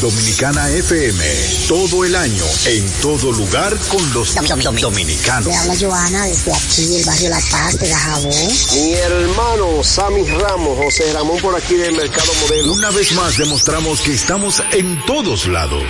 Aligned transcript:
Dominicana 0.00 0.70
FM, 0.70 1.24
todo 1.68 2.06
el 2.06 2.16
año, 2.16 2.44
en 2.64 2.90
todo 3.02 3.32
lugar 3.32 3.76
con 3.88 4.12
los 4.14 4.34
dominicanos. 4.80 5.46
Le 5.46 5.56
habla 5.56 5.74
Joana 5.78 6.24
desde 6.24 6.54
aquí, 6.54 6.86
del 6.86 7.04
barrio 7.04 7.28
La 7.28 7.40
Paz, 7.50 7.78
de 7.78 7.88
Dajabón. 7.90 8.48
Mi 8.72 8.94
hermano 8.94 9.84
Sammy 9.84 10.24
Ramos, 10.24 10.78
José 10.78 11.12
Ramón 11.12 11.38
por 11.42 11.54
aquí 11.54 11.74
del 11.74 11.92
Mercado 11.92 12.32
Modelo. 12.40 12.72
Una 12.72 12.90
vez 12.90 13.12
más 13.12 13.36
demostramos 13.36 14.00
que 14.00 14.14
estamos 14.14 14.62
en 14.72 15.04
todos 15.04 15.46
lados. 15.46 15.82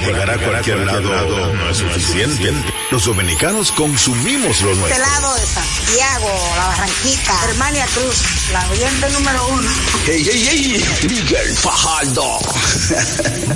Llegar 0.00 0.30
a 0.30 0.38
cualquier 0.38 0.78
lado 0.78 1.52
no 1.52 1.70
es 1.70 1.78
suficiente. 1.78 2.52
Los 2.92 3.04
dominicanos 3.04 3.72
consumimos 3.72 4.60
lo 4.62 4.76
nuestro. 4.76 4.86
Este 4.86 4.98
lado 5.00 5.34
de 5.34 5.44
Santiago, 5.44 6.28
La 6.56 6.66
Barranquita, 6.68 7.44
Hermania 7.48 7.86
Cruz, 7.86 8.22
la 8.52 8.68
oyente 8.70 9.10
número 9.10 9.48
uno. 9.48 9.70
¡Hey, 10.04 10.22
hey, 10.24 10.48
hey! 10.48 11.08
Miguel 11.08 11.56
Fajardo. 11.56 12.38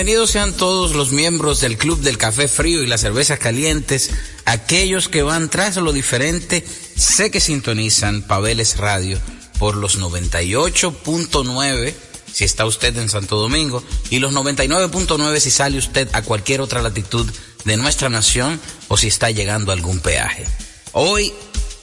Bienvenidos 0.00 0.30
sean 0.30 0.54
todos 0.54 0.94
los 0.94 1.12
miembros 1.12 1.60
del 1.60 1.76
Club 1.76 2.00
del 2.00 2.16
Café 2.16 2.48
Frío 2.48 2.82
y 2.82 2.86
las 2.86 3.02
Cervezas 3.02 3.38
Calientes, 3.38 4.08
aquellos 4.46 5.10
que 5.10 5.20
van 5.20 5.50
tras 5.50 5.76
lo 5.76 5.92
diferente, 5.92 6.64
sé 6.96 7.30
que 7.30 7.38
sintonizan 7.38 8.22
Pabeles 8.22 8.78
Radio 8.78 9.18
por 9.58 9.76
los 9.76 10.00
98.9 10.00 11.92
si 12.32 12.44
está 12.44 12.64
usted 12.64 12.96
en 12.96 13.10
Santo 13.10 13.36
Domingo 13.36 13.84
y 14.08 14.20
los 14.20 14.32
99.9 14.32 15.38
si 15.38 15.50
sale 15.50 15.76
usted 15.76 16.08
a 16.14 16.22
cualquier 16.22 16.62
otra 16.62 16.80
latitud 16.80 17.30
de 17.66 17.76
nuestra 17.76 18.08
nación 18.08 18.58
o 18.88 18.96
si 18.96 19.08
está 19.08 19.30
llegando 19.30 19.70
a 19.70 19.74
algún 19.74 20.00
peaje. 20.00 20.46
Hoy 20.92 21.30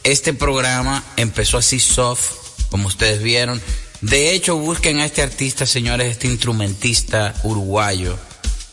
este 0.03 0.33
programa 0.33 1.03
empezó 1.17 1.59
así 1.59 1.79
soft, 1.79 2.31
como 2.71 2.87
ustedes 2.87 3.21
vieron, 3.21 3.61
de 4.01 4.33
hecho, 4.33 4.57
busquen 4.57 4.99
a 4.99 5.05
este 5.05 5.23
artista, 5.23 5.65
señores, 5.65 6.11
este 6.11 6.27
instrumentista 6.27 7.33
uruguayo 7.43 8.17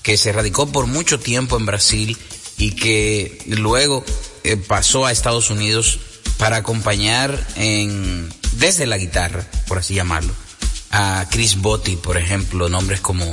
que 0.02 0.18
se 0.18 0.32
radicó 0.32 0.70
por 0.70 0.86
mucho 0.86 1.18
tiempo 1.18 1.56
en 1.56 1.64
Brasil 1.64 2.18
y 2.58 2.72
que 2.72 3.42
luego 3.46 4.04
eh, 4.44 4.58
pasó 4.58 5.06
a 5.06 5.12
Estados 5.12 5.48
Unidos 5.50 5.98
para 6.36 6.56
acompañar 6.56 7.42
en, 7.56 8.28
desde 8.58 8.86
la 8.86 8.98
guitarra, 8.98 9.46
por 9.66 9.78
así 9.78 9.94
llamarlo, 9.94 10.34
a 10.90 11.26
Chris 11.30 11.56
Botti, 11.56 11.96
por 11.96 12.18
ejemplo, 12.18 12.68
nombres 12.68 13.00
como 13.00 13.24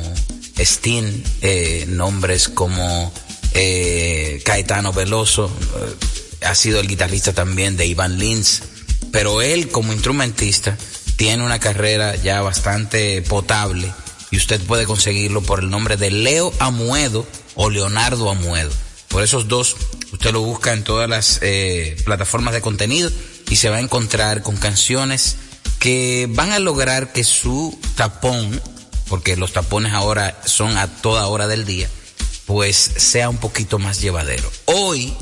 Steen, 0.58 1.24
eh, 1.42 1.86
nombres 1.90 2.48
como 2.48 3.12
eh, 3.54 4.42
Caetano 4.46 4.94
Veloso, 4.94 5.52
ha 6.46 6.56
sido 6.56 6.80
el 6.80 6.88
guitarrista 6.88 7.34
también 7.34 7.76
de 7.76 7.86
Ivan 7.86 8.18
Lins, 8.18 8.64
pero 9.12 9.42
él 9.42 9.68
como 9.68 9.92
instrumentista 9.92 10.78
tiene 11.22 11.44
una 11.44 11.60
carrera 11.60 12.16
ya 12.16 12.42
bastante 12.42 13.22
potable 13.22 13.94
y 14.32 14.38
usted 14.38 14.60
puede 14.62 14.86
conseguirlo 14.86 15.44
por 15.44 15.60
el 15.60 15.70
nombre 15.70 15.96
de 15.96 16.10
Leo 16.10 16.52
Amuedo 16.58 17.28
o 17.54 17.70
Leonardo 17.70 18.28
Amuedo. 18.32 18.72
Por 19.08 19.22
esos 19.22 19.48
dos, 19.48 19.76
usted 20.12 20.32
lo 20.32 20.42
busca 20.42 20.74
en 20.74 20.84
todas 20.84 21.08
las 21.08 21.38
eh, 21.44 21.96
plataformas 22.06 22.56
de 22.56 22.62
contenido 22.62 23.12
y 23.52 23.58
se 23.58 23.70
va 23.70 23.76
a 23.78 23.82
encontrar 23.82 24.42
con 24.42 24.58
canciones 24.58 25.36
que 25.78 26.28
van 26.28 26.54
a 26.54 26.58
lograr 26.58 27.14
que 27.14 27.24
su 27.24 27.80
tapón, 27.96 28.60
porque 29.08 29.36
los 29.36 29.54
tapones 29.54 29.94
ahora 29.94 30.42
son 30.46 30.76
a 30.76 30.88
toda 30.88 31.28
hora 31.28 31.46
del 31.46 31.68
día, 31.68 31.88
pues 32.48 32.78
sea 32.78 33.30
un 33.30 33.38
poquito 33.38 33.78
más 33.78 34.02
llevadero. 34.02 34.52
Hoy, 34.66 35.14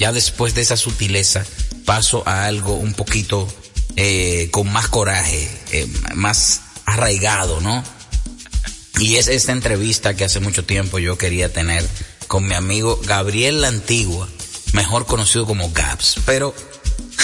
ya 0.00 0.12
después 0.12 0.56
de 0.56 0.62
esa 0.62 0.76
sutileza, 0.76 1.46
paso 1.84 2.24
a 2.26 2.46
algo 2.46 2.74
un 2.74 2.92
poquito 2.94 3.46
eh, 3.96 4.48
con 4.50 4.72
más 4.72 4.88
coraje, 4.88 5.48
eh, 5.70 5.86
más 6.14 6.62
arraigado, 6.84 7.60
¿no? 7.60 7.82
Y 8.98 9.16
es 9.16 9.28
esta 9.28 9.52
entrevista 9.52 10.14
que 10.14 10.24
hace 10.24 10.40
mucho 10.40 10.64
tiempo 10.64 10.98
yo 10.98 11.18
quería 11.18 11.52
tener 11.52 11.86
con 12.28 12.46
mi 12.46 12.54
amigo 12.54 13.00
Gabriel 13.04 13.60
La 13.60 13.68
Antigua, 13.68 14.28
mejor 14.72 15.06
conocido 15.06 15.46
como 15.46 15.70
Gabs. 15.72 16.16
Pero 16.24 16.54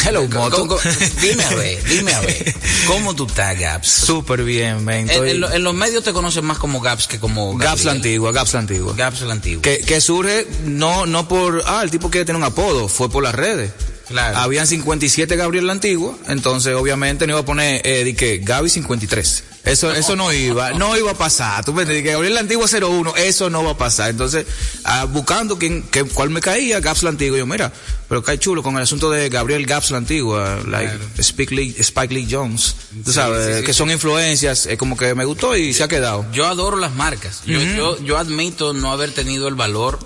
Hello, 0.05 0.27
Moto. 0.29 0.79
dime 1.21 1.45
a 1.45 1.55
ver, 1.55 1.85
dime 1.85 2.13
a 2.15 2.21
ver. 2.21 2.55
¿Cómo 2.87 3.15
tú 3.15 3.27
estás, 3.27 3.59
Gaps? 3.59 3.89
Súper 3.89 4.45
bien, 4.45 4.85
men. 4.85 5.11
En, 5.11 5.45
en, 5.45 5.63
los 5.63 5.75
medios 5.75 6.03
te 6.05 6.13
conocen 6.13 6.45
más 6.45 6.59
como 6.59 6.81
Gaps 6.81 7.07
que 7.07 7.21
como 7.21 7.53
Gabriel. 7.53 7.71
Gaps 7.71 7.85
la 7.85 7.93
antigua, 7.93 8.33
Gaps 8.33 8.55
la 8.55 8.61
antigua. 8.61 8.95
Gaps 8.97 9.21
la 9.23 9.33
antigua. 9.33 9.63
Que, 9.63 9.81
que 9.81 10.01
surge 10.01 10.47
no, 10.65 11.07
no 11.07 11.29
por, 11.29 11.63
ah, 11.67 11.83
el 11.83 11.91
tipo 11.91 12.11
quiere 12.11 12.25
tener 12.25 12.39
un 12.39 12.45
apodo, 12.45 12.89
fue 12.89 13.11
por 13.11 13.23
las 13.23 13.35
redes. 13.35 13.73
Claro. 14.11 14.39
Habían 14.39 14.67
57 14.67 15.37
Gabriel 15.37 15.67
la 15.67 15.73
antigua, 15.73 16.17
entonces 16.27 16.75
obviamente 16.75 17.27
no 17.27 17.35
iba 17.35 17.41
a 17.41 17.45
poner, 17.45 17.81
eh, 17.87 18.05
de 18.05 18.15
que 18.15 18.39
Gaby 18.39 18.69
53. 18.69 19.45
Eso, 19.65 19.93
eso 19.93 20.17
no 20.17 20.33
iba, 20.33 20.73
no 20.73 20.97
iba 20.97 21.11
a 21.11 21.15
pasar. 21.15 21.65
Tú 21.65 21.75
me 21.75 21.85
que 21.85 22.03
Gabriel 22.03 22.35
la 22.35 22.41
antigua 22.41 22.67
01, 22.67 23.15
eso 23.17 23.51
no 23.51 23.63
va 23.63 23.73
a 23.73 23.77
pasar. 23.77 24.11
Entonces, 24.11 24.47
ah, 24.85 25.05
buscando 25.05 25.59
quién, 25.59 25.83
qué, 25.83 26.05
cuál 26.05 26.31
me 26.31 26.41
caía, 26.41 26.81
Gaps 26.81 27.03
la 27.03 27.11
antigua, 27.11 27.39
yo, 27.39 27.47
mira, 27.47 27.71
pero 28.09 28.23
cae 28.23 28.39
chulo 28.39 28.63
con 28.63 28.77
el 28.77 28.83
asunto 28.83 29.11
de 29.11 29.29
Gabriel 29.29 29.67
Gaps 29.67 29.91
la 29.91 29.99
antigua, 29.99 30.59
like 30.67 30.99
Spike, 31.19 31.55
Lee, 31.55 31.77
Spike 31.79 32.13
Lee 32.13 32.27
Jones. 32.29 32.75
Tú 33.05 33.13
sabes, 33.13 33.63
que 33.65 33.73
son 33.75 33.91
influencias, 33.91 34.67
es 34.67 34.79
como 34.79 34.97
que 34.97 35.15
me 35.15 35.25
gustó 35.25 35.57
y 35.57 35.75
se 35.75 35.85
ha 35.85 35.89
quedado. 35.89 36.25
Yo 36.33 36.47
adoro 36.47 36.77
las 36.77 36.95
marcas. 36.95 37.43
yo, 37.45 37.61
yo, 37.61 38.03
yo 38.03 38.19
admito 38.19 38.73
no 38.73 38.93
haber 38.93 39.13
tenido 39.13 39.47
el 39.47 39.55
valor 39.55 39.99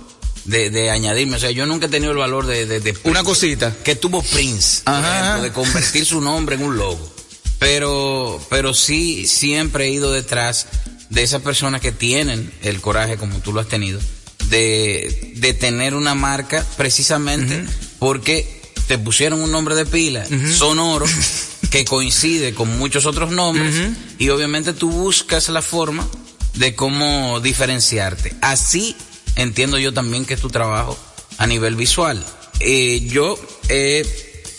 de, 0.45 0.71
de, 0.71 0.91
añadirme. 0.91 1.37
O 1.37 1.41
sea, 1.41 1.51
yo 1.51 1.67
nunca 1.67 1.87
he 1.87 1.89
tenido 1.89 2.13
el 2.13 2.19
valor 2.19 2.47
de... 2.47 2.67
de, 2.67 2.81
de 2.81 2.97
Una 3.05 3.23
cosita. 3.25 3.75
Que 3.85 3.97
tuvo 3.97 4.23
Prince, 4.23 4.83
Ajá. 4.85 5.41
de 5.41 5.53
convertir 5.53 6.05
su 6.05 6.21
nombre 6.21 6.57
en 6.57 6.63
un 6.63 6.77
logo. 6.77 7.15
Pero, 7.59 8.45
pero 8.51 8.75
sí, 8.75 9.27
siempre 9.27 9.87
he 9.87 9.91
ido 9.91 10.13
detrás 10.13 10.67
de 11.11 11.23
esas 11.23 11.43
personas 11.43 11.81
que 11.81 11.93
tienen 11.93 12.53
el 12.63 12.81
coraje, 12.81 13.17
como 13.17 13.39
tú 13.39 13.53
lo 13.53 13.61
has 13.61 13.69
tenido, 13.69 14.01
de, 14.49 15.33
de 15.37 15.55
tener 15.55 15.95
una 15.95 16.15
marca 16.15 16.65
precisamente 16.77 17.57
uh 17.57 17.65
-huh. 17.65 17.69
porque 17.99 18.63
te 18.87 18.99
pusieron 18.99 19.41
un 19.41 19.51
nombre 19.51 19.75
de 19.75 19.87
pila, 19.87 20.27
uh 20.29 20.35
-huh. 20.35 20.53
sonoro, 20.53 21.07
que 21.71 21.85
coincide 21.85 22.55
con 22.55 22.77
muchos 22.79 23.07
otros 23.07 23.31
nombres, 23.31 23.75
uh 23.75 23.79
-huh. 23.79 23.95
y 24.19 24.29
obviamente 24.29 24.73
tú 24.73 24.91
buscas 24.91 25.49
la 25.49 25.63
forma 25.63 26.07
de 26.55 26.75
cómo 26.75 27.41
diferenciarte. 27.41 28.35
Así 28.43 28.97
entiendo 29.37 29.79
yo 29.79 29.93
también 29.93 30.25
que 30.25 30.35
es 30.35 30.41
tu 30.41 30.51
trabajo 30.51 30.99
a 31.39 31.47
nivel 31.47 31.77
visual. 31.77 32.25
Eh, 32.61 33.07
yo 33.11 33.39
he 33.69 34.05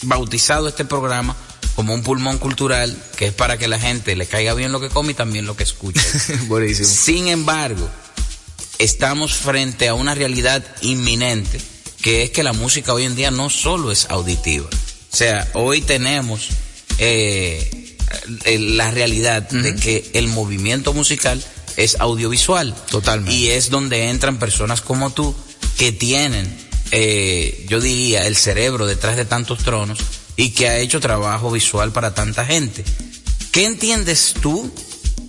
bautizado 0.03 0.67
este 0.67 0.85
programa 0.85 1.35
como 1.75 1.93
un 1.93 2.03
pulmón 2.03 2.37
cultural 2.37 2.95
que 3.17 3.27
es 3.27 3.33
para 3.33 3.57
que 3.57 3.67
la 3.67 3.79
gente 3.79 4.15
le 4.15 4.25
caiga 4.27 4.53
bien 4.53 4.71
lo 4.71 4.79
que 4.79 4.89
come 4.89 5.11
y 5.11 5.15
también 5.15 5.45
lo 5.45 5.55
que 5.55 5.63
escucha. 5.63 6.01
Buenísimo. 6.47 6.87
Sin 6.87 7.27
embargo, 7.27 7.89
estamos 8.79 9.33
frente 9.33 9.87
a 9.87 9.93
una 9.93 10.15
realidad 10.15 10.63
inminente 10.81 11.59
que 12.01 12.23
es 12.23 12.29
que 12.29 12.43
la 12.43 12.53
música 12.53 12.93
hoy 12.93 13.03
en 13.03 13.15
día 13.15 13.31
no 13.31 13.49
solo 13.49 13.91
es 13.91 14.05
auditiva. 14.09 14.67
O 14.67 15.15
sea, 15.15 15.49
hoy 15.53 15.81
tenemos 15.81 16.49
eh, 16.99 17.97
la 18.59 18.91
realidad 18.91 19.47
uh 19.51 19.55
-huh. 19.55 19.61
de 19.61 19.75
que 19.75 20.11
el 20.13 20.27
movimiento 20.27 20.93
musical 20.93 21.43
es 21.77 21.97
audiovisual. 21.99 22.75
Totalmente. 22.89 23.33
Y 23.33 23.49
es 23.49 23.69
donde 23.69 24.09
entran 24.09 24.39
personas 24.39 24.81
como 24.81 25.11
tú 25.11 25.35
que 25.77 25.91
tienen, 25.91 26.55
eh, 26.91 27.65
yo 27.69 27.79
diría, 27.79 28.25
el 28.27 28.35
cerebro 28.35 28.85
detrás 28.85 29.17
de 29.17 29.25
tantos 29.25 29.59
tronos 29.59 29.99
y 30.35 30.51
que 30.51 30.67
ha 30.67 30.77
hecho 30.79 30.99
trabajo 30.99 31.51
visual 31.51 31.91
para 31.91 32.13
tanta 32.13 32.45
gente. 32.45 32.83
¿Qué 33.51 33.65
entiendes 33.65 34.33
tú 34.41 34.73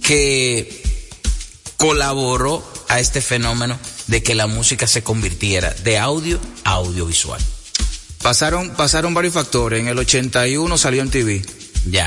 que 0.02 0.82
colaboró 1.76 2.64
a 2.88 3.00
este 3.00 3.20
fenómeno 3.20 3.78
de 4.06 4.22
que 4.22 4.34
la 4.34 4.46
música 4.46 4.86
se 4.86 5.02
convirtiera 5.02 5.72
de 5.84 5.98
audio 5.98 6.40
a 6.64 6.72
audiovisual? 6.72 7.40
Pasaron, 8.22 8.70
pasaron 8.70 9.14
varios 9.14 9.34
factores. 9.34 9.80
En 9.80 9.88
el 9.88 9.98
81 9.98 10.78
salió 10.78 11.02
en 11.02 11.10
TV. 11.10 11.42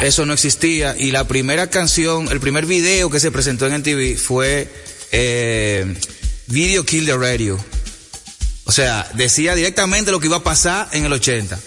Eso 0.02 0.26
no 0.26 0.34
existía. 0.34 0.96
Y 0.98 1.12
la 1.12 1.28
primera 1.28 1.70
canción, 1.70 2.28
el 2.32 2.40
primer 2.40 2.66
video 2.66 3.10
que 3.10 3.20
se 3.20 3.32
presentó 3.32 3.68
en 3.68 3.80
MTV 3.80 4.18
fue 4.18 4.68
eh, 5.12 5.96
Video 6.48 6.86
Kill 6.86 7.06
the 7.06 7.18
Radio. 7.18 7.58
O 8.66 8.72
sea, 8.72 9.10
decía 9.16 9.56
directamente 9.56 10.12
lo 10.12 10.20
que 10.20 10.28
iba 10.28 10.38
a 10.38 10.44
pasar 10.44 10.88
en 10.92 11.06
el 11.06 11.14
80. 11.14 11.60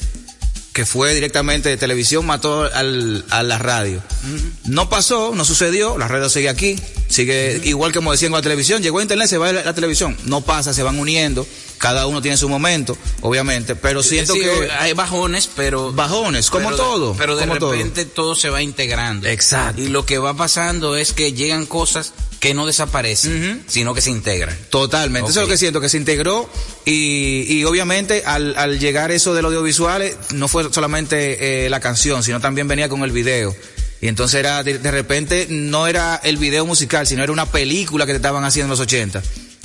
Que 0.73 0.87
fue 0.87 1.15
directamente 1.15 1.69
de 1.69 1.77
televisión, 1.77 2.25
mató 2.25 2.63
al, 2.63 3.25
a 3.31 3.43
la 3.43 3.59
radio. 3.59 3.99
Uh 3.99 4.37
-huh. 4.37 4.53
No 4.65 4.89
pasó, 4.89 5.35
no 5.35 5.45
sucedió, 5.45 5.99
la 5.99 6.09
radio 6.09 6.31
sigue 6.31 6.49
aquí, 6.49 6.79
sigue 7.09 7.57
uh 7.57 7.61
-huh. 7.61 7.67
igual 7.67 7.93
como 7.93 8.11
decían 8.13 8.33
con 8.33 8.39
la 8.39 8.43
televisión, 8.43 8.83
llegó 8.83 9.01
a 9.01 9.03
internet, 9.03 9.29
se 9.29 9.37
va 9.37 9.51
a 9.51 9.53
la, 9.53 9.65
la 9.65 9.75
televisión. 9.75 10.17
No 10.25 10.41
pasa, 10.41 10.73
se 10.73 10.83
van 10.83 10.99
uniendo 10.99 11.47
cada 11.83 12.07
uno 12.07 12.23
tiene 12.23 12.37
su 12.37 12.49
momento, 12.49 12.97
obviamente, 13.23 13.75
pero 13.75 14.05
siento 14.05 14.35
sí, 14.35 14.41
que 14.41 14.71
hay 14.71 14.93
bajones, 14.93 15.51
pero 15.57 15.93
bajones, 15.93 16.49
como 16.49 16.67
pero 16.67 16.77
todo, 16.77 17.13
de, 17.13 17.19
pero 17.19 17.35
de 17.35 17.45
repente 17.45 18.05
todo. 18.05 18.27
todo. 18.27 18.35
se 18.37 18.51
va 18.51 18.63
integrando. 18.63 19.27
Exacto. 19.27 19.83
Y 19.83 19.89
lo 19.89 20.07
que 20.07 20.19
va 20.19 20.33
pasando 20.35 20.97
es 20.97 21.13
que 21.13 21.33
llegan 21.33 21.67
cosas 21.67 22.13
que 22.39 22.55
no 22.55 22.67
desaparecen, 22.67 23.33
uh 23.33 23.47
-huh. 23.47 23.61
sino 23.67 23.95
que 23.95 24.01
se 24.01 24.11
integran. 24.11 24.57
Totalmente, 24.71 25.25
okay. 25.25 25.31
eso 25.33 25.41
es 25.41 25.47
lo 25.49 25.51
que 25.51 25.59
siento, 25.59 25.81
que 25.81 25.89
se 25.89 25.97
integró 25.97 26.49
y, 26.85 27.53
y 27.53 27.65
obviamente 27.65 28.23
al, 28.27 28.57
al, 28.57 28.79
llegar 28.79 29.11
eso 29.11 29.35
del 29.35 29.47
audiovisual 29.47 30.09
no 30.35 30.47
fue 30.47 30.73
solamente 30.73 31.67
eh, 31.67 31.69
la 31.69 31.81
canción, 31.81 32.23
sino 32.23 32.39
también 32.39 32.69
venía 32.69 32.89
con 32.89 33.03
el 33.03 33.11
video. 33.11 33.57
Y 34.01 34.07
entonces 34.07 34.39
era, 34.39 34.63
de, 34.63 34.79
de 34.79 34.91
repente, 34.93 35.49
no 35.51 35.89
era 35.89 36.21
el 36.23 36.37
video 36.37 36.65
musical, 36.65 37.09
sino 37.09 37.25
era 37.25 37.33
una 37.33 37.47
película 37.47 38.07
que 38.07 38.13
te 38.13 38.17
estaban 38.17 38.45
haciendo 38.45 38.67
en 38.67 38.71
los 38.71 38.81
80 38.81 39.21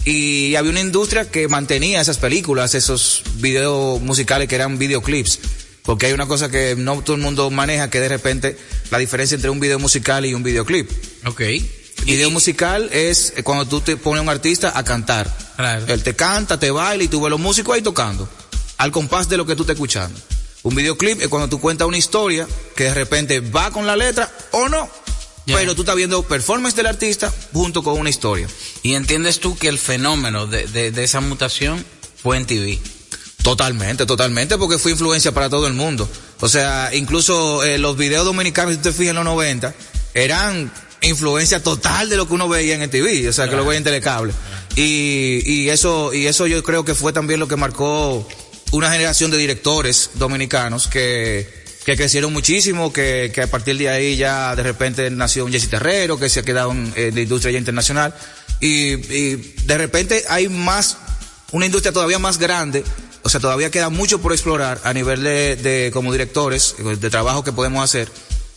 y 0.08 0.56
había 0.56 0.72
una 0.72 0.80
industria 0.80 1.30
que 1.30 1.50
mantenía 1.50 2.00
esas 2.00 2.18
películas, 2.18 2.76
esos 2.76 3.24
videos 3.36 4.00
musicales 4.00 4.48
que 4.48 4.56
eran 4.56 4.78
videoclips. 4.78 5.40
Porque 5.84 6.06
hay 6.06 6.14
una 6.14 6.28
cosa 6.28 6.50
que 6.50 6.76
no 6.78 7.02
todo 7.02 7.18
el 7.18 7.22
mundo 7.22 7.50
maneja, 7.50 7.90
que 7.90 8.00
de 8.00 8.08
repente 8.08 8.58
la 8.90 9.00
diferencia 9.00 9.36
entre 9.36 9.50
un 9.50 9.60
video 9.60 9.80
musical 9.80 10.26
y 10.26 10.34
un 10.34 10.44
videoclip. 10.44 10.90
Ok. 11.26 11.42
Video 12.06 12.30
y, 12.30 12.32
musical 12.32 12.90
es 12.94 13.34
cuando 13.44 13.66
tú 13.66 13.82
te 13.82 13.98
pones 13.98 14.20
a 14.20 14.22
un 14.24 14.30
artista 14.30 14.72
a 14.78 14.84
cantar. 14.86 15.30
Claro. 15.58 15.86
Él 15.88 16.02
te 16.04 16.16
canta, 16.16 16.58
te 16.58 16.72
baila 16.72 17.04
y 17.04 17.10
tú 17.10 17.22
ves 17.22 17.30
los 17.30 17.40
músicos 17.42 17.76
ahí 17.76 17.82
tocando. 17.82 18.30
Al 18.78 18.94
compás 18.94 19.28
de 19.28 19.36
lo 19.36 19.46
que 19.46 19.58
tú 19.58 19.64
estás 19.64 19.74
escuchando. 19.74 20.18
Un 20.64 20.74
videoclip 20.74 21.22
es 21.22 21.28
cuando 21.28 21.50
tú 21.50 21.60
cuentas 21.60 21.86
una 21.86 21.98
historia 21.98 22.48
que 22.78 22.86
de 22.86 22.94
repente 22.94 23.42
va 23.42 23.72
con 23.72 23.86
la 23.86 23.98
letra 23.98 24.32
o 24.52 24.70
no. 24.70 24.90
Yeah. 25.48 25.56
Pero 25.60 25.76
tú 25.76 25.84
estás 25.84 25.96
viendo 25.96 26.24
performance 26.24 26.76
del 26.76 26.88
artista 26.88 27.34
junto 27.54 27.82
con 27.82 27.98
una 27.98 28.10
historia. 28.10 28.50
¿Y 28.84 28.96
entiendes 28.96 29.40
tú 29.40 29.58
que 29.58 29.70
el 29.70 29.80
fenómeno 29.80 30.46
de, 30.46 30.68
de, 30.68 30.92
de 30.92 31.04
esa 31.06 31.22
mutación 31.22 31.84
fue 32.22 32.36
en 32.36 32.46
TV? 32.46 32.80
Totalmente, 33.44 34.06
totalmente, 34.06 34.58
porque 34.58 34.78
fue 34.78 34.92
influencia 34.92 35.32
para 35.32 35.50
todo 35.50 35.68
el 35.68 35.74
mundo. 35.74 36.10
O 36.42 36.50
sea, 36.50 36.90
incluso 36.94 37.64
eh, 37.64 37.78
los 37.78 37.96
videos 37.96 38.26
dominicanos, 38.26 38.76
si 38.76 38.82
te 38.82 38.92
fijas 38.92 39.12
en 39.12 39.16
los 39.16 39.24
90, 39.24 39.74
eran 40.14 40.70
influencia 41.02 41.64
total 41.64 42.10
de 42.10 42.18
lo 42.18 42.28
que 42.28 42.34
uno 42.34 42.50
veía 42.50 42.76
en 42.76 42.82
el 42.82 42.90
TV, 42.90 43.30
o 43.30 43.32
sea, 43.32 43.50
que 43.50 43.56
lo 43.56 43.66
veía 43.66 43.78
en 43.78 43.84
telecable. 43.86 44.34
Y, 44.76 45.42
y 45.46 45.70
eso, 45.70 46.14
y 46.14 46.28
eso 46.28 46.46
yo 46.46 46.62
creo 46.62 46.84
que 46.84 46.94
fue 46.94 47.14
también 47.14 47.40
lo 47.40 47.48
que 47.48 47.56
marcó 47.56 48.28
una 48.72 48.92
generación 48.92 49.32
de 49.32 49.38
directores 49.38 50.10
dominicanos 50.16 50.90
que, 50.90 51.67
que 51.88 51.96
crecieron 51.96 52.34
muchísimo, 52.34 52.92
que, 52.92 53.32
que 53.34 53.44
a 53.44 53.48
partir 53.48 53.78
de 53.78 53.88
ahí 53.88 54.18
ya 54.18 54.54
de 54.58 54.62
repente 54.62 55.10
nació 55.10 55.46
un 55.46 55.54
Jesse 55.54 55.70
Terrero, 55.70 56.20
que 56.20 56.28
se 56.28 56.42
ha 56.42 56.44
quedado 56.44 56.74
en, 56.74 56.94
la 56.94 57.22
industria 57.22 57.54
ya 57.54 57.60
internacional, 57.60 58.14
y, 58.60 58.96
y, 58.96 59.56
de 59.64 59.78
repente 59.78 60.26
hay 60.28 60.50
más, 60.50 60.98
una 61.54 61.66
industria 61.66 61.94
todavía 61.94 62.20
más 62.20 62.40
grande, 62.40 62.84
o 63.24 63.30
sea, 63.30 63.40
todavía 63.40 63.72
queda 63.72 63.88
mucho 63.88 64.20
por 64.20 64.34
explorar 64.34 64.82
a 64.84 64.92
nivel 64.92 65.24
de, 65.24 65.56
de 65.56 65.90
como 65.94 66.12
directores, 66.12 66.76
de 66.78 67.10
trabajo 67.10 67.46
que 67.46 67.54
podemos 67.54 67.82
hacer, 67.82 68.12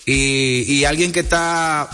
y, 0.06 0.64
y 0.66 0.84
alguien 0.84 1.12
que 1.12 1.20
está 1.20 1.88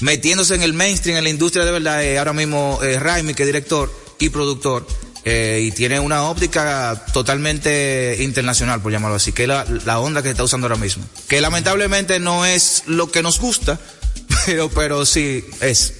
metiéndose 0.00 0.56
en 0.56 0.62
el 0.62 0.72
mainstream, 0.72 1.16
en 1.16 1.22
la 1.22 1.30
industria 1.30 1.64
de 1.64 1.70
verdad, 1.70 2.02
eh, 2.02 2.18
ahora 2.18 2.32
mismo 2.32 2.80
eh, 2.82 2.98
Raimi, 2.98 3.34
que 3.34 3.44
es 3.44 3.46
director 3.46 3.88
y 4.18 4.30
productor, 4.30 4.84
eh, 5.24 5.60
y 5.62 5.70
tiene 5.70 6.00
una 6.00 6.24
óptica 6.24 7.06
totalmente 7.12 8.16
internacional, 8.20 8.80
por 8.82 8.90
llamarlo 8.90 9.16
así, 9.16 9.32
que 9.32 9.42
es 9.42 9.48
la, 9.48 9.64
la, 9.84 10.00
onda 10.00 10.20
que 10.20 10.28
se 10.28 10.32
está 10.32 10.42
usando 10.42 10.66
ahora 10.66 10.80
mismo. 10.80 11.04
Que 11.28 11.40
lamentablemente 11.40 12.18
no 12.18 12.44
es 12.44 12.82
lo 12.86 13.10
que 13.10 13.22
nos 13.22 13.38
gusta, 13.38 13.78
pero, 14.46 14.68
pero 14.70 15.06
sí 15.06 15.44
es. 15.60 15.94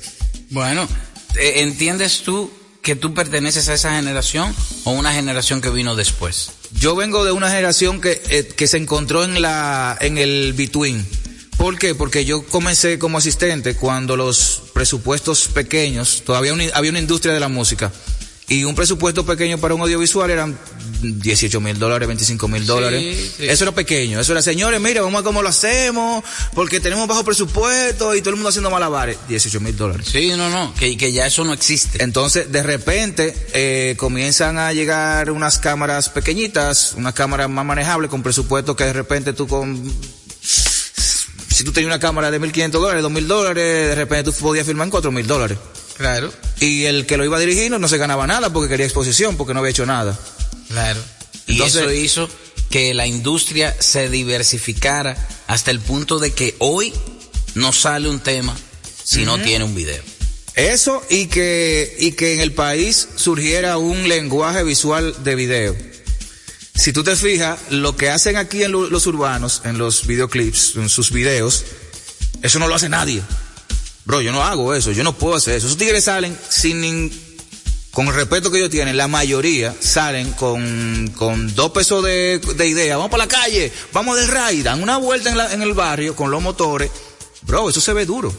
Bueno, 0.50 0.88
¿entiendes 1.36 2.22
tú 2.22 2.52
que 2.82 2.96
tú 2.96 3.14
perteneces 3.14 3.68
a 3.68 3.74
esa 3.74 3.94
generación 3.94 4.52
o 4.84 4.90
una 4.90 5.12
generación 5.12 5.60
que 5.60 5.70
vino 5.70 5.94
después? 5.94 6.50
Yo 6.72 6.96
vengo 6.96 7.24
de 7.24 7.30
una 7.30 7.48
generación 7.48 8.00
que, 8.00 8.20
eh, 8.28 8.48
que 8.48 8.66
se 8.66 8.78
encontró 8.78 9.22
en 9.22 9.40
la, 9.40 9.96
en 10.00 10.18
el 10.18 10.52
between. 10.54 11.06
¿Por 11.56 11.78
qué? 11.78 11.94
Porque 11.94 12.24
yo 12.24 12.44
comencé 12.44 12.98
como 12.98 13.18
asistente 13.18 13.76
cuando 13.76 14.16
los 14.16 14.64
presupuestos 14.74 15.46
pequeños, 15.46 16.24
todavía 16.26 16.52
un, 16.52 16.62
había 16.74 16.90
una 16.90 16.98
industria 16.98 17.32
de 17.32 17.38
la 17.38 17.48
música 17.48 17.92
Y 18.52 18.64
un 18.64 18.74
presupuesto 18.74 19.24
pequeño 19.24 19.56
para 19.56 19.74
un 19.74 19.80
audiovisual 19.80 20.30
eran 20.30 20.58
18 21.00 21.58
mil 21.62 21.78
dólares, 21.78 22.06
25 22.06 22.48
mil 22.48 22.66
dólares. 22.66 23.34
Eso 23.38 23.64
era 23.64 23.72
pequeño. 23.72 24.20
Eso 24.20 24.32
era, 24.32 24.42
señores, 24.42 24.78
mira, 24.78 25.00
vamos 25.00 25.14
a 25.14 25.18
ver 25.20 25.24
cómo 25.24 25.40
lo 25.40 25.48
hacemos, 25.48 26.22
porque 26.54 26.78
tenemos 26.78 27.08
bajo 27.08 27.24
presupuesto 27.24 28.14
y 28.14 28.20
todo 28.20 28.30
el 28.30 28.36
mundo 28.36 28.50
haciendo 28.50 28.70
malabares. 28.70 29.16
18 29.26 29.58
mil 29.60 29.74
dólares. 29.74 30.06
Sí, 30.12 30.32
no, 30.36 30.50
no, 30.50 30.74
que, 30.74 30.98
que 30.98 31.12
ya 31.12 31.26
eso 31.26 31.44
no 31.44 31.54
existe. 31.54 32.04
Entonces, 32.04 32.52
de 32.52 32.62
repente, 32.62 33.34
eh, 33.54 33.94
comienzan 33.96 34.58
a 34.58 34.74
llegar 34.74 35.30
unas 35.30 35.58
cámaras 35.58 36.10
pequeñitas, 36.10 36.92
unas 36.98 37.14
cámaras 37.14 37.48
más 37.48 37.64
manejables 37.64 38.10
con 38.10 38.22
presupuesto 38.22 38.76
que 38.76 38.84
de 38.84 38.92
repente 38.92 39.32
tú 39.32 39.48
con 39.48 39.90
si 40.42 41.64
tú 41.64 41.72
tenías 41.72 41.88
una 41.88 42.00
cámara 42.00 42.30
de 42.30 42.40
1.500 42.40 42.70
dólares, 42.70 43.04
2.000 43.04 43.26
dólares, 43.26 43.88
de 43.88 43.94
repente 43.94 44.30
tú 44.30 44.36
podías 44.38 44.66
filmar 44.66 44.88
en 44.88 44.92
4.000 44.92 45.24
dólares. 45.24 45.58
Claro. 45.96 46.32
Y 46.60 46.84
el 46.84 47.06
que 47.06 47.16
lo 47.16 47.24
iba 47.24 47.36
a 47.36 47.40
dirigir 47.40 47.70
no, 47.70 47.88
se 47.88 47.98
ganaba 47.98 48.26
nada 48.26 48.52
porque 48.52 48.68
quería 48.68 48.86
exposición, 48.86 49.36
porque 49.36 49.54
no 49.54 49.60
había 49.60 49.70
hecho 49.70 49.86
nada. 49.86 50.18
Claro. 50.68 51.00
Y 51.46 51.62
eso 51.62 51.90
hizo 51.92 52.28
que 52.70 52.94
la 52.94 53.06
industria 53.06 53.76
se 53.78 54.08
diversificara 54.08 55.16
hasta 55.46 55.70
el 55.70 55.80
punto 55.80 56.18
de 56.18 56.32
que 56.32 56.54
hoy 56.58 56.92
no 57.54 57.72
sale 57.72 58.08
un 58.08 58.20
tema 58.20 58.56
si 59.04 59.24
no 59.24 59.38
tiene 59.38 59.64
un 59.64 59.74
video. 59.74 60.02
Eso 60.54 61.02
y 61.08 61.26
que, 61.26 61.96
y 61.98 62.12
que 62.12 62.34
en 62.34 62.40
el 62.40 62.52
país 62.52 63.08
surgiera 63.16 63.78
un 63.78 64.08
lenguaje 64.08 64.62
visual 64.64 65.14
de 65.24 65.34
video. 65.34 65.76
Si 66.74 66.92
tú 66.92 67.04
te 67.04 67.16
fijas, 67.16 67.58
lo 67.70 67.96
que 67.96 68.10
hacen 68.10 68.36
aquí 68.36 68.62
en 68.62 68.72
los 68.72 69.06
urbanos, 69.06 69.62
en 69.64 69.78
los 69.78 70.06
videoclips, 70.06 70.76
en 70.76 70.88
sus 70.88 71.10
videos, 71.10 71.64
eso 72.42 72.58
no 72.58 72.68
lo 72.68 72.74
hace 72.74 72.88
nadie. 72.88 73.22
Bro, 74.04 74.20
yo 74.20 74.32
no 74.32 74.42
hago 74.42 74.74
eso, 74.74 74.92
yo 74.92 75.04
no 75.04 75.16
puedo 75.16 75.36
hacer 75.36 75.54
eso. 75.54 75.66
Esos 75.66 75.78
tigres 75.78 76.04
salen 76.04 76.36
sin 76.48 77.10
con 77.92 78.08
el 78.08 78.14
respeto 78.14 78.50
que 78.50 78.58
ellos 78.58 78.70
tienen, 78.70 78.96
la 78.96 79.06
mayoría 79.06 79.74
salen 79.78 80.32
con, 80.32 81.12
con 81.14 81.54
dos 81.54 81.72
pesos 81.72 82.02
de, 82.02 82.40
de 82.56 82.66
idea. 82.66 82.96
Vamos 82.96 83.10
para 83.10 83.24
la 83.24 83.28
calle, 83.28 83.70
vamos 83.92 84.16
del 84.16 84.28
raid, 84.28 84.64
dan 84.64 84.82
una 84.82 84.96
vuelta 84.96 85.30
en, 85.30 85.38
en 85.52 85.62
el 85.62 85.74
barrio 85.74 86.16
con 86.16 86.30
los 86.30 86.42
motores. 86.42 86.90
Bro, 87.42 87.68
eso 87.68 87.80
se 87.80 87.92
ve 87.92 88.06
duro. 88.06 88.34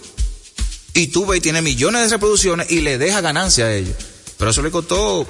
Y 0.95 1.07
tú 1.07 1.25
ves, 1.25 1.41
tiene 1.41 1.61
millones 1.61 2.03
de 2.03 2.15
reproducciones 2.15 2.71
y 2.71 2.81
le 2.81 2.97
deja 2.97 3.21
ganancia 3.21 3.65
a 3.65 3.73
ellos. 3.73 3.95
Pero 4.37 4.51
eso 4.51 4.61
le 4.61 4.71
costó 4.71 5.27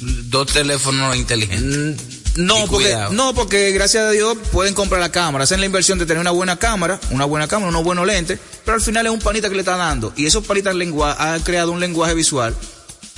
dos 0.00 0.46
teléfonos 0.52 1.16
inteligentes. 1.16 2.08
Mm, 2.10 2.17
no, 2.38 2.66
porque, 2.66 2.96
no, 3.10 3.34
porque 3.34 3.72
gracias 3.72 4.04
a 4.04 4.10
Dios 4.10 4.38
pueden 4.52 4.72
comprar 4.72 5.00
la 5.00 5.10
cámara, 5.10 5.44
hacen 5.44 5.60
la 5.60 5.66
inversión 5.66 5.98
de 5.98 6.06
tener 6.06 6.20
una 6.20 6.30
buena 6.30 6.56
cámara, 6.56 7.00
una 7.10 7.24
buena 7.24 7.48
cámara, 7.48 7.70
unos 7.70 7.84
buenos 7.84 8.06
lentes, 8.06 8.38
pero 8.64 8.76
al 8.76 8.80
final 8.80 9.06
es 9.06 9.12
un 9.12 9.18
panita 9.18 9.48
que 9.48 9.54
le 9.54 9.60
está 9.60 9.76
dando. 9.76 10.12
Y 10.16 10.26
esos 10.26 10.46
panitas 10.46 10.74
han 10.74 11.40
creado 11.42 11.72
un 11.72 11.80
lenguaje 11.80 12.14
visual 12.14 12.54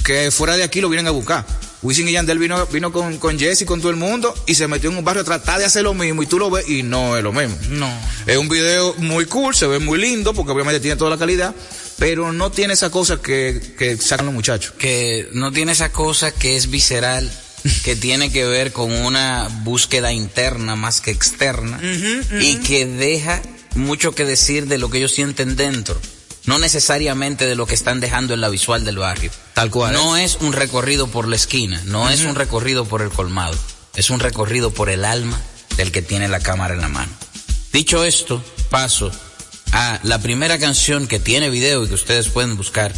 que 0.05 0.31
fuera 0.31 0.57
de 0.57 0.63
aquí 0.63 0.81
lo 0.81 0.89
vienen 0.89 1.07
a 1.07 1.11
buscar. 1.11 1.45
Wisin 1.83 2.09
y 2.09 2.13
Yandel 2.13 2.39
vino, 2.39 2.67
vino 2.67 2.93
con, 2.93 3.19
con 3.19 3.39
Jesse, 3.39 3.65
con 3.65 3.81
todo 3.81 3.91
el 3.91 3.97
mundo, 3.97 4.35
y 4.47 4.55
se 4.55 4.67
metió 4.69 4.91
en 4.91 4.97
un 4.97 5.05
barrio 5.05 5.23
a 5.23 5.25
tratar 5.25 5.59
de 5.59 5.65
hacer 5.65 5.83
lo 5.83 5.95
mismo, 5.95 6.23
y 6.23 6.27
tú 6.27 6.39
lo 6.39 6.51
ves, 6.51 6.69
y 6.69 6.83
no 6.83 7.17
es 7.17 7.23
lo 7.23 7.33
mismo. 7.33 7.57
No. 7.71 7.91
Es 8.27 8.37
un 8.37 8.49
video 8.49 8.95
muy 8.99 9.25
cool, 9.27 9.55
se 9.55 9.67
ve 9.67 9.79
muy 9.79 9.99
lindo, 9.99 10.35
porque 10.35 10.53
obviamente 10.53 10.81
tiene 10.81 10.97
toda 10.97 11.11
la 11.11 11.17
calidad, 11.17 11.55
pero 11.99 12.33
no 12.33 12.51
tiene 12.51 12.75
esa 12.75 12.91
cosa 12.91 13.21
que, 13.21 13.75
que 13.79 13.97
sacan 13.97 14.27
los 14.27 14.35
muchachos. 14.35 14.75
Que 14.79 15.29
no 15.33 15.53
tiene 15.53 15.73
esa 15.73 15.91
cosa 15.91 16.33
que 16.33 16.57
es 16.57 16.71
visceral, 16.71 17.31
que 17.85 17.97
tiene 17.97 18.31
que 18.33 18.47
ver 18.47 18.73
con 18.73 18.93
una 18.93 19.49
búsqueda 19.63 20.13
interna 20.13 20.77
más 20.77 21.01
que 21.01 21.11
externa, 21.11 21.81
y 22.41 22.57
que 22.57 22.87
deja 22.87 23.43
mucho 23.75 24.15
que 24.15 24.25
decir 24.25 24.67
de 24.67 24.79
lo 24.79 24.91
que 24.91 24.99
ellos 24.99 25.13
sienten 25.13 25.57
dentro 25.57 26.01
no 26.47 26.59
necesariamente 26.59 27.47
de 27.47 27.55
lo 27.55 27.67
que 27.67 27.75
están 27.75 28.01
dejando 28.01 28.35
en 28.35 28.41
la 28.41 28.49
visual 28.49 28.85
del 28.85 28.99
barrio. 28.99 29.31
Tal 29.55 29.71
cual. 29.71 29.93
No 29.93 30.17
es, 30.17 30.39
un 30.41 30.53
recorrido 30.53 31.07
por 31.07 31.29
la 31.29 31.37
esquina, 31.37 31.81
no 31.85 32.11
es 32.11 32.25
un 32.25 32.35
recorrido 32.35 32.85
por 32.87 33.03
el 33.03 33.11
colmado, 33.11 33.57
es 33.95 34.11
un 34.11 34.21
recorrido 34.21 34.73
por 34.73 34.89
el 34.89 35.05
alma 35.05 35.41
del 35.77 35.93
que 35.93 36.03
tiene 36.03 36.29
la 36.29 36.41
cámara 36.41 36.75
en 36.75 36.81
la 36.81 36.89
mano. 36.89 37.13
Dicho 37.73 38.05
esto, 38.05 38.43
paso 38.69 39.11
a 39.73 40.01
la 40.03 40.19
primera 40.19 40.59
canción 40.59 41.07
que 41.07 41.21
tiene 41.21 41.51
video 41.51 41.85
y 41.85 41.89
que 41.89 41.95
ustedes 41.95 42.29
pueden 42.29 42.57
buscar, 42.57 42.93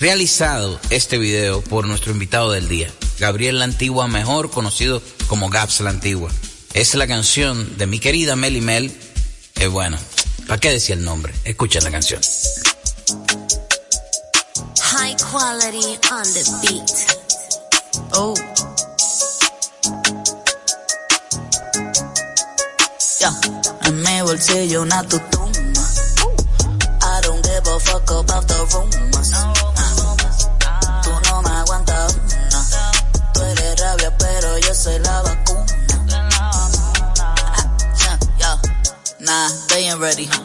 realizado 0.00 0.80
este 0.88 1.18
video 1.18 1.60
por 1.60 1.86
nuestro 1.86 2.10
invitado 2.10 2.50
del 2.50 2.68
día, 2.68 2.90
Gabriel 3.18 3.58
La 3.58 3.66
Antigua, 3.66 4.08
mejor 4.08 4.50
conocido 4.50 5.02
como 5.28 5.50
Gaps 5.50 5.80
La 5.80 5.90
Antigua. 5.90 6.30
Es 6.72 6.94
la 6.94 7.06
canción 7.06 7.76
de 7.76 7.86
mi 7.86 8.00
querida 8.00 8.34
Meli 8.34 8.62
Mel. 8.62 8.92
Eh, 9.56 9.66
bueno, 9.66 9.98
¿para 10.46 10.58
qué 10.58 10.70
decía 10.70 10.94
el 10.94 11.04
nombre? 11.04 11.34
Escuchen 11.44 11.84
la 11.84 11.90
canción. 11.90 12.20
Oh. 18.12 18.34
En 23.84 24.02
mi 24.02 24.22
bolsillo 24.22 24.82
una 24.82 25.02
tutu 25.02 25.40
give 27.42 27.74
a 27.74 27.80
fuck 27.80 28.10
about 28.10 28.48
the 28.48 28.58
rumors. 28.72 29.79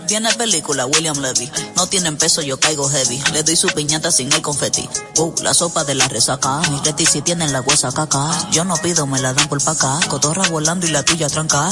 Viene 0.08 0.32
película, 0.34 0.86
William 0.86 1.18
Levy. 1.18 1.52
No 1.76 1.88
tienen 1.88 2.18
peso, 2.18 2.42
yo 2.42 2.60
caigo 2.60 2.88
heavy. 2.88 3.22
Le 3.34 3.42
doy 3.44 3.56
su 3.56 3.68
piñata 3.70 4.12
sin 4.12 4.32
el 4.32 4.42
confeti. 4.42 4.88
Uh, 5.18 5.34
la 5.42 5.54
sopa 5.54 5.84
de 5.84 5.96
la 5.96 6.08
resaca. 6.08 6.62
Mi 6.70 6.80
reti 6.80 7.06
si 7.06 7.22
tienen 7.22 7.52
la 7.52 7.62
huesa 7.62 7.92
caca. 7.92 8.32
Yo 8.52 8.66
no 8.66 8.78
pido, 8.78 9.08
me 9.08 9.20
la 9.20 9.34
dan 9.34 9.48
por 9.50 9.64
pa' 9.64 9.72
acá. 9.72 10.00
Cotorra 10.08 10.48
volando 10.50 10.86
y 10.86 10.92
la 10.92 11.04
tuya 11.04 11.28
tranca. 11.28 11.70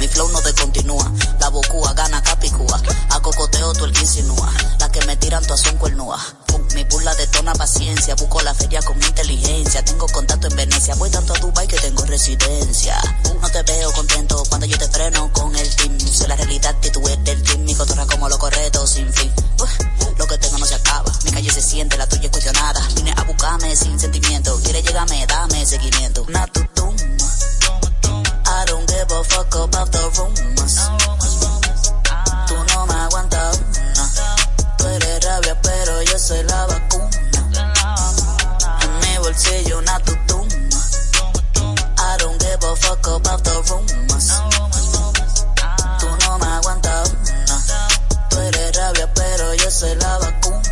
Mi 0.00 0.08
flow 0.08 0.28
no 0.30 0.40
te 0.42 0.52
continúa. 0.54 1.12
La 1.38 1.48
bocúa 1.48 1.92
gana 1.94 2.20
capicúa. 2.22 2.82
Cocoteo 3.26 3.72
tú 3.72 3.86
el 3.86 3.92
que 3.92 4.02
insinúa. 4.02 4.52
La 4.78 4.88
que 4.88 5.04
me 5.04 5.16
tiran 5.16 5.42
todas 5.42 5.58
son 5.58 5.76
cuernúa. 5.78 6.16
Mi 6.76 6.84
burla 6.84 7.12
detona 7.16 7.54
paciencia. 7.54 8.14
Busco 8.14 8.40
la 8.42 8.54
feria 8.54 8.80
con 8.82 9.02
inteligencia. 9.02 9.84
Tengo 9.84 10.06
contacto 10.06 10.46
en 10.46 10.54
Venecia. 10.54 10.94
Voy 10.94 11.10
tanto 11.10 11.34
a 11.34 11.38
Dubai 11.40 11.66
que 11.66 11.76
tengo 11.76 12.04
residencia. 12.04 12.96
No 13.42 13.50
te 13.50 13.64
veo 13.64 13.92
contento 13.94 14.44
cuando 14.48 14.66
yo 14.66 14.78
te 14.78 14.86
freno 14.86 15.32
con 15.32 15.56
el 15.56 15.74
team. 15.74 15.98
Sé 15.98 16.28
la 16.28 16.36
realidad 16.36 16.78
que 16.78 16.90
tú 16.90 17.00
eres 17.08 17.24
del 17.24 17.42
team. 17.42 17.64
Mi 17.64 17.74
cotorra 17.74 18.06
como 18.06 18.28
lo 18.28 18.38
correcto 18.38 18.86
sin 18.86 19.12
fin. 19.12 19.32
lo 20.18 20.26
que 20.28 20.38
tengo 20.38 20.58
no 20.58 20.64
se 20.66 20.76
acaba. 20.76 21.12
Mi 21.24 21.32
calle 21.32 21.50
se 21.50 21.62
siente, 21.62 21.98
la 21.98 22.06
tuya 22.06 22.26
es 22.26 22.30
cuestionada. 22.30 22.80
Vine 22.94 23.12
a 23.16 23.24
buscarme 23.24 23.74
sin 23.74 23.98
sentimiento. 23.98 24.56
Quiere 24.62 24.82
llegarme, 24.82 25.26
dame 25.26 25.66
seguimiento. 25.66 26.22
Una 26.28 26.48
I 28.48 28.64
don't 28.66 28.88
give 28.88 29.10
a 29.10 29.24
fuck 29.24 29.52
about 29.56 29.90
the 29.90 30.10
rumors. 30.16 31.25
Aguantas 33.06 33.60
una. 33.60 34.36
Tú 34.76 34.84
eres 34.88 35.24
rabia, 35.24 35.60
pero 35.62 36.02
yo 36.02 36.18
soy 36.18 36.42
la 36.42 36.66
vacuna. 36.66 37.10
En 38.82 38.98
mi 38.98 39.18
bolsillo 39.18 39.78
una 39.78 40.00
tutuma. 40.00 40.48
I 41.98 42.16
don't 42.18 42.36
give 42.40 42.64
a 42.64 42.76
fuck 42.76 43.06
about 43.06 43.44
the 43.44 43.62
rumors. 43.68 44.28
Tú 46.00 46.08
no 46.22 46.38
me 46.38 46.46
una. 46.66 47.04
Tú 48.28 48.38
eres 48.40 48.76
rabia, 48.76 49.14
pero 49.14 49.54
yo 49.54 49.70
soy 49.70 49.94
la 49.94 50.18
vacuna. 50.18 50.62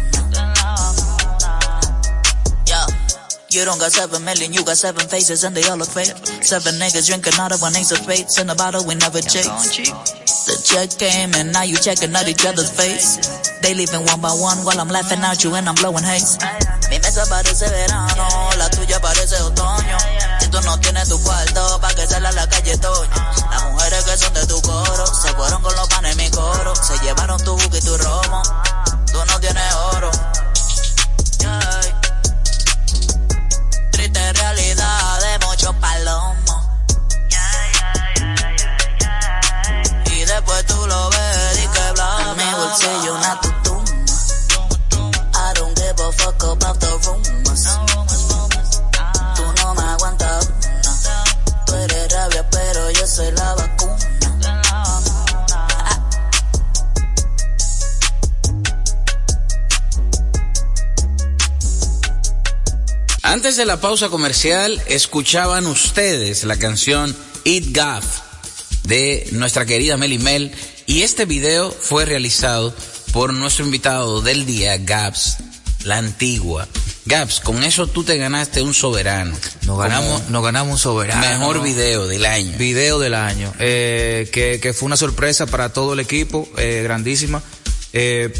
You 3.51 3.65
don't 3.65 3.79
got 3.79 3.93
seven 3.93 4.25
million, 4.25 4.53
you 4.53 4.65
got 4.65 4.77
seven 4.77 5.07
faces 5.07 5.45
and 5.45 5.55
they 5.55 5.63
all 5.71 5.77
look 5.77 5.89
fake. 5.89 6.13
Seven 6.43 6.75
niggas 6.75 7.07
drinking 7.07 7.35
out 7.39 7.53
of 7.53 7.63
one 7.63 7.77
ace 7.77 7.93
of 7.93 7.99
spades 7.99 8.37
in 8.41 8.51
a 8.51 8.55
bottle 8.57 8.85
we 8.85 8.97
never 8.97 9.21
chase. 9.21 10.24
The 10.45 10.61
check 10.61 10.99
came 10.99 11.33
and 11.35 11.53
now 11.53 11.63
you 11.63 11.77
checking 11.77 12.15
out 12.15 12.29
each 12.29 12.45
other's 12.45 12.71
face. 12.71 13.17
They 13.63 13.73
leaving 13.75 14.05
one 14.05 14.21
by 14.21 14.33
one 14.33 14.61
while 14.65 14.79
I'm 14.79 14.89
laughing 14.89 15.25
at 15.25 15.43
you 15.43 15.55
and 15.55 15.69
I'm 15.69 15.75
blowing 15.75 16.05
haze. 16.05 16.37
Mi 16.91 16.99
mesa 17.01 17.25
parece 17.29 17.69
verano, 17.71 18.29
la 18.59 18.69
tuya 18.69 19.01
parece 19.01 19.41
otoño. 19.41 19.99
Si 20.41 20.49
tú 20.49 20.61
no 20.63 20.79
tienes 20.81 21.09
tu 21.09 21.19
cuarto, 21.23 21.81
pa' 21.81 21.95
que 21.95 22.07
salga 22.07 22.29
a 22.29 22.33
la 22.33 22.47
calle 22.49 22.77
Toño. 22.77 23.21
Las 23.51 23.65
mujeres 23.73 24.05
que 24.05 24.17
son 24.19 24.35
de 24.35 24.47
tu 24.47 24.61
coro, 24.61 25.07
se 25.07 25.33
fueron 25.33 25.63
con 25.63 25.75
los 25.77 25.89
panes 25.89 26.13
en 26.13 26.19
mi 26.19 26.31
coro. 26.31 26.75
Se 26.77 26.99
llevaron 26.99 27.43
tu 27.43 27.57
buque 27.57 27.79
y 27.79 27.81
tu 27.81 27.97
romo. 27.97 28.43
Tú 29.13 29.19
no 29.25 29.41
tienes 29.41 29.75
oro. 29.95 30.11
Yeah 31.41 31.75
realidad 34.33 35.21
de 35.21 35.47
mucho 35.47 35.73
palomo. 35.81 36.64
tú 40.67 40.87
lo 40.87 41.11
ves 41.11 41.59
y 41.59 41.67
que 41.69 41.93
bla, 41.95 42.17
bla, 42.17 42.35
Me 42.35 42.55
bolsillo 42.55 43.15
una 43.15 43.41
tutuma. 43.41 43.85
I 45.35 45.53
don't 45.55 45.77
give 45.79 46.01
a 46.01 46.13
fuck 46.13 46.43
about 46.45 46.79
the 46.81 46.91
rumors. 47.05 47.65
Tú 49.37 49.43
no 49.63 49.75
me 49.75 49.83
aguantas 49.83 50.47
una. 50.47 51.65
Tú 51.67 51.75
eres 51.75 52.13
rabia, 52.13 52.51
pero 52.51 52.91
yo 52.91 53.07
soy 53.07 53.31
la 53.33 53.55
vacuna. 53.55 53.75
Antes 63.23 63.57
de 63.57 63.65
la 63.65 63.81
pausa 63.81 64.11
comercial, 64.11 64.81
escuchaban 64.87 65.67
ustedes 65.67 66.45
la 66.45 66.57
canción 66.57 67.17
Eat 67.45 67.65
Gaff 67.71 68.24
de 68.85 69.29
nuestra 69.33 69.67
querida 69.67 69.97
Meli 69.97 70.19
Mel 70.19 70.53
y 70.87 71.03
este 71.03 71.25
video 71.25 71.71
fue 71.71 72.05
realizado 72.05 72.75
por 73.13 73.33
nuestro 73.33 73.65
invitado 73.65 74.21
del 74.21 74.47
día, 74.47 74.77
Gaps, 74.79 75.39
la 75.85 75.99
antigua. 75.99 76.69
Gaps, 77.07 77.41
con 77.41 77.63
eso 77.65 77.87
tú 77.87 78.05
te 78.05 78.17
ganaste 78.17 78.63
un 78.63 78.73
soberano. 78.73 79.37
Nos 79.67 79.79
ganamos, 79.79 80.31
nos 80.31 80.43
ganamos 80.43 80.73
un 80.73 80.79
soberano. 80.79 81.21
Mejor 81.21 81.63
video 81.63 82.07
del 82.07 82.25
año. 82.25 82.57
Video 82.57 82.99
del 82.99 83.15
año. 83.15 83.53
Eh, 83.59 84.29
que, 84.33 84.59
que, 84.61 84.73
fue 84.73 84.87
una 84.87 84.97
sorpresa 84.97 85.47
para 85.47 85.73
todo 85.73 85.93
el 85.93 86.01
equipo, 86.01 86.49
eh, 86.57 86.81
grandísima. 86.83 87.43
Eh, 87.93 88.33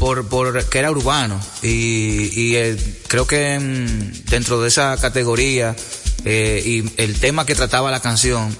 por, 0.00 0.28
por 0.28 0.64
que 0.64 0.78
era 0.78 0.90
urbano 0.90 1.38
y, 1.62 2.30
y 2.34 2.56
eh, 2.56 2.76
creo 3.06 3.26
que 3.26 3.58
dentro 4.30 4.62
de 4.62 4.68
esa 4.68 4.96
categoría 4.98 5.76
eh, 6.24 6.62
y 6.64 6.90
el 6.96 7.20
tema 7.20 7.44
que 7.44 7.54
trataba 7.54 7.90
la 7.90 8.00
canción 8.00 8.56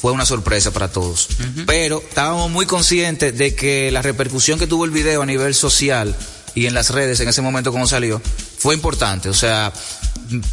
fue 0.00 0.12
una 0.12 0.24
sorpresa 0.24 0.70
para 0.70 0.88
todos. 0.92 1.28
Pero 1.66 2.02
estábamos 2.06 2.50
muy 2.50 2.66
conscientes 2.66 3.36
de 3.36 3.56
que 3.56 3.90
la 3.90 4.00
repercusión 4.00 4.58
que 4.58 4.68
tuvo 4.68 4.84
el 4.84 4.92
video 4.92 5.22
a 5.22 5.26
nivel 5.26 5.54
social 5.54 6.14
y 6.54 6.66
en 6.66 6.74
las 6.74 6.90
redes 6.90 7.18
en 7.18 7.28
ese 7.28 7.42
momento 7.42 7.72
como 7.72 7.88
salió 7.88 8.22
fue 8.58 8.76
importante. 8.76 9.28
O 9.28 9.34
sea, 9.34 9.72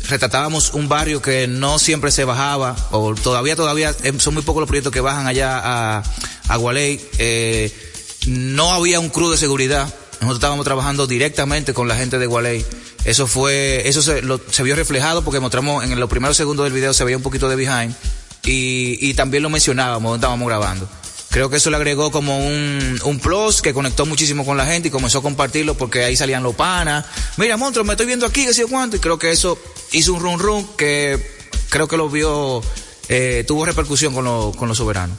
retratábamos 0.10 0.74
un 0.74 0.90
barrio 0.90 1.22
que 1.22 1.48
no 1.48 1.78
siempre 1.78 2.10
se 2.10 2.26
bajaba, 2.26 2.76
o 2.90 3.14
todavía, 3.14 3.56
todavía 3.56 3.96
eh, 4.04 4.14
son 4.18 4.34
muy 4.34 4.42
pocos 4.42 4.62
los 4.62 4.68
proyectos 4.68 4.92
que 4.92 5.02
bajan 5.02 5.28
allá 5.28 5.60
a, 5.64 6.04
a 6.48 6.58
Gualey. 6.58 7.00
Eh, 7.20 7.72
no 8.26 8.74
había 8.74 9.00
un 9.00 9.10
crew 9.10 9.30
de 9.30 9.38
seguridad. 9.38 9.84
Nosotros 10.14 10.38
estábamos 10.38 10.66
trabajando 10.66 11.06
directamente 11.06 11.76
con 11.76 11.88
la 11.88 11.96
gente 11.96 12.18
de 12.18 12.26
Gualey. 12.26 12.66
Eso 13.04 13.28
fue, 13.28 13.88
eso 13.88 14.02
se, 14.02 14.24
lo, 14.24 14.42
se 14.50 14.64
vio 14.64 14.76
reflejado 14.76 15.24
porque 15.24 15.40
mostramos 15.40 15.84
en 15.84 16.00
los 16.00 16.10
primeros 16.10 16.36
segundos 16.36 16.64
del 16.64 16.74
video 16.74 16.96
se 16.96 17.04
veía 17.04 17.18
un 17.18 17.22
poquito 17.22 17.48
de 17.48 17.56
behind 17.56 17.96
y, 18.46 18.98
y 19.02 19.14
también 19.14 19.44
lo 19.44 19.50
mencionábamos 19.50 20.02
cuando 20.02 20.16
estábamos 20.16 20.48
grabando. 20.48 20.90
Creo 21.36 21.50
que 21.50 21.58
eso 21.58 21.70
le 21.70 21.76
agregó 21.76 22.12
como 22.12 22.38
un, 22.38 22.98
un 23.04 23.20
plus 23.20 23.62
que 23.62 23.74
conectó 23.74 24.06
muchísimo 24.06 24.46
con 24.46 24.56
la 24.56 24.66
gente 24.66 24.88
y 24.88 24.92
comenzó 24.92 25.18
a 25.18 25.22
compartirlo 25.22 25.76
porque 25.76 26.04
ahí 26.06 26.16
salían 26.16 26.44
los 26.44 26.56
panas. 26.56 27.06
Mira, 27.36 27.58
monstruo, 27.58 27.84
me 27.84 27.92
estoy 27.92 28.06
viendo 28.06 28.26
aquí, 28.26 28.46
que 28.46 28.54
sé 28.54 28.66
cuánto. 28.68 28.96
Y 28.96 29.00
creo 29.00 29.20
que 29.20 29.32
eso 29.32 29.60
hizo 29.92 30.14
un 30.14 30.22
run 30.22 30.40
run 30.40 30.68
que 30.78 31.20
creo 31.68 31.90
que 31.90 31.98
lo 31.98 32.08
vio, 32.08 32.64
eh, 33.10 33.44
tuvo 33.46 33.66
repercusión 33.66 34.14
con, 34.14 34.24
lo, 34.24 34.54
con 34.56 34.70
los 34.70 34.78
soberanos. 34.78 35.18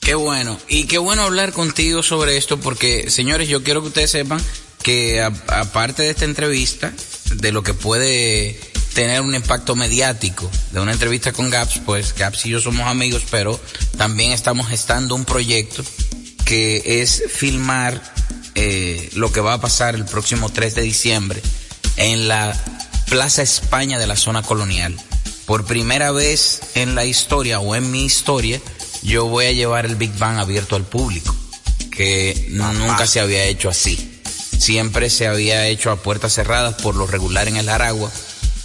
Qué 0.00 0.14
bueno. 0.14 0.58
Y 0.68 0.84
qué 0.84 0.98
bueno 0.98 1.22
hablar 1.22 1.52
contigo 1.52 2.02
sobre 2.02 2.36
esto 2.36 2.60
porque, 2.60 3.08
señores, 3.08 3.48
yo 3.48 3.62
quiero 3.62 3.80
que 3.80 3.88
ustedes 3.88 4.10
sepan 4.10 4.42
que 4.82 5.22
aparte 5.22 6.02
de 6.02 6.10
esta 6.10 6.26
entrevista, 6.26 6.92
de 7.34 7.52
lo 7.52 7.62
que 7.62 7.72
puede 7.72 8.60
tener 8.98 9.20
un 9.20 9.32
impacto 9.32 9.76
mediático 9.76 10.50
de 10.72 10.80
una 10.80 10.90
entrevista 10.90 11.32
con 11.32 11.50
Gaps, 11.50 11.82
pues 11.86 12.16
Gaps 12.16 12.46
y 12.46 12.48
yo 12.48 12.60
somos 12.60 12.88
amigos, 12.88 13.22
pero 13.30 13.60
también 13.96 14.32
estamos 14.32 14.66
gestando 14.66 15.14
un 15.14 15.24
proyecto 15.24 15.84
que 16.44 17.00
es 17.00 17.22
filmar 17.30 18.02
eh, 18.56 19.08
lo 19.14 19.30
que 19.30 19.40
va 19.40 19.52
a 19.52 19.60
pasar 19.60 19.94
el 19.94 20.04
próximo 20.04 20.50
3 20.50 20.74
de 20.74 20.82
diciembre 20.82 21.40
en 21.96 22.26
la 22.26 22.60
Plaza 23.08 23.40
España 23.40 24.00
de 24.00 24.08
la 24.08 24.16
zona 24.16 24.42
colonial. 24.42 24.96
Por 25.46 25.64
primera 25.64 26.10
vez 26.10 26.60
en 26.74 26.96
la 26.96 27.04
historia 27.04 27.60
o 27.60 27.76
en 27.76 27.92
mi 27.92 28.04
historia, 28.04 28.60
yo 29.04 29.26
voy 29.26 29.46
a 29.46 29.52
llevar 29.52 29.86
el 29.86 29.94
Big 29.94 30.18
Bang 30.18 30.40
abierto 30.40 30.74
al 30.74 30.82
público, 30.82 31.36
que 31.92 32.48
nunca 32.50 33.06
se 33.06 33.20
había 33.20 33.44
hecho 33.44 33.68
así. 33.68 34.20
Siempre 34.58 35.08
se 35.08 35.28
había 35.28 35.68
hecho 35.68 35.92
a 35.92 36.02
puertas 36.02 36.34
cerradas 36.34 36.82
por 36.82 36.96
lo 36.96 37.06
regular 37.06 37.46
en 37.46 37.58
el 37.58 37.68
Aragua 37.68 38.10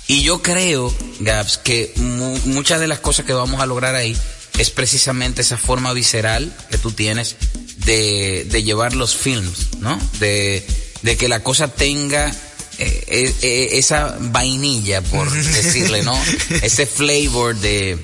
y 0.08 0.24
yo 0.24 0.42
creo, 0.42 0.94
Gabs, 1.20 1.58
que 1.58 1.94
mu 1.96 2.38
muchas 2.46 2.80
de 2.80 2.88
las 2.88 3.00
cosas 3.00 3.26
que 3.26 3.34
vamos 3.34 3.62
a 3.62 3.66
lograr 3.66 3.96
ahí 3.96 4.18
es 4.58 4.70
precisamente 4.70 5.42
esa 5.42 5.58
forma 5.58 5.94
visceral 5.94 6.56
que 6.70 6.78
tú 6.78 6.92
tienes 6.92 7.36
de, 7.86 8.46
de 8.50 8.64
llevar 8.64 8.96
los 8.96 9.16
films, 9.16 9.78
¿no? 9.80 10.00
De, 10.20 10.66
de 11.02 11.18
que 11.18 11.28
la 11.28 11.42
cosa 11.42 11.70
tenga 11.70 12.30
eh, 12.78 13.04
eh, 13.08 13.36
eh 13.42 13.70
esa 13.74 14.18
vainilla, 14.20 15.02
por 15.02 15.32
decirle, 15.32 16.04
¿no? 16.04 16.18
Ese 16.62 16.86
flavor 16.86 17.56
de, 17.56 17.98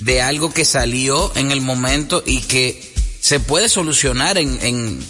de 0.00 0.22
algo 0.22 0.52
que 0.52 0.64
salió 0.64 1.32
en 1.36 1.50
el 1.50 1.60
momento 1.60 2.22
y 2.24 2.40
que 2.42 2.92
se 3.20 3.40
puede 3.40 3.68
solucionar 3.68 4.38
en, 4.38 4.58
en, 4.62 5.00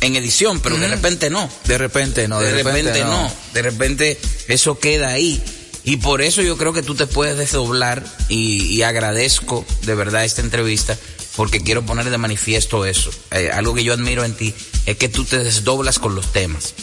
en 0.00 0.16
edición, 0.16 0.60
pero 0.60 0.76
mm. 0.76 0.80
de 0.80 0.88
repente 0.88 1.30
no. 1.30 1.50
De 1.64 1.78
repente 1.78 2.28
no, 2.28 2.40
de, 2.40 2.46
de 2.46 2.62
repente, 2.62 2.82
repente 2.82 3.04
no. 3.04 3.22
no. 3.24 3.32
De 3.54 3.62
repente 3.62 4.20
eso 4.48 4.78
queda 4.78 5.08
ahí. 5.08 5.42
Y 5.84 5.96
por 5.96 6.22
eso 6.22 6.42
yo 6.42 6.56
creo 6.56 6.72
que 6.72 6.82
tú 6.82 6.94
te 6.94 7.06
puedes 7.06 7.36
desdoblar 7.36 8.04
y, 8.28 8.64
y 8.66 8.82
agradezco 8.82 9.64
de 9.82 9.94
verdad 9.94 10.24
esta 10.24 10.40
entrevista 10.40 10.96
porque 11.36 11.60
quiero 11.60 11.82
poner 11.82 12.10
de 12.10 12.18
manifiesto 12.18 12.84
eso. 12.84 13.10
Eh, 13.30 13.50
algo 13.52 13.74
que 13.74 13.84
yo 13.84 13.92
admiro 13.92 14.24
en 14.24 14.34
ti 14.34 14.54
es 14.86 14.96
que 14.96 15.08
tú 15.08 15.24
te 15.24 15.38
desdoblas 15.42 15.98
con 15.98 16.14
los 16.14 16.32
temas. 16.32 16.74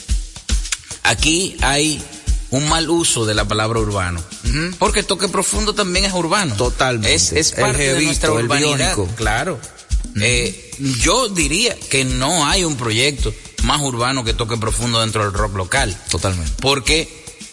Aquí 1.04 1.56
hay 1.62 2.04
un 2.52 2.67
mal 2.67 2.89
uso 2.89 3.26
de 3.26 3.36
la 3.36 3.47
palabra 3.47 3.80
urbano. 3.80 4.24
Uh 4.43 4.47
-huh. 4.47 4.76
Porque 4.78 5.04
toque 5.04 5.30
profundo 5.30 5.74
también 5.74 6.06
es 6.06 6.13
urbano. 6.13 6.56
Totalmente. 6.56 7.13
Es, 7.13 7.32
es 7.32 7.52
parte 7.52 7.78
jevito, 7.78 8.00
de 8.00 8.06
nuestra 8.06 8.32
urbanidad. 8.32 8.97
Claro. 9.15 9.54
Uh 9.54 10.17
-huh. 10.17 10.24
eh, 10.24 10.71
yo 11.00 11.30
diría 11.30 11.76
que 11.89 12.04
no 12.06 12.45
hay 12.47 12.63
un 12.63 12.76
proyecto 12.76 13.34
más 13.63 13.82
urbano 13.82 14.24
que 14.24 14.34
toque 14.34 14.58
profundo 14.58 15.02
dentro 15.02 15.24
del 15.24 15.34
rock 15.34 15.56
local. 15.56 15.95
Totalmente. 16.10 16.52
Porque 16.60 17.08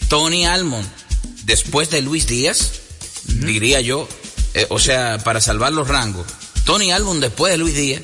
Tony 0.09 0.47
Almond 0.47 0.89
después 1.47 1.91
de 1.91 2.03
Luis 2.03 2.27
Díaz, 2.27 2.73
uh 3.29 3.33
-huh. 3.33 3.47
diría 3.47 3.81
yo, 3.81 4.09
eh, 4.55 4.67
o 4.69 4.79
sea, 4.79 5.19
para 5.25 5.41
salvar 5.41 5.73
los 5.73 5.89
rangos, 5.89 6.27
Tony 6.65 6.91
Albon 6.91 7.21
después 7.21 7.53
de 7.53 7.59
Luis 7.59 7.75
Díaz 7.75 8.03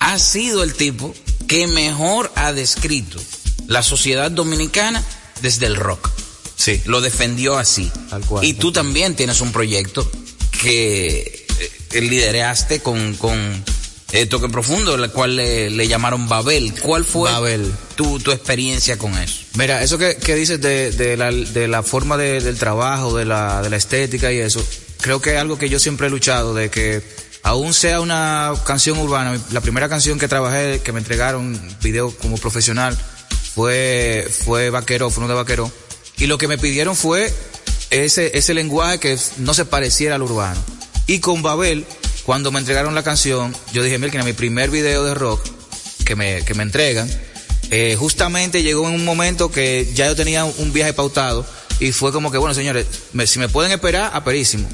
ha 0.00 0.18
sido 0.18 0.62
el 0.62 0.74
tipo 0.74 1.14
que 1.46 1.66
mejor 1.66 2.32
ha 2.34 2.52
descrito 2.52 3.18
la 3.68 3.82
sociedad 3.82 4.30
dominicana 4.30 5.04
desde 5.42 5.66
el 5.66 5.76
rock. 5.76 6.10
Sí. 6.56 6.82
Lo 6.84 7.00
defendió 7.00 7.56
así. 7.56 7.90
Tal 8.10 8.24
cual, 8.26 8.44
y 8.44 8.54
tú 8.54 8.72
también 8.72 9.14
tienes 9.14 9.40
un 9.40 9.52
proyecto 9.52 10.10
que 10.60 11.46
eh, 11.92 12.00
lideraste 12.00 12.80
con, 12.80 13.14
con 13.14 13.64
eh, 14.12 14.26
Toque 14.26 14.48
Profundo, 14.48 14.96
la 14.96 15.08
cual 15.08 15.36
le, 15.36 15.70
le, 15.70 15.88
llamaron 15.88 16.28
Babel. 16.28 16.74
¿Cuál 16.80 17.04
fue 17.04 17.30
Babel. 17.30 17.72
Tu, 17.94 18.18
tu 18.20 18.32
experiencia 18.32 18.98
con 18.98 19.16
eso? 19.16 19.44
Mira, 19.54 19.82
eso 19.82 19.98
que, 19.98 20.16
que 20.16 20.34
dices 20.34 20.60
de, 20.60 20.90
de, 20.90 21.16
la, 21.16 21.30
de 21.30 21.68
la 21.68 21.82
forma 21.82 22.16
de, 22.16 22.40
del 22.40 22.58
trabajo, 22.58 23.16
de 23.16 23.24
la, 23.24 23.62
de 23.62 23.70
la 23.70 23.76
estética 23.76 24.32
y 24.32 24.38
eso, 24.38 24.64
creo 25.00 25.20
que 25.20 25.34
es 25.34 25.38
algo 25.38 25.58
que 25.58 25.68
yo 25.68 25.78
siempre 25.78 26.08
he 26.08 26.10
luchado, 26.10 26.54
de 26.54 26.70
que 26.70 27.02
aún 27.42 27.72
sea 27.74 28.00
una 28.00 28.52
canción 28.64 28.98
urbana, 28.98 29.38
la 29.52 29.60
primera 29.60 29.88
canción 29.88 30.18
que 30.18 30.28
trabajé, 30.28 30.80
que 30.80 30.92
me 30.92 30.98
entregaron 30.98 31.60
video 31.82 32.10
como 32.16 32.36
profesional, 32.36 32.96
fue, 33.54 34.28
fue 34.44 34.70
Vaquero, 34.70 35.10
fue 35.10 35.24
uno 35.24 35.32
de 35.32 35.38
Vaquero, 35.38 35.70
y 36.16 36.26
lo 36.26 36.38
que 36.38 36.48
me 36.48 36.58
pidieron 36.58 36.96
fue 36.96 37.32
ese, 37.90 38.36
ese 38.36 38.54
lenguaje 38.54 38.98
que 38.98 39.18
no 39.38 39.54
se 39.54 39.64
pareciera 39.64 40.16
al 40.16 40.22
urbano. 40.22 40.60
Y 41.06 41.18
con 41.18 41.42
Babel, 41.42 41.86
cuando 42.24 42.50
me 42.52 42.58
entregaron 42.58 42.94
la 42.94 43.02
canción, 43.02 43.54
yo 43.72 43.82
dije, 43.82 43.98
mira, 43.98 44.22
mi 44.22 44.32
primer 44.32 44.70
video 44.70 45.04
de 45.04 45.14
rock 45.14 45.40
que 46.04 46.16
me, 46.16 46.44
que 46.44 46.54
me 46.54 46.62
entregan, 46.62 47.10
eh, 47.70 47.96
justamente 47.98 48.62
llegó 48.62 48.88
en 48.88 48.94
un 48.94 49.04
momento 49.04 49.50
que 49.50 49.90
ya 49.94 50.06
yo 50.06 50.16
tenía 50.16 50.44
un 50.44 50.72
viaje 50.72 50.92
pautado 50.92 51.46
y 51.78 51.92
fue 51.92 52.12
como 52.12 52.30
que, 52.30 52.38
bueno, 52.38 52.54
señores, 52.54 52.86
si 53.26 53.38
me 53.38 53.48
pueden 53.48 53.72
esperar, 53.72 54.10
aperísimo. 54.14 54.68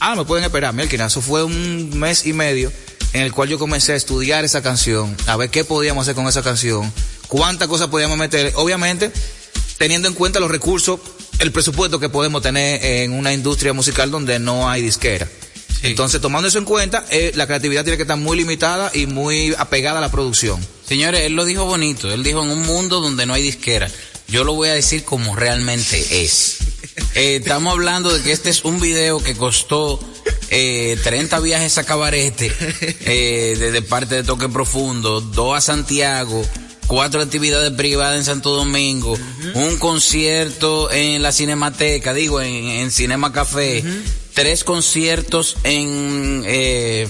Ah, 0.00 0.14
me 0.14 0.24
pueden 0.24 0.44
esperar, 0.44 0.74
Melkin, 0.74 1.00
eso 1.00 1.20
fue 1.20 1.42
un 1.42 1.98
mes 1.98 2.26
y 2.26 2.32
medio 2.32 2.72
en 3.12 3.22
el 3.22 3.32
cual 3.32 3.48
yo 3.48 3.58
comencé 3.58 3.92
a 3.92 3.96
estudiar 3.96 4.44
esa 4.44 4.62
canción, 4.62 5.16
a 5.26 5.36
ver 5.36 5.50
qué 5.50 5.64
podíamos 5.64 6.02
hacer 6.02 6.14
con 6.14 6.26
esa 6.26 6.42
canción, 6.42 6.92
cuántas 7.28 7.68
cosas 7.68 7.88
podíamos 7.88 8.18
meter, 8.18 8.52
obviamente 8.56 9.10
teniendo 9.78 10.08
en 10.08 10.14
cuenta 10.14 10.40
los 10.40 10.50
recursos, 10.50 11.00
el 11.38 11.52
presupuesto 11.52 12.00
que 12.00 12.08
podemos 12.08 12.42
tener 12.42 12.84
en 12.84 13.12
una 13.12 13.32
industria 13.32 13.72
musical 13.72 14.10
donde 14.10 14.38
no 14.38 14.68
hay 14.68 14.82
disquera. 14.82 15.28
Sí. 15.80 15.88
Entonces, 15.88 16.20
tomando 16.20 16.48
eso 16.48 16.58
en 16.58 16.64
cuenta, 16.64 17.04
eh, 17.10 17.32
la 17.34 17.46
creatividad 17.46 17.84
tiene 17.84 17.96
que 17.96 18.02
estar 18.04 18.16
muy 18.16 18.36
limitada 18.36 18.90
y 18.94 19.06
muy 19.06 19.54
apegada 19.58 19.98
a 19.98 20.00
la 20.00 20.10
producción. 20.10 20.60
Señores, 20.86 21.22
él 21.22 21.34
lo 21.34 21.44
dijo 21.44 21.64
bonito. 21.64 22.10
Él 22.12 22.22
dijo 22.22 22.42
en 22.42 22.50
un 22.50 22.62
mundo 22.62 23.00
donde 23.00 23.26
no 23.26 23.34
hay 23.34 23.42
disquera. 23.42 23.90
Yo 24.28 24.44
lo 24.44 24.54
voy 24.54 24.68
a 24.68 24.74
decir 24.74 25.04
como 25.04 25.36
realmente 25.36 26.24
es. 26.24 26.58
Eh, 27.14 27.36
estamos 27.36 27.72
hablando 27.72 28.12
de 28.12 28.22
que 28.22 28.32
este 28.32 28.48
es 28.50 28.64
un 28.64 28.80
video 28.80 29.22
que 29.22 29.34
costó 29.34 30.00
eh, 30.50 30.98
30 31.02 31.40
viajes 31.40 31.76
a 31.78 31.84
Cabarete 31.84 32.50
eh, 32.80 33.56
desde 33.58 33.82
parte 33.82 34.16
de 34.16 34.22
Toque 34.22 34.48
Profundo, 34.48 35.20
dos 35.20 35.56
a 35.56 35.60
Santiago, 35.60 36.42
cuatro 36.86 37.20
actividades 37.20 37.70
privadas 37.72 38.16
en 38.16 38.24
Santo 38.24 38.54
Domingo, 38.54 39.12
uh 39.12 39.16
-huh. 39.16 39.68
un 39.68 39.76
concierto 39.78 40.90
en 40.90 41.22
la 41.22 41.32
Cinemateca, 41.32 42.14
digo, 42.14 42.40
en, 42.40 42.54
en 42.54 42.90
Cinema 42.90 43.32
Café, 43.32 43.82
uh 43.82 43.88
-huh. 43.88 44.02
Tres 44.36 44.64
conciertos 44.64 45.56
en 45.64 46.42
eh, 46.44 47.08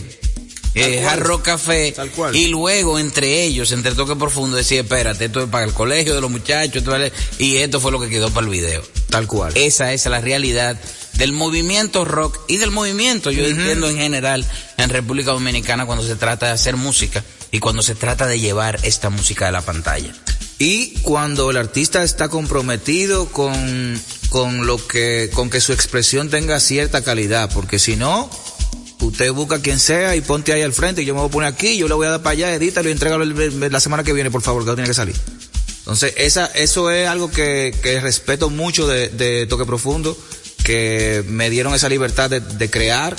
eh, 0.77 1.05
Hard 1.05 1.25
Rock 1.25 1.43
Café, 1.43 1.93
y 2.33 2.47
luego 2.47 3.01
entre 3.01 3.43
ellos, 3.43 3.73
entre 3.73 3.97
Toque 3.97 4.15
Profundo, 4.15 4.57
decía, 4.57 4.83
espérate, 4.83 5.25
esto 5.25 5.43
es 5.43 5.49
para 5.49 5.65
el 5.65 5.73
colegio 5.73 6.15
de 6.15 6.21
los 6.21 6.31
muchachos, 6.31 6.77
esto 6.77 6.93
vale, 6.93 7.13
y 7.41 7.57
esto 7.57 7.81
fue 7.81 7.91
lo 7.91 7.99
que 7.99 8.09
quedó 8.09 8.31
para 8.31 8.47
el 8.47 8.53
video. 8.53 8.81
Tal 9.11 9.27
cual. 9.27 9.53
Esa 9.57 9.93
es 9.93 10.07
la 10.07 10.21
realidad 10.21 10.79
del 11.15 11.33
movimiento 11.33 12.05
rock 12.05 12.39
y 12.47 12.59
del 12.59 12.71
movimiento, 12.71 13.33
yo 13.33 13.45
entiendo 13.45 13.91
en 13.91 13.97
general, 13.97 14.47
en 14.77 14.89
República 14.89 15.33
Dominicana 15.33 15.85
cuando 15.85 16.07
se 16.07 16.15
trata 16.15 16.47
de 16.47 16.53
hacer 16.53 16.77
música 16.77 17.25
y 17.51 17.59
cuando 17.59 17.83
se 17.83 17.97
trata 17.97 18.29
de 18.29 18.39
llevar 18.39 18.79
esta 18.85 19.11
música 19.11 19.49
a 19.49 19.51
la 19.51 19.63
pantalla. 19.63 20.15
Y 20.59 20.95
cuando 21.03 21.51
el 21.51 21.57
artista 21.59 22.03
está 22.03 22.29
comprometido 22.29 23.27
con, 23.27 24.01
con 24.31 24.67
lo 24.67 24.85
que, 24.87 25.31
con 25.35 25.51
que 25.51 25.61
su 25.61 25.73
expresión 25.73 26.31
tenga 26.31 26.61
cierta 26.61 27.03
calidad, 27.03 27.51
porque 27.53 27.79
si 27.79 27.97
no, 27.97 28.31
usted 29.01 29.33
busca 29.33 29.61
quien 29.61 29.79
sea 29.79 30.17
y 30.17 30.23
ponte 30.23 30.53
ahí 30.53 30.63
al 30.63 30.73
frente 30.73 31.03
y 31.03 31.05
yo 31.05 31.15
me 31.15 31.21
voy 31.21 31.29
a 31.29 31.33
poner 31.33 31.53
aquí, 31.53 31.77
yo 31.77 31.89
le 31.89 31.95
voy 31.95 32.07
a 32.07 32.11
dar 32.11 32.23
para 32.23 32.33
allá, 32.33 32.55
edítalo 32.55 32.89
y 32.89 32.93
entrégalo 32.93 33.25
la 33.25 33.81
semana 33.81 34.03
que 34.03 34.15
viene, 34.15 34.31
por 34.31 34.43
favor, 34.43 34.63
que 34.63 34.71
no 34.71 34.75
tiene 34.75 34.89
que 34.89 34.95
salir. 34.95 35.17
Entonces, 35.81 36.15
esa, 36.17 36.47
eso 36.47 36.91
es 36.91 37.07
algo 37.07 37.31
que, 37.31 37.73
que 37.83 38.01
respeto 38.01 38.51
mucho 38.51 38.89
de, 38.89 39.09
de 39.09 39.47
Toque 39.47 39.67
Profundo, 39.67 40.19
que 40.65 41.23
me 41.29 41.49
dieron 41.49 41.75
esa 41.75 41.89
libertad 41.89 42.29
de, 42.29 42.41
de, 42.41 42.71
crear. 42.71 43.15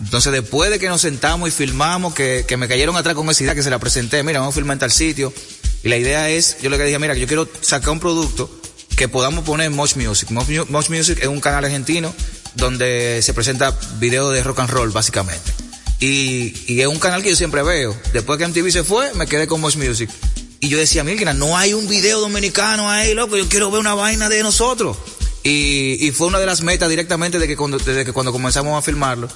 Entonces, 0.00 0.32
después 0.32 0.70
de 0.70 0.80
que 0.80 0.88
nos 0.88 1.00
sentamos 1.00 1.48
y 1.48 1.52
filmamos, 1.52 2.14
que, 2.14 2.44
que 2.48 2.56
me 2.56 2.66
cayeron 2.66 2.96
atrás 2.96 3.14
con 3.14 3.28
esa 3.30 3.44
idea 3.44 3.54
que 3.54 3.62
se 3.62 3.70
la 3.70 3.78
presenté, 3.78 4.24
mira, 4.24 4.40
vamos 4.40 4.54
a 4.54 4.56
filmar 4.56 4.74
en 4.74 4.78
tal 4.80 4.90
sitio. 4.90 5.32
Y 5.82 5.88
la 5.88 5.96
idea 5.96 6.28
es, 6.30 6.58
yo 6.60 6.70
le 6.70 6.78
dije, 6.82 6.98
mira, 6.98 7.14
yo 7.14 7.26
quiero 7.26 7.48
sacar 7.60 7.90
un 7.90 8.00
producto 8.00 8.50
que 8.96 9.08
podamos 9.08 9.44
poner 9.44 9.70
Mosh 9.70 9.94
Music. 9.96 10.30
Mosh 10.30 10.90
Music 10.90 11.18
es 11.20 11.28
un 11.28 11.40
canal 11.40 11.64
argentino 11.64 12.12
donde 12.54 13.20
se 13.22 13.32
presenta 13.32 13.78
videos 13.98 14.34
de 14.34 14.42
rock 14.42 14.60
and 14.60 14.70
roll, 14.70 14.90
básicamente. 14.90 15.52
Y, 16.00 16.54
y, 16.66 16.80
es 16.80 16.86
un 16.86 16.98
canal 16.98 17.22
que 17.22 17.30
yo 17.30 17.36
siempre 17.36 17.62
veo. 17.62 17.96
Después 18.12 18.38
que 18.38 18.46
MTV 18.46 18.70
se 18.70 18.84
fue, 18.84 19.12
me 19.14 19.26
quedé 19.26 19.46
con 19.46 19.60
Mosh 19.60 19.76
Music. 19.76 20.10
Y 20.60 20.68
yo 20.68 20.78
decía, 20.78 21.04
mira, 21.04 21.32
no 21.34 21.56
hay 21.56 21.74
un 21.74 21.88
video 21.88 22.20
dominicano 22.20 22.90
ahí, 22.90 23.14
loco, 23.14 23.36
yo 23.36 23.48
quiero 23.48 23.70
ver 23.70 23.80
una 23.80 23.94
vaina 23.94 24.28
de 24.28 24.42
nosotros. 24.42 24.96
Y, 25.44 26.04
y 26.04 26.10
fue 26.10 26.26
una 26.26 26.40
de 26.40 26.46
las 26.46 26.62
metas 26.62 26.90
directamente 26.90 27.38
de 27.38 27.46
que 27.46 27.56
cuando, 27.56 27.78
desde 27.78 28.04
que 28.04 28.12
cuando 28.12 28.32
comenzamos 28.32 28.76
a 28.76 28.82
filmarlo. 28.82 29.28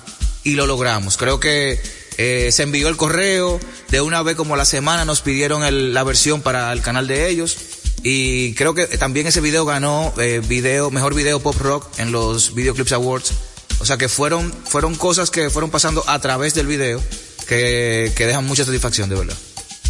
Y 0.45 0.57
lo 0.57 0.67
logramos. 0.67 1.17
Creo 1.17 1.39
que 1.39 1.81
eh, 2.19 2.51
se 2.53 2.63
envió 2.63 2.89
el 2.89 2.97
correo, 2.97 3.61
de 3.91 4.01
una 4.01 4.23
vez 4.23 4.37
como 4.37 4.57
la 4.57 4.65
semana 4.65 5.05
nos 5.05 5.21
pidieron 5.21 5.95
la 5.95 6.05
versión 6.05 6.43
para 6.43 6.73
el 6.73 6.81
canal 6.83 7.07
de 7.07 7.29
ellos. 7.29 7.57
Y 8.03 8.55
creo 8.55 8.75
que 8.75 8.87
también 8.87 9.27
ese 9.27 9.41
video 9.41 9.65
ganó 9.65 10.13
eh, 10.19 10.43
video, 10.47 10.91
mejor 10.91 11.15
video 11.15 11.41
pop 11.41 11.57
rock 11.61 11.87
en 11.99 12.11
los 12.11 12.55
Video 12.55 12.75
Clips 12.75 12.93
Awards. 12.93 13.33
O 13.79 13.87
sea 13.87 13.97
que 13.97 14.09
fueron, 14.09 14.53
fueron 14.65 14.95
cosas 14.95 15.31
que 15.31 15.51
fueron 15.51 15.71
pasando 15.71 16.05
a 16.09 16.19
través 16.21 16.55
del 16.55 16.67
video 16.67 17.01
que, 17.49 18.13
que 18.17 18.27
dejan 18.27 18.45
mucha 18.45 18.65
satisfacción, 18.65 19.09
de 19.09 19.17
verdad. 19.17 19.37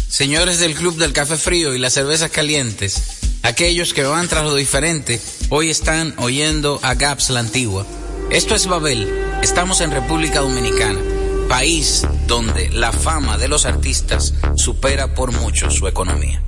Señores 0.07 0.59
del 0.59 0.75
Club 0.75 0.97
del 0.97 1.11
Café 1.11 1.37
Frío 1.37 1.73
y 1.73 1.79
las 1.79 1.93
Cervezas 1.93 2.29
Calientes, 2.29 3.01
aquellos 3.41 3.95
que 3.95 4.03
van 4.03 4.27
tras 4.27 4.43
lo 4.43 4.53
diferente, 4.53 5.19
hoy 5.49 5.71
están 5.71 6.13
oyendo 6.17 6.79
a 6.83 6.93
Gaps 6.93 7.31
la 7.31 7.39
Antigua. 7.39 7.87
Esto 8.29 8.53
es 8.53 8.67
Babel, 8.67 9.11
estamos 9.41 9.81
en 9.81 9.89
República 9.89 10.41
Dominicana, 10.41 10.99
país 11.47 12.05
donde 12.27 12.69
la 12.69 12.91
fama 12.91 13.37
de 13.37 13.47
los 13.47 13.65
artistas 13.65 14.33
supera 14.55 15.13
por 15.13 15.31
mucho 15.31 15.69
su 15.69 15.87
economía. 15.87 16.41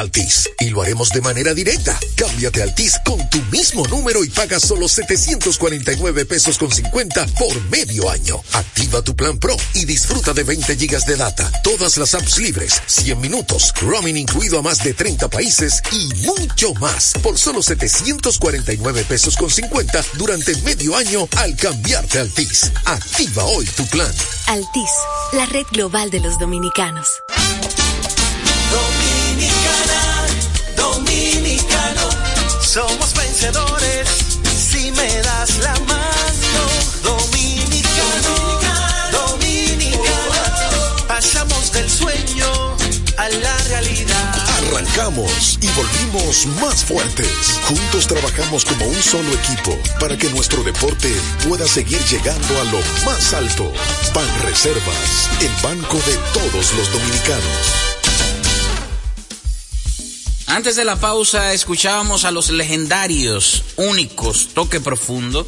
Altis. 0.00 0.48
Y 0.58 0.70
lo 0.70 0.82
haremos 0.82 1.10
de 1.10 1.20
manera 1.20 1.54
directa. 1.54 1.98
Cámbiate 2.16 2.60
a 2.60 2.64
Altis 2.64 2.98
con 3.04 3.28
tu 3.30 3.40
mismo 3.52 3.86
número 3.86 4.24
y 4.24 4.30
paga 4.30 4.58
solo 4.58 4.88
749 4.88 6.24
pesos 6.24 6.58
con 6.58 6.70
50 6.70 7.26
por 7.38 7.60
medio 7.70 8.10
año. 8.10 8.40
Activa 8.52 9.02
tu 9.02 9.14
plan 9.14 9.38
Pro 9.38 9.56
y 9.74 9.84
disfruta 9.84 10.32
de 10.32 10.44
20 10.44 10.76
gigas 10.76 11.06
de 11.06 11.16
data, 11.16 11.50
todas 11.62 11.96
las 11.96 12.14
apps 12.14 12.38
libres, 12.38 12.82
100 12.86 13.20
minutos, 13.20 13.72
roaming 13.80 14.16
incluido 14.16 14.58
a 14.58 14.62
más 14.62 14.82
de 14.82 14.94
30 14.94 15.28
países 15.28 15.82
y 15.92 16.08
mucho 16.26 16.74
más 16.74 17.12
por 17.22 17.38
solo 17.38 17.62
749 17.62 19.04
pesos 19.04 19.36
con 19.36 19.50
50 19.50 20.04
durante 20.14 20.56
medio 20.62 20.96
año 20.96 21.28
al 21.36 21.56
cambiarte 21.56 22.18
a 22.18 22.22
Altis. 22.22 22.72
Activa 22.84 23.44
hoy 23.44 23.66
tu 23.76 23.86
plan. 23.86 24.12
Altis, 24.46 24.90
la 25.32 25.46
red 25.46 25.66
global 25.72 26.10
de 26.10 26.20
los 26.20 26.38
dominicanos. 26.38 27.06
Somos 32.70 33.12
vencedores 33.14 34.08
si 34.56 34.92
me 34.92 35.08
das 35.22 35.58
la 35.58 35.74
mano. 35.88 36.62
Dominicano, 37.02 38.60
dominicano, 39.10 41.06
pasamos 41.08 41.72
del 41.72 41.90
sueño 41.90 42.76
a 43.16 43.28
la 43.28 43.56
realidad. 43.70 44.34
Arrancamos 44.68 45.58
y 45.60 45.68
volvimos 45.70 46.46
más 46.60 46.84
fuertes. 46.84 47.58
Juntos 47.66 48.06
trabajamos 48.06 48.64
como 48.64 48.86
un 48.86 49.02
solo 49.02 49.32
equipo 49.32 49.76
para 49.98 50.16
que 50.16 50.28
nuestro 50.30 50.62
deporte 50.62 51.12
pueda 51.48 51.66
seguir 51.66 52.00
llegando 52.04 52.60
a 52.60 52.64
lo 52.66 52.78
más 53.04 53.34
alto. 53.34 53.72
Ban 54.14 54.42
Reservas, 54.42 55.28
el 55.40 55.50
banco 55.60 55.96
de 56.06 56.16
todos 56.32 56.72
los 56.74 56.92
dominicanos. 56.92 57.89
Antes 60.50 60.74
de 60.74 60.84
la 60.84 60.96
pausa 60.96 61.52
escuchábamos 61.52 62.24
a 62.24 62.32
los 62.32 62.50
legendarios, 62.50 63.62
únicos, 63.76 64.48
Toque 64.52 64.80
Profundo 64.80 65.46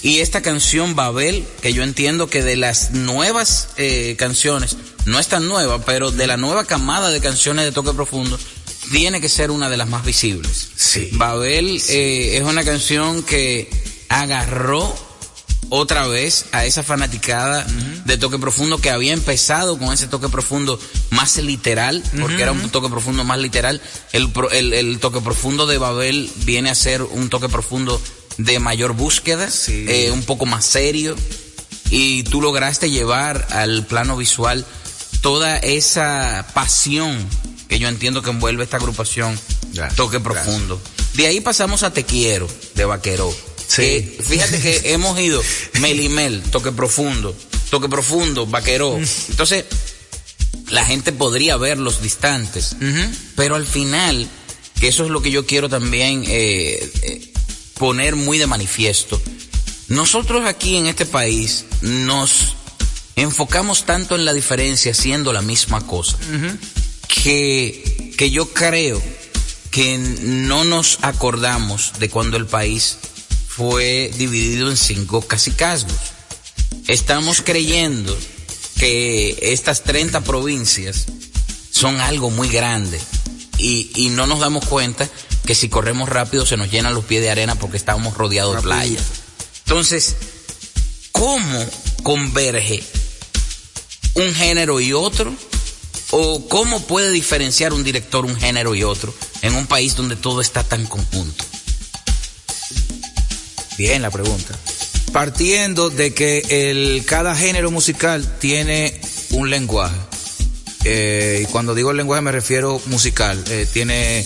y 0.00 0.20
esta 0.20 0.40
canción 0.40 0.96
Babel, 0.96 1.44
que 1.60 1.74
yo 1.74 1.82
entiendo 1.82 2.28
que 2.28 2.42
de 2.42 2.56
las 2.56 2.92
nuevas 2.92 3.68
eh, 3.76 4.16
canciones, 4.18 4.78
no 5.04 5.18
es 5.18 5.28
tan 5.28 5.48
nueva, 5.48 5.84
pero 5.84 6.10
de 6.10 6.26
la 6.26 6.38
nueva 6.38 6.64
camada 6.64 7.10
de 7.10 7.20
canciones 7.20 7.66
de 7.66 7.72
Toque 7.72 7.92
Profundo, 7.92 8.38
tiene 8.90 9.20
que 9.20 9.28
ser 9.28 9.50
una 9.50 9.68
de 9.68 9.76
las 9.76 9.88
más 9.90 10.02
visibles. 10.02 10.70
Sí. 10.76 11.10
Babel 11.12 11.82
eh, 11.90 12.38
es 12.38 12.42
una 12.42 12.64
canción 12.64 13.22
que 13.22 13.68
agarró 14.08 14.96
otra 15.74 16.06
vez 16.06 16.44
a 16.52 16.66
esa 16.66 16.82
fanaticada 16.82 17.66
de 18.04 18.18
toque 18.18 18.38
profundo 18.38 18.76
que 18.76 18.90
había 18.90 19.14
empezado 19.14 19.78
con 19.78 19.90
ese 19.90 20.06
toque 20.06 20.28
profundo 20.28 20.78
más 21.08 21.38
literal, 21.38 22.02
porque 22.20 22.42
era 22.42 22.52
un 22.52 22.68
toque 22.68 22.90
profundo 22.90 23.24
más 23.24 23.38
literal. 23.38 23.80
El, 24.12 24.30
pro- 24.30 24.50
el, 24.50 24.74
el 24.74 24.98
toque 24.98 25.22
profundo 25.22 25.66
de 25.66 25.78
Babel 25.78 26.30
viene 26.44 26.68
a 26.68 26.74
ser 26.74 27.00
un 27.02 27.30
toque 27.30 27.48
profundo 27.48 27.98
de 28.36 28.58
mayor 28.58 28.92
búsqueda, 28.92 29.48
eh, 29.68 30.10
un 30.10 30.24
poco 30.24 30.44
más 30.44 30.66
serio, 30.66 31.16
y 31.88 32.22
tú 32.24 32.42
lograste 32.42 32.90
llevar 32.90 33.46
al 33.50 33.86
plano 33.86 34.18
visual 34.18 34.66
toda 35.22 35.56
esa 35.56 36.46
pasión 36.52 37.16
que 37.68 37.78
yo 37.78 37.88
entiendo 37.88 38.20
que 38.20 38.28
envuelve 38.28 38.64
esta 38.64 38.76
agrupación 38.76 39.38
Toque 39.96 40.20
Profundo. 40.20 40.78
De 41.14 41.26
ahí 41.28 41.40
pasamos 41.40 41.82
a 41.82 41.94
Te 41.94 42.04
Quiero, 42.04 42.46
de 42.74 42.84
Que, 43.76 44.18
fíjate 44.22 44.60
que 44.60 44.80
hemos 44.92 45.18
ido 45.18 45.42
Melimel, 45.80 46.42
Toque 46.42 46.72
Profundo, 46.72 47.36
Toque 47.70 47.88
Profundo, 47.88 48.46
Vaquero. 48.46 48.98
Entonces, 49.28 49.64
la 50.68 50.84
gente 50.84 51.12
podría 51.12 51.56
ver 51.56 51.78
los 51.78 52.02
distantes, 52.02 52.76
pero 53.36 53.56
al 53.56 53.66
final, 53.66 54.28
que 54.80 54.88
eso 54.88 55.04
es 55.04 55.10
lo 55.10 55.22
que 55.22 55.30
yo 55.30 55.46
quiero 55.46 55.68
también 55.68 56.24
eh, 56.26 56.90
eh, 57.02 57.32
poner 57.78 58.16
muy 58.16 58.38
de 58.38 58.46
manifiesto, 58.46 59.20
nosotros 59.88 60.46
aquí 60.46 60.76
en 60.76 60.86
este 60.86 61.04
país 61.04 61.66
nos 61.82 62.56
enfocamos 63.16 63.84
tanto 63.84 64.14
en 64.16 64.24
la 64.24 64.32
diferencia 64.32 64.94
siendo 64.94 65.32
la 65.32 65.42
misma 65.42 65.86
cosa, 65.86 66.16
que, 67.06 68.14
que 68.16 68.30
yo 68.30 68.52
creo 68.52 69.02
que 69.70 69.98
no 69.98 70.64
nos 70.64 70.98
acordamos 71.02 71.92
de 71.98 72.08
cuando 72.08 72.36
el 72.36 72.46
país 72.46 72.98
fue 73.70 74.10
dividido 74.16 74.70
en 74.70 74.76
cinco 74.76 75.22
cacicazgos. 75.22 75.94
Estamos 76.88 77.42
creyendo 77.42 78.16
que 78.76 79.38
estas 79.40 79.84
30 79.84 80.22
provincias 80.22 81.06
son 81.70 82.00
algo 82.00 82.30
muy 82.30 82.48
grande 82.48 83.00
y, 83.58 83.88
y 83.94 84.08
no 84.08 84.26
nos 84.26 84.40
damos 84.40 84.66
cuenta 84.66 85.08
que 85.46 85.54
si 85.54 85.68
corremos 85.68 86.08
rápido 86.08 86.44
se 86.44 86.56
nos 86.56 86.72
llenan 86.72 86.94
los 86.94 87.04
pies 87.04 87.22
de 87.22 87.30
arena 87.30 87.54
porque 87.54 87.76
estamos 87.76 88.16
rodeados 88.16 88.56
de 88.56 88.62
playa. 88.62 88.98
Entonces, 89.66 90.16
¿cómo 91.12 91.64
converge 92.02 92.82
un 94.14 94.34
género 94.34 94.80
y 94.80 94.92
otro? 94.92 95.32
¿O 96.10 96.48
cómo 96.48 96.80
puede 96.80 97.12
diferenciar 97.12 97.72
un 97.72 97.84
director 97.84 98.24
un 98.24 98.34
género 98.34 98.74
y 98.74 98.82
otro 98.82 99.14
en 99.40 99.54
un 99.54 99.68
país 99.68 99.94
donde 99.94 100.16
todo 100.16 100.40
está 100.40 100.64
tan 100.64 100.84
conjunto? 100.84 101.44
Bien 103.82 104.00
la 104.00 104.12
pregunta. 104.12 104.56
Partiendo 105.12 105.90
de 105.90 106.14
que 106.14 106.70
el, 106.70 107.04
cada 107.04 107.34
género 107.34 107.72
musical 107.72 108.24
tiene 108.38 109.00
un 109.30 109.50
lenguaje. 109.50 109.96
Eh, 110.84 111.40
y 111.42 111.50
cuando 111.50 111.74
digo 111.74 111.92
lenguaje 111.92 112.22
me 112.22 112.30
refiero 112.30 112.80
musical. 112.86 113.42
Eh, 113.50 113.66
tiene, 113.72 114.24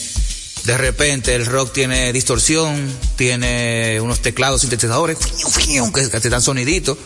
de 0.65 0.77
repente 0.77 1.35
el 1.35 1.47
rock 1.47 1.73
tiene 1.73 2.13
distorsión, 2.13 2.87
tiene 3.17 3.99
unos 4.03 4.21
teclados 4.21 4.61
sintetizadores, 4.61 5.17
que, 5.17 6.11
que 6.11 6.21
te 6.21 6.29
dan 6.29 6.43
soniditos, 6.43 6.99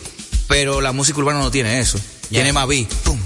pero 0.48 0.80
la 0.80 0.90
música 0.90 1.20
urbana 1.20 1.38
no 1.38 1.52
tiene 1.52 1.78
eso. 1.78 2.00
Tiene 2.30 2.52
más 2.52 2.66
beat. 2.66 2.88
pum, 3.04 3.20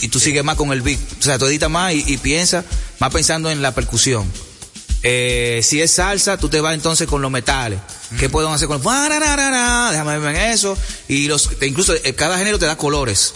y 0.00 0.08
tú 0.08 0.18
sigues 0.18 0.42
más 0.42 0.56
con 0.56 0.72
el 0.72 0.82
beat. 0.82 0.98
O 1.20 1.22
sea, 1.22 1.38
tú 1.38 1.46
editas 1.46 1.70
más 1.70 1.92
y, 1.92 2.02
y 2.04 2.16
piensas 2.16 2.64
más 2.98 3.12
pensando 3.12 3.48
en 3.52 3.62
la 3.62 3.76
percusión. 3.76 4.28
Eh, 5.06 5.60
si 5.62 5.82
es 5.82 5.90
salsa, 5.90 6.38
tú 6.38 6.48
te 6.48 6.60
vas 6.60 6.72
entonces 6.74 7.06
con 7.06 7.20
los 7.20 7.30
metales. 7.30 7.78
¿Qué 8.18 8.30
pueden 8.30 8.50
hacer 8.52 8.68
con 8.68 8.82
Guarararara, 8.82 9.90
Déjame 9.92 10.18
ver 10.18 10.34
en 10.36 10.42
eso. 10.52 10.76
Y 11.08 11.28
los, 11.28 11.50
incluso 11.60 11.92
eh, 11.94 12.14
cada 12.14 12.38
género 12.38 12.58
te 12.58 12.64
da 12.66 12.76
colores. 12.76 13.34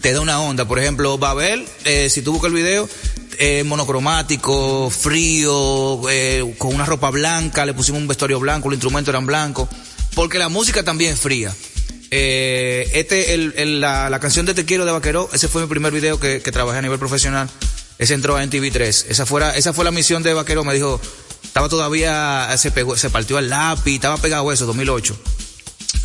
Te 0.00 0.12
da 0.12 0.20
una 0.20 0.40
onda. 0.40 0.64
Por 0.66 0.78
ejemplo, 0.78 1.18
Babel, 1.18 1.66
eh, 1.84 2.08
si 2.08 2.22
tú 2.22 2.32
buscas 2.32 2.48
el 2.50 2.54
video, 2.54 2.88
eh, 3.38 3.64
monocromático, 3.64 4.90
frío, 4.90 6.08
eh, 6.08 6.54
con 6.56 6.72
una 6.74 6.86
ropa 6.86 7.10
blanca, 7.10 7.66
le 7.66 7.74
pusimos 7.74 8.00
un 8.00 8.06
vestuario 8.08 8.38
blanco, 8.38 8.68
los 8.68 8.76
instrumentos 8.76 9.10
eran 9.12 9.26
blancos. 9.26 9.68
Porque 10.14 10.38
la 10.38 10.48
música 10.48 10.84
también 10.84 11.14
es 11.14 11.18
fría. 11.20 11.52
Eh, 12.10 12.88
este, 12.94 13.34
el, 13.34 13.54
el- 13.56 13.80
la, 13.80 14.08
la 14.08 14.20
canción 14.20 14.46
de 14.46 14.54
Te 14.54 14.64
Quiero 14.64 14.84
de 14.84 14.92
Vaquero, 14.92 15.28
ese 15.32 15.48
fue 15.48 15.62
mi 15.62 15.68
primer 15.68 15.92
video 15.92 16.18
que, 16.20 16.40
que 16.42 16.52
trabajé 16.52 16.78
a 16.78 16.82
nivel 16.82 16.98
profesional. 16.98 17.48
Ese 17.98 18.14
entró 18.14 18.36
a 18.36 18.44
NTV3. 18.44 19.06
Esa, 19.08 19.26
fuera, 19.26 19.56
esa 19.56 19.72
fue 19.72 19.84
la 19.84 19.90
misión 19.90 20.22
de 20.22 20.32
Vaquero. 20.32 20.64
Me 20.64 20.74
dijo, 20.74 21.00
estaba 21.42 21.68
todavía, 21.68 22.54
se 22.56 22.70
pegó, 22.70 22.96
se 22.96 23.10
partió 23.10 23.38
el 23.38 23.50
lápiz, 23.50 23.96
estaba 23.96 24.16
pegado 24.16 24.50
eso, 24.52 24.66
2008. 24.66 25.18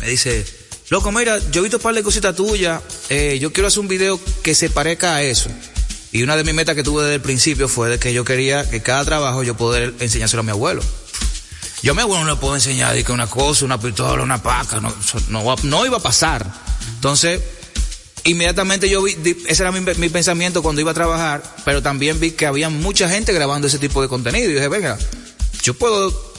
Me 0.00 0.08
dice, 0.08 0.44
loco, 0.90 1.12
mira, 1.12 1.38
yo 1.50 1.60
he 1.60 1.62
visto 1.62 1.76
un 1.76 1.82
par 1.82 1.94
de 1.94 2.02
cositas 2.02 2.34
tuyas, 2.34 2.82
eh, 3.08 3.38
yo 3.40 3.52
quiero 3.52 3.68
hacer 3.68 3.80
un 3.80 3.88
video 3.88 4.20
que 4.42 4.54
se 4.54 4.70
parezca 4.70 5.14
a 5.14 5.22
eso. 5.22 5.48
Y 6.10 6.22
una 6.22 6.36
de 6.36 6.44
mis 6.44 6.54
metas 6.54 6.74
que 6.74 6.82
tuve 6.82 7.02
desde 7.02 7.16
el 7.16 7.20
principio 7.20 7.68
fue 7.68 7.88
de 7.88 7.98
que 7.98 8.12
yo 8.12 8.24
quería 8.24 8.68
que 8.68 8.82
cada 8.82 9.04
trabajo 9.04 9.42
yo 9.42 9.56
poder 9.56 9.94
enseñárselo 10.00 10.40
a 10.40 10.44
mi 10.44 10.50
abuelo. 10.50 10.82
Yo 11.82 11.92
a 11.92 11.94
mi 11.94 12.02
abuelo 12.02 12.24
no 12.24 12.30
le 12.30 12.36
puedo 12.36 12.54
enseñar 12.54 13.02
que 13.04 13.12
una 13.12 13.26
cosa, 13.26 13.64
una 13.64 13.78
pistola, 13.78 14.22
una 14.22 14.42
paca, 14.42 14.80
no, 14.80 14.94
no, 15.28 15.56
no 15.64 15.86
iba 15.86 15.98
a 15.98 16.00
pasar. 16.00 16.46
Entonces, 16.94 17.40
inmediatamente 18.24 18.88
yo 18.88 19.02
vi, 19.02 19.16
ese 19.46 19.62
era 19.62 19.72
mi, 19.72 19.80
mi 19.80 20.08
pensamiento 20.08 20.62
cuando 20.62 20.80
iba 20.80 20.90
a 20.90 20.94
trabajar, 20.94 21.42
pero 21.64 21.82
también 21.82 22.18
vi 22.20 22.32
que 22.32 22.46
había 22.46 22.70
mucha 22.70 23.08
gente 23.08 23.32
grabando 23.32 23.66
ese 23.66 23.78
tipo 23.78 24.02
de 24.02 24.08
contenido. 24.08 24.50
Y 24.50 24.54
dije, 24.54 24.68
venga, 24.68 24.98
yo 25.62 25.74
puedo 25.74 26.34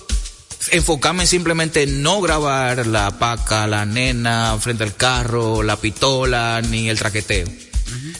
enfocarme 0.71 1.23
en 1.23 1.27
simplemente 1.27 1.85
no 1.85 2.21
grabar 2.21 2.87
la 2.87 3.17
paca, 3.19 3.67
la 3.67 3.85
nena 3.85 4.57
frente 4.59 4.83
al 4.83 4.95
carro, 4.95 5.63
la 5.63 5.77
pistola, 5.77 6.61
ni 6.61 6.89
el 6.89 6.97
traqueteo. 6.97 7.47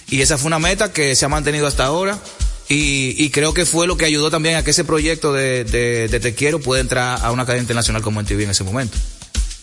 Y 0.10 0.22
esa 0.22 0.38
fue 0.38 0.48
una 0.48 0.60
meta 0.60 0.94
que 0.94 1.16
se 1.16 1.26
ha 1.26 1.30
mantenido 1.30 1.68
hasta 1.68 1.86
ahora. 1.86 2.20
Y, 2.68 3.16
y 3.24 3.30
creo 3.30 3.54
que 3.54 3.66
fue 3.66 3.86
lo 3.86 3.96
que 3.96 4.06
ayudó 4.06 4.32
también 4.32 4.56
a 4.56 4.64
que 4.64 4.72
ese 4.72 4.84
proyecto 4.84 5.34
de, 5.34 5.66
de, 5.66 6.08
de 6.08 6.20
Te 6.20 6.34
Quiero 6.34 6.60
pueda 6.60 6.82
entrar 6.82 7.20
a 7.24 7.32
una 7.32 7.46
cadena 7.46 7.62
internacional 7.62 8.02
como 8.02 8.22
NTV 8.22 8.42
en 8.42 8.50
ese 8.50 8.64
momento. 8.64 8.98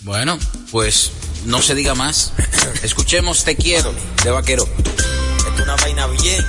Bueno, 0.04 0.36
pues 0.72 1.12
no 1.44 1.62
se 1.62 1.74
diga 1.76 1.94
más. 1.94 2.32
Escuchemos 2.82 3.44
Te 3.44 3.54
Quiero 3.54 3.94
de 4.24 4.30
Vaquero. 4.30 4.68
Es 5.54 5.60
una 5.62 5.76
vaina 5.76 6.08
bien. 6.08 6.44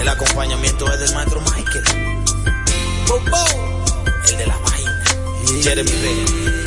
El 0.00 0.08
acompañamiento 0.08 0.92
es 0.92 0.98
del 0.98 1.14
maestro 1.14 1.40
Michael. 1.42 1.84
El 4.28 4.36
de 4.38 4.46
la 4.46 4.56
vaina. 4.56 5.04
Jeremy 5.62 5.92
Vega. 5.92 6.60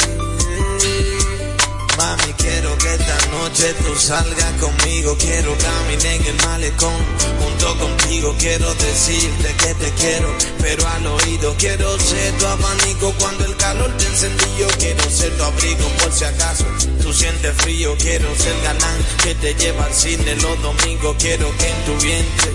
Mami, 2.04 2.34
quiero 2.34 2.78
que 2.80 2.96
esta 2.96 3.18
noche 3.28 3.74
tú 3.82 3.96
salgas 3.96 4.52
conmigo. 4.60 5.16
Quiero 5.18 5.56
caminar 5.58 6.14
en 6.16 6.26
el 6.26 6.36
malecón 6.46 7.00
junto 7.40 7.80
contigo. 7.80 8.36
Quiero 8.38 8.74
decirte 8.76 9.56
que 9.56 9.74
te 9.76 9.90
quiero, 9.92 10.36
pero 10.60 10.86
al 10.86 11.08
oído. 11.08 11.56
Quiero 11.58 11.98
ser 11.98 12.38
tu 12.40 12.46
abanico 12.46 13.14
cuando 13.20 13.46
el 13.46 13.56
calor 13.56 13.90
te 13.96 14.06
encendió. 14.06 14.68
Quiero 14.80 15.10
ser 15.10 15.32
tu 15.38 15.44
abrigo 15.44 15.88
por 16.00 16.12
si 16.12 16.26
acaso 16.26 16.66
tú 17.02 17.14
sientes 17.14 17.56
frío. 17.62 17.96
Quiero 17.98 18.28
ser 18.36 18.56
galán 18.64 18.98
que 19.24 19.36
te 19.36 19.54
lleva 19.56 19.86
al 19.86 19.94
cine 19.94 20.36
los 20.36 20.62
domingos. 20.62 21.16
Quiero 21.18 21.58
que 21.58 21.70
en 21.70 21.86
tu 21.86 22.04
vientre 22.04 22.52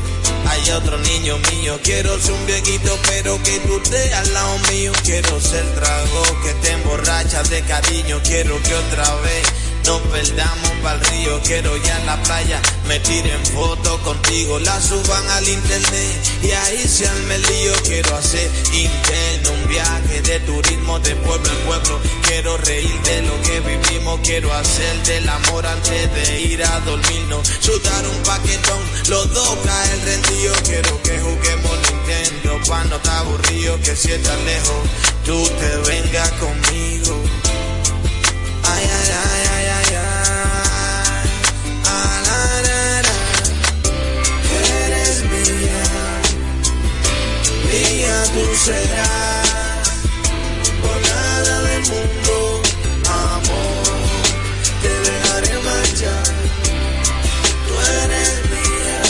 hay 0.47 0.71
otro 0.71 0.99
niño 0.99 1.39
mío. 1.51 1.79
Quiero 1.83 2.19
ser 2.21 2.33
un 2.33 2.47
viejito, 2.47 2.99
pero 3.07 3.43
que 3.43 3.59
tú 3.61 3.81
estés 3.83 4.13
al 4.15 4.33
lado 4.35 4.59
mío. 4.71 4.93
Quiero 5.05 5.41
ser 5.41 5.65
trago 5.75 6.23
que 6.43 6.53
te 6.55 6.73
emborracha 6.73 7.43
de 7.45 7.63
cariño. 7.63 8.21
Quiero 8.25 8.61
que 8.63 8.75
otra 8.75 9.15
vez 9.17 9.43
nos 9.89 10.03
perdamos 10.03 10.71
pa'l 10.83 11.01
río. 11.01 11.41
Quiero 11.43 11.75
ya 11.79 11.99
en 11.99 12.07
la 12.07 12.23
playa 12.23 12.61
me 12.87 13.01
tiren 13.01 13.43
fotos 13.47 13.99
contigo. 14.03 14.59
La 14.59 14.79
suban 14.81 15.27
al 15.31 15.49
internet 15.49 16.17
y 16.43 16.51
ahí 16.51 16.87
se 16.87 17.09
arme 17.09 17.37
el 17.37 17.43
lío. 17.43 17.73
Quiero 17.85 18.15
hacer 18.15 18.51
interno 18.73 19.53
un 19.53 19.69
viaje 19.69 20.21
de 20.23 20.41
turismo 20.41 20.99
de 21.01 21.17
pueblo 21.17 21.49
en 21.49 21.59
pueblo. 21.67 22.01
Quiero 22.23 22.59
reír 22.59 23.01
de 23.03 23.23
lo 23.23 23.43
que 23.43 23.61
vivimos. 23.61 24.21
Quiero 24.23 24.53
hacer 24.53 24.95
del 25.05 25.27
amor 25.27 25.67
antes 25.67 26.15
de 26.15 26.41
ir 26.43 26.63
a 26.63 26.81
dormirnos. 26.81 27.49
Sudar 27.61 28.07
un 28.07 28.23
paquetón, 28.25 28.83
los 29.09 29.33
dos 29.33 29.57
caen 29.65 30.01
rendidos. 30.05 30.59
Quiero 30.69 31.03
que 31.03 31.19
juguemos 31.19 31.79
Nintendo 31.89 32.61
pa' 32.69 32.85
no 32.85 32.97
estar 32.97 33.19
aburrido. 33.19 33.81
Que 33.81 33.97
si 33.97 34.13
estás 34.13 34.39
lejos, 34.45 34.83
tú 35.25 35.43
te 35.61 35.71
vengas 35.91 36.31
conmigo. 36.33 37.38
Mía 47.79 48.25
tú 48.35 48.45
serás. 48.57 49.89
Por 50.83 50.99
nada 51.11 51.63
del 51.69 51.83
mundo, 51.93 52.63
amor, 53.07 54.01
te 54.83 54.91
dejaré 55.07 55.55
marchar. 55.69 56.29
Tú 57.67 57.75
eres 58.03 58.33
mía, 58.53 59.01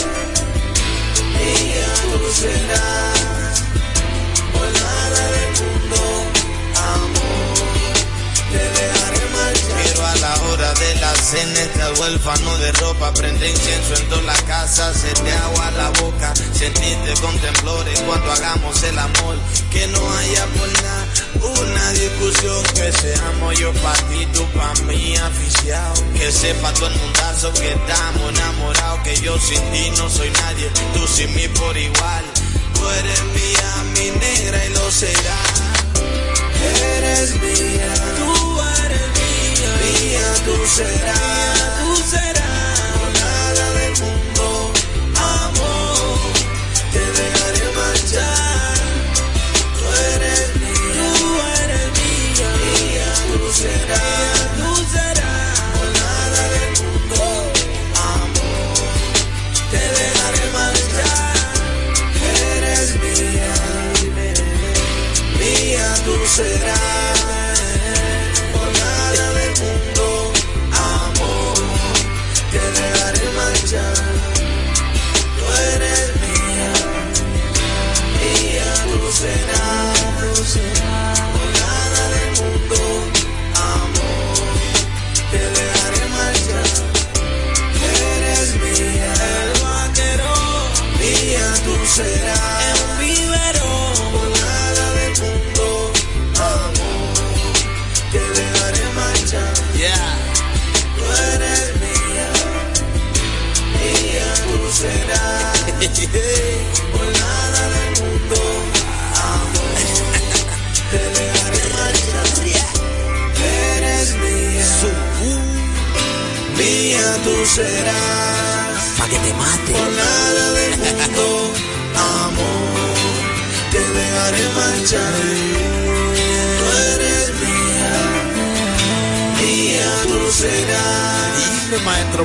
mía 1.37 1.87
tú 2.11 2.31
serás. 2.41 2.98
Cena 11.29 11.61
está 11.61 11.91
huérfano 12.01 12.57
de 12.57 12.71
ropa, 12.71 13.13
prende 13.13 13.47
incienso 13.47 13.93
en 13.93 14.09
toda 14.09 14.21
la 14.23 14.41
casa, 14.47 14.91
se 14.95 15.13
te 15.13 15.31
agua 15.31 15.69
la 15.71 15.89
boca, 16.01 16.33
sentirte 16.35 17.13
con 17.21 17.37
temblores 17.37 17.99
cuando 18.01 18.31
hagamos 18.31 18.81
el 18.81 18.97
amor, 18.97 19.35
que 19.69 19.85
no 19.87 20.11
haya 20.17 20.45
por 20.47 20.67
nada 20.81 21.05
una 21.61 21.91
discusión, 21.93 22.63
que 22.73 22.91
seamos 22.91 23.59
yo 23.59 23.71
pa' 23.73 23.93
ti, 24.09 24.25
tú 24.33 24.43
pa' 24.57 24.73
mí 24.87 25.15
aficiado, 25.17 25.93
que 26.17 26.31
sepa 26.31 26.73
todo 26.73 26.87
el 26.87 26.95
mundazo 26.95 27.53
que 27.53 27.73
estamos 27.73 28.29
enamorados, 28.29 28.99
que 29.03 29.15
yo 29.21 29.37
sin 29.39 29.61
ti 29.71 29.91
no 29.97 30.09
soy 30.09 30.31
nadie, 30.31 30.71
tú 30.95 31.07
sin 31.07 31.33
mí 31.35 31.47
por 31.49 31.77
igual, 31.77 32.25
tú 32.73 32.89
eres 32.89 33.23
mía, 33.35 33.83
mi 33.93 34.19
negra 34.19 34.65
y 34.65 34.69
lo 34.69 34.91
serás. 34.91 35.61
Eres 36.95 37.35
mía, 37.39 37.68
tú 40.49 40.65
serás. 40.65 41.58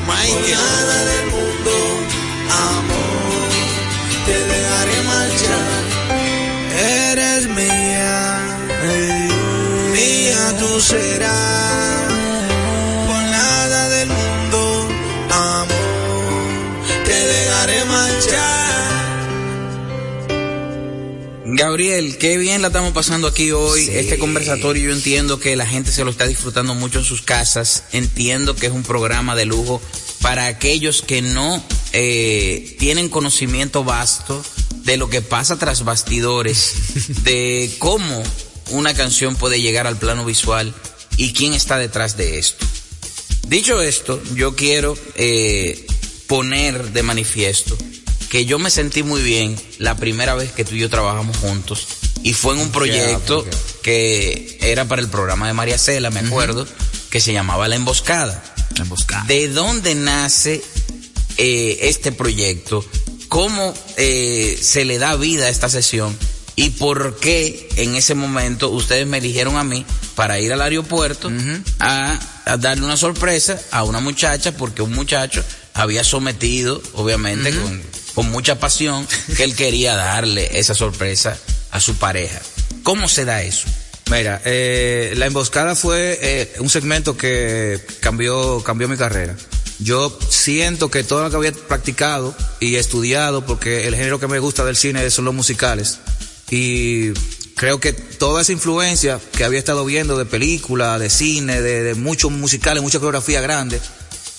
Por 0.07 0.51
nada 0.51 1.05
del 1.05 1.27
mundo, 1.31 1.73
amor, 2.51 3.49
te 4.27 4.37
dejaré 4.53 5.03
marchar. 5.03 5.83
Eres 7.11 7.49
mía, 7.49 8.59
mía 9.93 10.59
tú 10.59 10.81
serás. 10.81 11.54
Gabriel, 21.75 22.19
qué 22.19 22.39
bien 22.39 22.63
la 22.63 22.69
estamos 22.69 22.93
pasando 22.93 23.27
aquí 23.27 23.51
hoy. 23.51 23.89
Este 23.91 24.17
conversatorio 24.17 24.91
yo 24.91 24.95
entiendo 24.95 25.41
que 25.41 25.57
la 25.57 25.67
gente 25.67 25.91
se 25.91 26.05
lo 26.05 26.13
está 26.13 26.25
disfrutando 26.25 26.73
mucho 26.77 27.01
en 27.01 27.05
sus 27.05 27.21
casas. 27.21 27.83
Entiendo 27.91 28.55
que 28.55 28.67
es 28.67 28.73
un 28.73 28.85
programa 28.85 29.35
de 29.35 29.45
lujo 29.45 29.83
para 30.21 30.47
aquellos 30.47 31.03
que 31.03 31.21
no 31.21 31.61
eh, 31.93 32.77
tienen 32.79 33.09
conocimiento 33.09 33.83
vasto 33.83 34.41
de 34.85 34.97
lo 34.97 35.11
que 35.11 35.21
pasa 35.21 35.59
tras 35.59 35.85
bastidores, 35.85 36.75
de 37.25 37.75
cómo 37.81 38.23
una 38.71 38.95
canción 38.95 39.35
puede 39.35 39.61
llegar 39.61 39.89
al 39.89 39.99
plano 39.99 40.25
visual 40.25 40.73
y 41.17 41.33
quién 41.33 41.55
está 41.55 41.77
detrás 41.77 42.17
de 42.17 42.39
esto. 42.39 42.65
Dicho 43.49 43.83
esto, 43.83 44.23
yo 44.37 44.55
quiero 44.55 44.97
eh, 45.17 45.85
poner 46.29 46.93
de 46.93 47.03
manifiesto 47.03 47.77
que 48.35 48.47
yo 48.47 48.59
me 48.59 48.69
sentí 48.69 49.05
muy 49.05 49.23
bien 49.23 49.57
la 49.79 49.95
primera 49.95 50.35
vez 50.35 50.51
que 50.51 50.65
tú 50.65 50.75
y 50.75 50.81
yo 50.81 50.91
trabajamos 50.91 51.37
juntos 51.37 51.87
y 52.25 52.33
fue 52.33 52.55
en 52.55 52.63
un 52.63 52.73
proyecto 52.73 53.47
que 53.81 54.59
era 54.61 54.87
para 54.87 55.01
el 55.01 55.09
programa 55.09 55.47
de 55.47 55.53
María 55.53 55.79
Cela, 55.79 56.11
me 56.11 56.19
acuerdo, 56.19 56.67
que 57.11 57.21
se 57.21 57.33
llamaba 57.33 57.69
La 57.69 57.77
Emboscada. 57.77 58.43
La 58.75 58.83
emboscada. 58.83 59.23
¿De 59.27 59.47
dónde 59.47 59.95
nace 59.95 60.65
eh, 61.39 61.79
este 61.83 62.11
proyecto? 62.11 62.85
¿Cómo 63.29 63.73
eh, 63.99 64.59
se 64.61 64.85
le 64.85 64.99
da 64.99 65.15
vida 65.15 65.47
a 65.47 65.49
esta 65.49 65.69
sesión? 65.69 66.19
¿Y 66.57 66.71
por 66.71 67.21
qué 67.21 67.69
en 67.77 67.95
ese 67.95 68.17
momento 68.17 68.69
ustedes 68.71 69.07
me 69.07 69.19
eligieron 69.19 69.57
a 69.57 69.63
mí 69.63 69.87
para 70.17 70.41
ir 70.41 70.53
al 70.53 70.61
aeropuerto 70.61 71.31
a, 71.79 72.19
a 72.47 72.57
darle 72.57 72.85
una 72.85 72.97
sorpresa 72.97 73.61
a 73.71 73.85
una 73.85 74.01
muchacha? 74.01 74.57
Porque 74.57 74.83
un 74.83 74.93
muchacho 74.93 75.45
había 75.73 76.03
sometido, 76.03 76.83
obviamente, 76.95 77.53
con, 77.53 77.81
con 78.15 78.31
mucha 78.31 78.59
pasión, 78.59 79.07
que 79.37 79.45
él 79.45 79.55
quería 79.55 79.95
darle 79.95 80.59
esa 80.59 80.75
sorpresa 80.75 81.37
a 81.71 81.81
su 81.81 81.97
pareja. 81.97 82.41
¿Cómo 82.83 83.09
se 83.09 83.25
da 83.25 83.43
eso? 83.43 83.67
Mira, 84.11 84.41
eh, 84.45 85.15
la 85.17 85.27
emboscada 85.27 85.75
fue 85.75 86.19
eh, 86.21 86.53
un 86.59 86.69
segmento 86.69 87.17
que 87.17 87.81
cambió, 88.01 88.63
cambió 88.63 88.89
mi 88.89 88.97
carrera. 88.97 89.35
Yo 89.79 90.17
siento 90.29 90.91
que 90.91 91.03
todo 91.03 91.25
lo 91.25 91.31
que 91.31 91.37
había 91.37 91.53
practicado 91.53 92.35
y 92.61 92.77
estudiado, 92.77 93.45
porque 93.45 93.87
el 93.89 93.97
género 93.97 94.21
que 94.21 94.29
me 94.29 94.39
gusta 94.39 94.65
del 94.65 94.77
cine 94.77 95.11
son 95.11 95.25
los 95.25 95.35
musicales, 95.35 95.99
y 96.51 97.13
creo 97.57 97.81
que 97.81 97.93
toda 97.93 98.43
esa 98.43 98.53
influencia 98.53 99.19
que 99.33 99.45
había 99.45 99.59
estado 99.59 99.85
viendo 99.85 100.17
de 100.17 100.27
película, 100.27 100.99
de 100.99 101.11
cine, 101.11 101.61
de, 101.61 101.95
muchos 101.95 102.31
musicales, 102.31 102.83
mucha 102.83 102.99
coreografía 102.99 103.41
grande, 103.41 103.81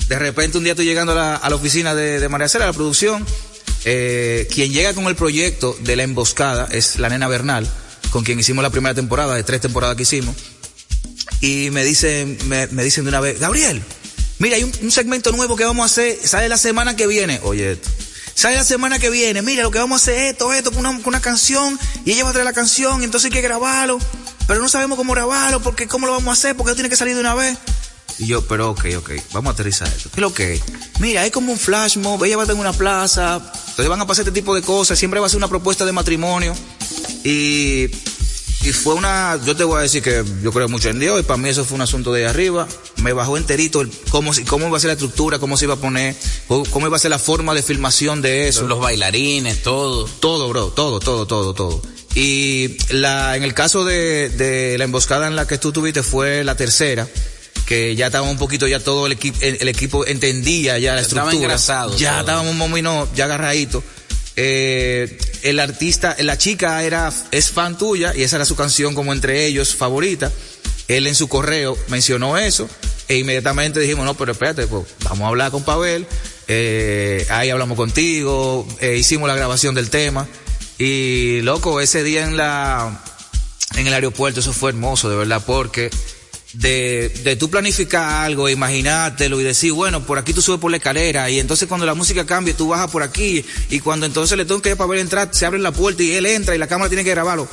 de 0.08 0.20
repente 0.20 0.58
un 0.58 0.64
día 0.64 0.74
estoy 0.74 0.86
llegando 0.86 1.12
a 1.14 1.16
la, 1.16 1.36
a 1.36 1.50
la 1.50 1.56
oficina 1.56 1.96
de, 1.96 2.20
de 2.20 2.30
María 2.30 2.48
Cela, 2.48 2.68
la 2.68 2.74
producción, 2.74 3.26
eh, 3.86 4.48
quien 4.52 4.74
llega 4.74 4.94
con 4.94 5.06
el 5.06 5.16
proyecto 5.16 5.78
de 5.82 5.96
la 5.96 6.04
emboscada 6.04 6.68
es 6.72 6.98
la 6.98 7.08
nena 7.08 7.28
Bernal, 7.28 7.70
con 8.10 8.24
quien 8.24 8.40
hicimos 8.40 8.64
la 8.64 8.72
primera 8.72 8.96
temporada, 8.96 9.36
de 9.36 9.44
tres 9.44 9.62
temporadas 9.62 9.96
que 9.96 10.04
hicimos, 10.04 10.36
y 11.40 11.70
me 11.70 11.84
dicen, 11.84 12.38
me, 12.48 12.68
dicen 12.68 13.04
de 13.04 13.10
una 13.10 13.20
vez, 13.20 13.40
Gabriel, 13.40 13.84
mira, 14.40 14.56
hay 14.56 14.64
un, 14.64 14.92
segmento 14.92 15.32
nuevo 15.32 15.56
que 15.56 15.66
vamos 15.66 15.84
a 15.84 15.86
hacer, 15.86 16.18
sale 16.24 16.50
la 16.50 16.58
semana 16.58 16.96
que 16.96 17.08
viene, 17.08 17.40
oye 17.44 17.74
esto. 17.74 17.90
Sale 18.34 18.58
la 18.58 18.66
semana 18.66 19.00
que 19.00 19.10
viene, 19.10 19.42
mira, 19.42 19.64
lo 19.64 19.72
que 19.72 19.80
vamos 19.80 20.02
a 20.02 20.04
hacer 20.04 20.16
es 20.16 20.32
esto, 20.34 20.52
esto, 20.52 20.72
con 20.72 20.86
una, 20.86 20.98
con 20.98 21.08
una 21.08 21.22
canción, 21.22 21.80
y 22.04 22.12
ella 22.12 22.26
va 22.26 22.32
a 22.32 22.34
traer 22.34 22.46
la 22.46 22.54
canción, 22.54 23.04
entonces 23.04 23.26
hay 23.26 23.32
que 23.32 23.42
grabarlo, 23.42 23.98
pero 24.48 24.62
no 24.62 24.68
sabemos 24.68 24.98
cómo 24.98 25.14
grabarlo, 25.14 25.62
porque 25.62 25.88
cómo 25.88 26.08
lo 26.08 26.14
vamos 26.14 26.30
a 26.30 26.34
hacer, 26.34 26.58
porque 26.58 26.74
tiene 26.74 26.90
que 26.90 26.98
salir 26.98 27.14
de 27.14 27.22
una 27.22 27.36
vez. 27.36 27.58
Y 28.18 28.28
yo, 28.28 28.42
pero 28.48 28.72
ok, 28.72 28.86
ok, 28.98 29.12
vamos 29.34 29.52
a 29.52 29.54
aterrizar 29.54 29.88
esto. 29.88 30.10
¿Qué 30.10 30.16
es 30.16 30.22
lo 30.22 30.34
que? 30.34 30.62
Mira, 31.00 31.26
es 31.26 31.32
como 31.32 31.52
un 31.52 31.60
flash 31.60 31.98
mob, 31.98 32.24
ella 32.24 32.38
va 32.38 32.44
a 32.44 32.46
tener 32.46 32.62
una 32.62 32.74
plaza, 32.74 33.42
entonces 33.54 33.90
van 33.90 34.00
a 34.00 34.08
pasar 34.08 34.26
este 34.26 34.40
tipo 34.40 34.56
de 34.56 34.62
cosas, 34.62 34.98
siempre 34.98 35.20
va 35.20 35.26
a 35.28 35.30
ser 35.30 35.38
una 35.38 35.50
propuesta 35.50 35.86
de 35.86 35.92
matrimonio. 35.92 36.56
Y, 37.26 37.90
y 38.62 38.72
fue 38.72 38.94
una, 38.94 39.38
yo 39.46 39.56
te 39.56 39.66
voy 39.66 39.80
a 39.80 39.82
decir 39.82 40.02
que 40.02 40.24
yo 40.42 40.54
creo 40.54 40.70
mucho 40.70 40.90
en 40.90 41.00
Dios, 41.00 41.20
y 41.20 41.24
para 41.24 41.38
mí 41.38 41.50
eso 41.50 41.66
fue 41.66 41.76
un 41.76 41.82
asunto 41.82 42.14
de 42.14 42.26
arriba. 42.26 42.68
Me 43.04 43.12
bajó 43.12 43.36
enterito 43.36 43.82
el, 43.82 43.92
cómo, 44.10 44.32
cómo 44.48 44.68
iba 44.68 44.78
a 44.78 44.80
ser 44.80 44.88
la 44.90 44.94
estructura, 44.94 45.38
cómo 45.38 45.58
se 45.58 45.66
iba 45.66 45.74
a 45.74 45.78
poner, 45.78 46.16
cómo 46.48 46.88
iba 46.88 46.96
a 46.96 47.00
ser 47.00 47.12
la 47.12 47.20
forma 47.20 47.54
de 47.54 47.64
filmación 47.64 48.22
de 48.22 48.48
eso. 48.48 48.66
Los 48.66 48.80
bailarines, 48.80 49.62
todo. 49.62 50.06
Todo, 50.06 50.48
bro, 50.48 50.68
todo, 50.68 51.02
todo, 51.02 51.28
todo, 51.28 51.54
todo. 51.54 51.82
Y 52.16 52.78
la, 52.94 53.36
en 53.36 53.44
el 53.44 53.54
caso 53.54 53.84
de, 53.84 54.30
de 54.30 54.78
la 54.78 54.86
emboscada 54.86 55.28
en 55.28 55.36
la 55.36 55.46
que 55.46 55.58
tú 55.58 55.74
tuviste 55.74 56.02
fue 56.02 56.46
la 56.46 56.56
tercera 56.56 57.10
que 57.66 57.96
ya 57.96 58.08
estaba 58.08 58.30
un 58.30 58.38
poquito, 58.38 58.68
ya 58.68 58.80
todo 58.80 59.08
el 59.08 59.14
equipo, 59.14 59.38
el, 59.42 59.58
el 59.60 59.68
equipo 59.68 60.06
entendía 60.06 60.78
ya 60.78 60.94
la 60.96 61.02
estructura. 61.02 61.32
Estaba 61.32 61.44
engrasado. 61.44 61.98
Ya 61.98 62.20
estábamos 62.20 62.52
un 62.52 62.58
momento, 62.58 63.10
ya 63.16 63.26
agarradito. 63.26 63.84
Eh, 64.38 65.18
el 65.44 65.60
artista, 65.60 66.16
la 66.20 66.38
chica 66.38 66.84
era, 66.84 67.12
es 67.32 67.52
fan 67.52 67.78
tuya 67.78 68.14
y 68.16 68.24
esa 68.24 68.36
era 68.36 68.46
su 68.46 68.56
canción 68.56 68.94
como 68.94 69.14
entre 69.14 69.46
ellos 69.46 69.76
favorita. 69.76 70.32
Él 70.88 71.08
en 71.08 71.16
su 71.16 71.28
correo 71.28 71.78
mencionó 71.88 72.38
eso 72.38 72.70
e 73.08 73.18
inmediatamente 73.18 73.80
dijimos, 73.80 74.06
no, 74.06 74.16
pero 74.16 74.34
espérate, 74.34 74.68
pues 74.68 74.86
vamos 75.04 75.26
a 75.26 75.28
hablar 75.28 75.52
con 75.52 75.64
Pavel, 75.64 76.06
eh, 76.48 77.26
ahí 77.30 77.50
hablamos 77.50 77.78
contigo, 77.78 78.68
eh, 78.82 78.98
hicimos 78.98 79.28
la 79.28 79.36
grabación 79.36 79.76
del 79.76 79.90
tema 79.90 80.28
y 80.78 81.42
loco, 81.42 81.82
ese 81.82 82.04
día 82.04 82.24
en 82.24 82.36
la, 82.36 83.02
en 83.76 83.88
el 83.88 83.94
aeropuerto 83.94 84.40
eso 84.40 84.54
fue 84.54 84.72
hermoso, 84.72 85.10
de 85.10 85.16
verdad, 85.16 85.42
porque 85.46 85.90
de, 86.56 87.10
de 87.24 87.36
tú 87.36 87.50
planificar 87.50 88.26
algo, 88.26 88.50
imaginártelo 88.50 89.40
y 89.42 89.44
decir, 89.44 89.72
bueno, 89.74 90.06
por 90.06 90.18
aquí 90.18 90.34
tú 90.34 90.42
subes 90.42 90.60
por 90.60 90.72
la 90.72 90.78
escalera 90.78 91.30
y 91.30 91.40
entonces 91.40 91.68
cuando 91.68 91.86
la 91.86 91.94
música 91.94 92.26
cambie 92.26 92.54
tú 92.54 92.70
bajas 92.70 92.90
por 92.92 93.04
aquí 93.04 93.44
y 93.70 93.80
cuando 93.80 94.06
entonces 94.06 94.38
le 94.38 94.46
tengo 94.46 94.62
que 94.62 94.70
ir 94.70 94.78
para 94.78 94.90
ver 94.90 95.00
entrar, 95.00 95.30
se 95.32 95.46
abre 95.46 95.60
la 95.60 95.72
puerta 95.72 96.04
y 96.04 96.12
él 96.14 96.26
entra 96.26 96.56
y 96.56 96.58
la 96.58 96.68
cámara 96.68 96.90
tiene 96.90 97.04
que 97.04 97.12
grabarlo. 97.12 97.48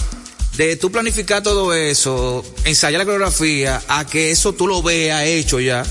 De 0.57 0.76
tú 0.76 0.92
planificar 0.92 1.42
todo 1.42 1.72
eso, 1.74 2.44
ensayar 2.64 2.98
la 2.98 3.05
coreografía, 3.07 3.82
a 3.88 4.07
que 4.07 4.30
eso 4.30 4.53
tú 4.53 4.66
lo 4.66 4.82
veas 4.82 5.24
hecho 5.24 5.59
ya. 5.61 5.82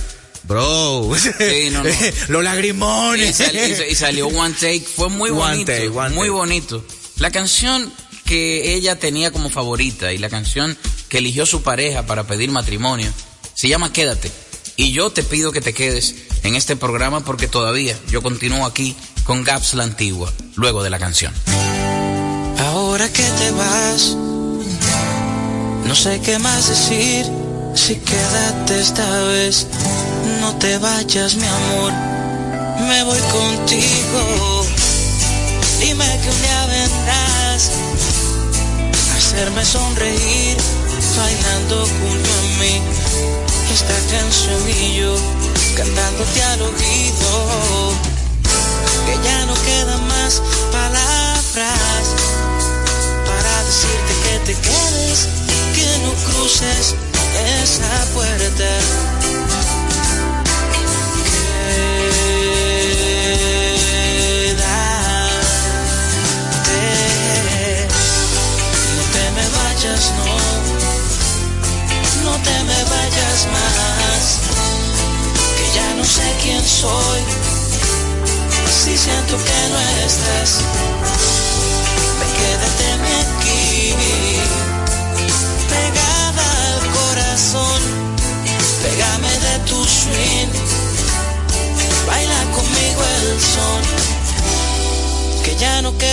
Bro, 0.44 1.12
sí, 1.18 1.70
no, 1.72 1.84
no. 1.84 1.90
los 2.30 2.44
lagrimones. 2.44 3.30
Y 3.40 3.44
salió, 3.44 3.88
y 3.90 3.96
salió 3.96 4.28
One 4.28 4.54
Take, 4.54 4.82
fue 4.82 5.10
muy 5.10 5.32
One 5.32 5.40
bonito, 5.40 5.72
take, 5.72 5.90
one 5.90 6.10
muy 6.10 6.28
take. 6.28 6.30
bonito. 6.30 6.86
La 7.18 7.32
canción 7.32 7.92
que 8.32 8.76
ella 8.76 8.98
tenía 8.98 9.30
como 9.32 9.50
favorita 9.50 10.14
y 10.14 10.18
la 10.18 10.30
canción 10.30 10.78
que 11.10 11.18
eligió 11.18 11.46
su 11.46 11.64
pareja 11.64 12.06
para 12.06 12.24
pedir 12.24 12.50
matrimonio 12.50 13.12
se 13.56 13.68
llama 13.68 13.92
Quédate. 13.92 14.32
Y 14.78 14.94
yo 14.94 15.10
te 15.10 15.22
pido 15.22 15.52
que 15.52 15.60
te 15.60 15.74
quedes 15.74 16.16
en 16.44 16.56
este 16.56 16.78
programa 16.78 17.26
porque 17.26 17.50
todavía 17.50 17.94
yo 18.10 18.22
continúo 18.22 18.66
aquí 18.66 18.96
con 19.26 19.44
Gaps 19.44 19.74
la 19.74 19.84
Antigua, 19.84 20.32
luego 20.56 20.82
de 20.82 20.90
la 20.90 20.98
canción. 20.98 21.34
Ahora 22.58 23.12
que 23.12 23.22
te 23.22 23.52
vas, 23.52 24.16
no 25.86 25.94
sé 25.94 26.22
qué 26.24 26.40
más 26.40 26.70
decir. 26.70 27.26
Si 27.76 27.96
quédate 27.96 28.80
esta 28.80 29.24
vez, 29.24 29.68
no 30.40 30.56
te 30.56 30.78
vayas, 30.78 31.36
mi 31.36 31.48
amor. 31.48 31.92
Me 32.88 33.04
voy 33.04 33.20
contigo. 33.20 34.66
Dime 35.82 36.06
que 36.24 36.30
un 36.30 36.42
día 36.42 36.66
vendrás 36.68 37.72
hacerme 39.32 39.64
sonreír, 39.64 40.58
bailando 41.18 41.86
junto 41.86 42.30
a 42.30 42.60
mí. 42.60 42.82
Esta 43.74 43.96
canción 44.12 44.62
y 44.70 44.96
yo 44.98 45.16
cantándote 45.76 46.44
al 46.44 46.62
oído. 46.62 47.94
Que 49.06 49.16
ya 49.24 49.46
no 49.46 49.54
quedan 49.54 50.06
más 50.08 50.42
palabras 50.72 52.04
para 53.26 53.64
decirte 53.64 54.14
que 54.24 54.40
te 54.48 54.60
quedes, 54.60 55.28
que 55.76 55.88
no 56.04 56.12
cruces 56.28 56.96
esa 57.64 58.06
puerta. 58.14 58.70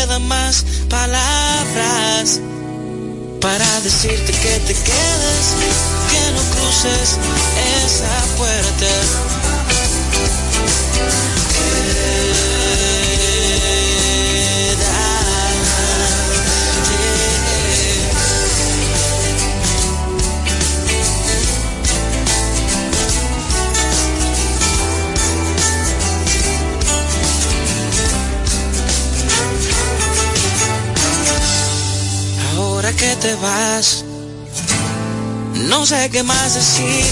Quedan 0.09 0.27
más 0.27 0.65
palabras 0.89 2.41
para 3.41 3.81
decirte 3.81 4.33
que 4.33 4.61
te 4.61 4.75
quedes, 4.75 5.55
que 6.11 6.33
no 6.33 6.43
cruces 6.55 7.19
esa 7.85 8.37
puerta. 8.37 8.87
Te 33.21 33.35
vas, 33.37 34.05
no 35.69 35.85
sé 35.87 36.09
qué 36.11 36.23
más 36.23 36.55
decir. 36.55 37.05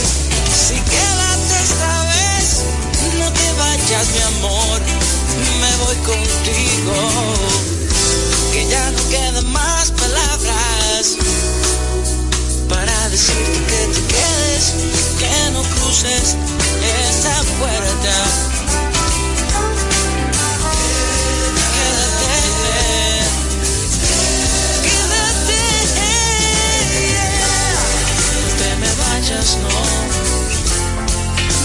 Si 0.68 0.74
quédate 0.74 1.54
esta 1.64 2.02
vez, 2.04 2.62
no 3.18 3.32
te 3.32 3.52
vayas, 3.59 4.07
mi 4.14 4.22
amor. 4.36 4.80
Me 5.61 5.76
voy 5.84 5.96
contigo. 5.96 6.94
Que 8.52 8.66
ya 8.68 8.90
no 8.92 9.09
quedan 9.09 9.52
más 9.52 9.90
palabras 9.90 11.16
para 12.68 13.09
decirte 13.09 13.59
que 13.70 13.86
te 13.94 14.07
quedes, 14.07 14.74
que 15.18 15.50
no 15.52 15.62
cruces 15.62 16.36
esa 17.11 17.42
puerta. 17.59 18.55
No. 29.62 29.76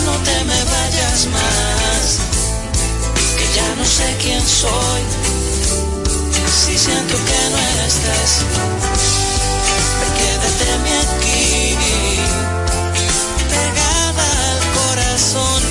No 0.06 0.14
te 0.24 0.44
me 0.44 0.64
vayas 0.74 1.28
más. 1.38 2.20
Que 3.38 3.46
ya 3.58 3.76
no 3.76 3.86
sé 3.86 4.18
quién 4.22 4.42
soy. 4.42 5.02
Si 6.66 6.78
siento 6.78 7.16
que 7.28 7.42
no 7.52 7.60
estás. 7.88 8.32
Quédate 10.18 10.66
teme 10.66 10.94
aquí, 11.00 11.76
pegada 13.50 14.28
al 14.52 14.60
corazón, 14.80 15.62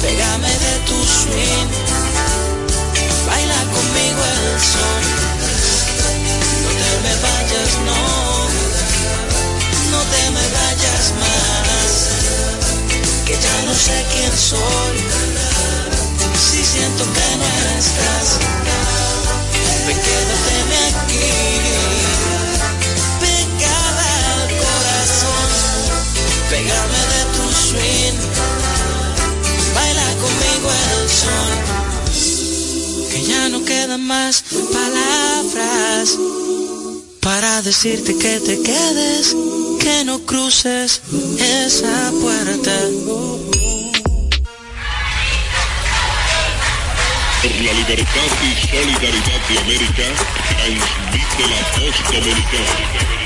pégame 0.00 0.48
de 0.48 0.74
tu 0.86 0.98
swing, 1.04 1.68
que 33.10 33.22
ya 33.22 33.48
no 33.48 33.64
quedan 33.64 34.06
más 34.06 34.44
palabras 34.72 36.16
para 37.20 37.62
decirte 37.62 38.16
que 38.16 38.40
te 38.40 38.62
quedes, 38.62 39.36
que 39.80 40.04
no 40.04 40.20
cruces 40.20 41.02
esa 41.38 42.12
puerta. 42.20 42.76
Por 47.42 47.50
la 47.64 47.72
libertad 47.72 48.30
y 48.42 48.66
solidaridad 48.66 49.40
de 49.48 49.58
América, 49.58 50.04
transmite 50.48 51.42
la 51.48 51.60
voz 51.78 51.96
dominicana. 52.12 53.19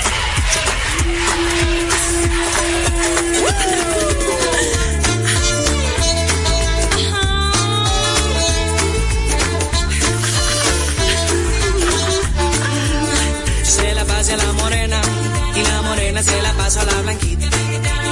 Se 16.24 16.42
la 16.42 16.52
pasa 16.54 16.80
a 16.80 16.84
la 16.84 17.02
blanquita. 17.02 17.46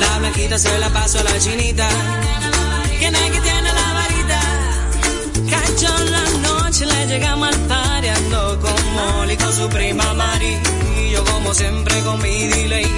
La 0.00 0.18
blanquita 0.18 0.58
se 0.58 0.78
la 0.78 0.88
pasa 0.90 1.20
a 1.20 1.24
la 1.24 1.38
chinita. 1.38 1.88
¿Quién 2.98 3.14
es 3.14 3.30
que 3.30 3.40
tiene 3.40 3.70
la 3.80 3.88
varita? 3.98 4.40
Cayó 5.52 5.94
la 6.16 6.24
noche, 6.48 6.86
le 6.86 7.06
llegamos 7.06 7.48
al 7.48 7.60
party, 7.72 8.08
ando 8.08 8.60
con 8.60 8.80
Molly 8.96 9.36
con 9.36 9.52
su 9.52 9.68
prima 9.68 10.14
Mari. 10.14 10.56
Y 11.00 11.10
yo 11.12 11.24
como 11.24 11.54
siempre 11.54 12.00
con 12.02 12.20
mi 12.22 12.46
delay. 12.46 12.90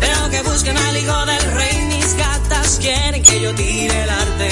Pero 0.00 0.30
que 0.30 0.42
busquen 0.42 0.76
al 0.76 0.96
hijo 0.96 1.26
del 1.26 1.44
rey, 1.52 1.76
mis 1.92 2.14
gatas 2.16 2.78
quieren 2.80 3.22
que 3.22 3.40
yo 3.40 3.54
tire 3.54 4.02
el 4.02 4.10
arte. 4.10 4.48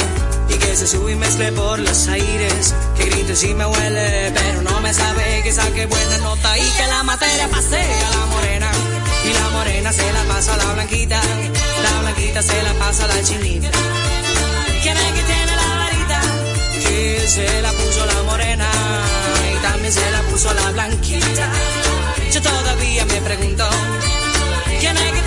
Y 0.50 0.54
que 0.54 0.76
se 0.76 0.86
sube 0.86 1.12
y 1.12 1.16
mezcle 1.16 1.52
por 1.52 1.78
los 1.78 2.08
aires. 2.08 2.74
Que 2.96 3.04
grite 3.06 3.34
si 3.34 3.52
me 3.54 3.66
huele, 3.66 4.32
pero 4.32 4.62
no 4.62 4.80
me 4.80 4.92
sabe 4.94 5.42
que 5.42 5.52
saque 5.52 5.86
buena 5.86 6.18
nota 6.18 6.56
y 6.58 6.68
que 6.76 6.86
la 6.86 7.02
materia 7.02 7.48
pase 7.48 7.80
a 8.06 8.10
la 8.10 8.26
morena. 8.26 8.70
Y 9.28 9.32
la 9.32 9.48
morena 9.50 9.92
se 9.92 10.12
la 10.12 10.22
pasa 10.24 10.54
a 10.54 10.56
la 10.56 10.72
blanquita. 10.74 11.20
La 11.82 12.00
blanquita 12.00 12.42
se 12.42 12.62
la 12.62 12.72
pasa 12.74 13.04
a 13.04 13.08
la 13.08 13.22
chinita. 13.22 13.70
¿Quién 14.82 14.96
es 14.96 15.12
que 15.12 15.22
tiene 15.22 15.52
la 15.56 15.68
varita? 15.80 16.20
Que 16.82 17.24
se 17.28 17.62
la 17.62 17.72
puso 17.72 18.06
la 18.06 18.22
morena 18.22 18.68
y 19.54 19.62
también 19.62 19.92
se 19.92 20.10
la 20.10 20.20
puso 20.22 20.52
la 20.54 20.70
blanquita. 20.70 21.48
Yo 22.32 22.42
todavía 22.42 23.04
me 23.06 23.20
pregunto, 23.20 23.68
¿quién 24.80 24.96
es 24.96 25.12
que 25.12 25.17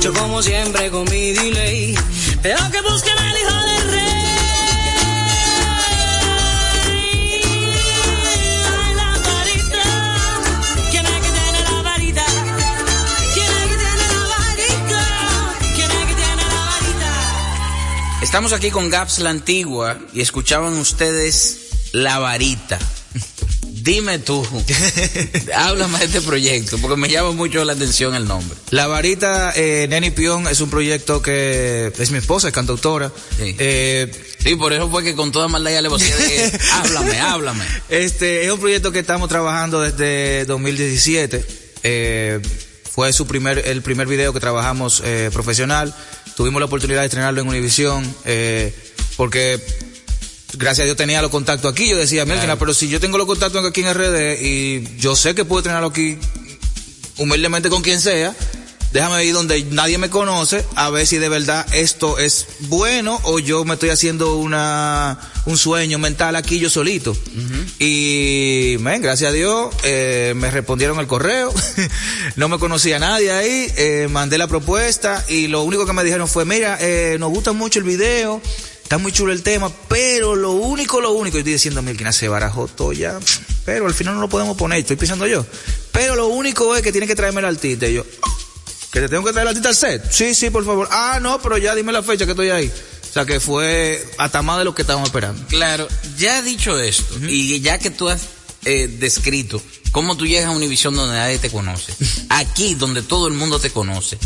Yo 0.00 0.12
como 0.12 0.42
siempre 0.42 0.90
con 0.90 1.04
mi 1.10 1.32
delay. 1.32 1.94
Pero 2.42 2.58
que 2.70 2.80
busquen 2.82 3.18
al 3.18 3.36
hijo 3.36 3.54
del 3.64 3.90
rey. 3.90 4.24
La 8.96 9.18
varita. 9.26 9.82
¿Quién 10.90 11.06
es 11.06 11.12
que 11.12 11.30
tiene 11.30 11.60
la 11.70 11.82
varita? 11.82 12.24
¿Quién 13.34 13.46
es 13.46 13.66
que 13.68 13.76
tiene 13.76 14.06
la 14.12 14.22
varita? 14.36 15.02
¿Quién 15.74 15.90
es 15.90 16.06
que 16.06 16.14
tiene 16.14 16.36
la 16.36 16.58
varita? 16.64 17.10
Estamos 18.22 18.52
aquí 18.52 18.70
con 18.70 18.90
Gaps 18.90 19.18
la 19.18 19.30
Antigua 19.30 19.98
y 20.12 20.20
escuchaban 20.20 20.74
ustedes 20.78 21.90
La 21.92 22.18
Varita. 22.18 22.78
Dime 23.84 24.18
tú, 24.18 24.42
háblame 25.54 25.98
de 25.98 26.04
este 26.06 26.22
proyecto, 26.22 26.78
porque 26.78 26.96
me 26.96 27.10
llama 27.10 27.32
mucho 27.32 27.62
la 27.66 27.74
atención 27.74 28.14
el 28.14 28.26
nombre. 28.26 28.56
La 28.70 28.86
varita 28.86 29.52
eh, 29.54 29.86
Neni 29.90 30.10
Pion 30.10 30.48
es 30.48 30.62
un 30.62 30.70
proyecto 30.70 31.20
que 31.20 31.92
es 31.98 32.10
mi 32.10 32.16
esposa, 32.16 32.48
es 32.48 32.54
cantautora. 32.54 33.12
Sí. 33.38 33.54
Eh, 33.58 34.10
Sí, 34.44 34.56
por 34.56 34.74
eso 34.74 34.90
fue 34.90 35.02
que 35.02 35.14
con 35.14 35.32
toda 35.32 35.48
maldad 35.48 35.70
ya 35.70 35.80
le 35.80 35.88
vocé 35.88 36.14
de 36.14 36.60
háblame, 36.72 37.18
háblame. 37.18 37.64
Este 37.88 38.44
es 38.44 38.52
un 38.52 38.60
proyecto 38.60 38.92
que 38.92 38.98
estamos 38.98 39.30
trabajando 39.30 39.80
desde 39.80 40.44
2017. 40.44 41.44
Eh, 41.82 42.40
fue 42.90 43.10
su 43.14 43.26
primer, 43.26 43.66
el 43.66 43.80
primer 43.80 44.06
video 44.06 44.34
que 44.34 44.40
trabajamos 44.40 45.02
eh, 45.02 45.30
profesional. 45.32 45.94
Tuvimos 46.36 46.60
la 46.60 46.66
oportunidad 46.66 47.00
de 47.00 47.06
estrenarlo 47.06 47.40
en 47.40 47.48
Univision, 47.48 48.14
eh, 48.26 48.74
porque 49.16 49.58
gracias 50.56 50.80
a 50.80 50.84
Dios 50.84 50.96
tenía 50.96 51.22
los 51.22 51.30
contactos 51.30 51.72
aquí. 51.72 51.88
Yo 51.88 51.96
decía, 51.96 52.24
Melvina, 52.24 52.58
pero 52.58 52.74
si 52.74 52.88
yo 52.88 53.00
tengo 53.00 53.18
los 53.18 53.26
contactos 53.26 53.64
aquí 53.64 53.82
en 53.82 53.94
RD 53.94 54.40
y 54.40 54.96
yo 54.98 55.16
sé 55.16 55.34
que 55.34 55.44
puedo 55.44 55.60
estrenarlo 55.60 55.88
aquí 55.88 56.18
humildemente 57.18 57.70
con 57.70 57.82
quien 57.82 58.00
sea, 58.00 58.34
déjame 58.92 59.24
ir 59.24 59.34
donde 59.34 59.64
nadie 59.70 59.98
me 59.98 60.08
conoce 60.08 60.64
a 60.76 60.88
ver 60.88 61.06
si 61.06 61.18
de 61.18 61.28
verdad 61.28 61.66
esto 61.74 62.18
es 62.18 62.46
bueno 62.60 63.20
o 63.24 63.40
yo 63.40 63.64
me 63.64 63.74
estoy 63.74 63.90
haciendo 63.90 64.36
una 64.36 65.18
un 65.46 65.58
sueño 65.58 65.98
mental 65.98 66.36
aquí 66.36 66.58
yo 66.58 66.70
solito. 66.70 67.16
Y, 67.78 68.76
men, 68.80 69.02
gracias 69.02 69.30
a 69.30 69.32
Dios, 69.32 69.74
eh, 69.82 70.32
me 70.36 70.50
respondieron 70.50 70.98
el 71.00 71.06
correo, 71.06 71.52
no 72.36 72.48
me 72.48 72.58
conocía 72.58 72.98
nadie 72.98 73.32
ahí, 73.32 73.66
eh, 73.76 74.08
mandé 74.10 74.38
la 74.38 74.46
propuesta 74.46 75.24
y 75.28 75.48
lo 75.48 75.62
único 75.62 75.86
que 75.86 75.92
me 75.92 76.04
dijeron 76.04 76.28
fue, 76.28 76.44
mira, 76.44 76.78
eh, 76.80 77.16
nos 77.18 77.30
gusta 77.30 77.52
mucho 77.52 77.80
el 77.80 77.84
video, 77.84 78.40
está 78.84 78.98
muy 78.98 79.10
chulo 79.12 79.32
el 79.32 79.42
tema, 79.42 79.72
pero 79.88 80.36
lo 80.36 80.52
único, 80.52 81.00
lo 81.00 81.12
único, 81.12 81.38
y 81.38 81.40
estoy 81.40 81.54
diciendo, 81.54 81.82
Milkina, 81.82 82.12
se 82.12 82.28
barajó 82.28 82.68
todo 82.68 82.92
ya, 82.92 83.18
pero 83.64 83.86
al 83.86 83.94
final 83.94 84.14
no 84.14 84.20
lo 84.20 84.28
podemos 84.28 84.56
poner, 84.56 84.78
estoy 84.78 84.96
pensando 84.96 85.26
yo. 85.26 85.44
Pero 85.90 86.14
lo 86.14 86.28
único 86.28 86.76
es 86.76 86.82
que 86.82 86.92
tiene 86.92 87.06
que 87.06 87.16
traerme 87.16 87.40
el 87.40 87.46
artista. 87.46 87.88
Y 87.88 87.94
yo, 87.94 88.04
¿que 88.92 89.00
te 89.00 89.08
tengo 89.08 89.24
que 89.24 89.32
traer 89.32 89.46
el 89.46 89.48
artista 89.48 89.70
al 89.70 89.74
set? 89.74 90.10
Sí, 90.10 90.34
sí, 90.34 90.50
por 90.50 90.64
favor. 90.64 90.88
Ah, 90.90 91.18
no, 91.20 91.40
pero 91.40 91.56
ya 91.56 91.74
dime 91.74 91.92
la 91.92 92.02
fecha 92.02 92.26
que 92.26 92.32
estoy 92.32 92.50
ahí. 92.50 92.70
O 93.08 93.12
sea 93.12 93.24
que 93.24 93.40
fue 93.40 94.04
hasta 94.18 94.42
más 94.42 94.58
de 94.58 94.64
lo 94.64 94.74
que 94.74 94.82
estábamos 94.82 95.08
esperando. 95.08 95.46
Claro, 95.46 95.88
ya 96.18 96.42
dicho 96.42 96.78
esto, 96.78 97.14
y 97.26 97.60
ya 97.60 97.78
que 97.78 97.90
tú 97.90 98.08
has 98.08 98.22
eh, 98.64 98.88
descrito 98.98 99.62
cómo 99.92 100.16
tú 100.16 100.26
llegas 100.26 100.46
a 100.46 100.50
Univisión 100.50 100.96
donde 100.96 101.14
nadie 101.14 101.38
te 101.38 101.48
conoce, 101.48 101.94
aquí 102.28 102.74
donde 102.74 103.02
todo 103.02 103.28
el 103.28 103.34
mundo 103.34 103.60
te 103.60 103.70
conoce, 103.70 104.18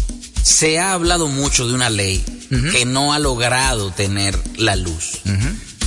se 0.48 0.78
ha 0.78 0.92
hablado 0.92 1.28
mucho 1.28 1.66
de 1.68 1.74
una 1.74 1.90
ley 1.90 2.24
que 2.72 2.86
no 2.86 3.12
ha 3.12 3.18
logrado 3.18 3.90
tener 3.92 4.38
la 4.56 4.74
luz. 4.76 5.20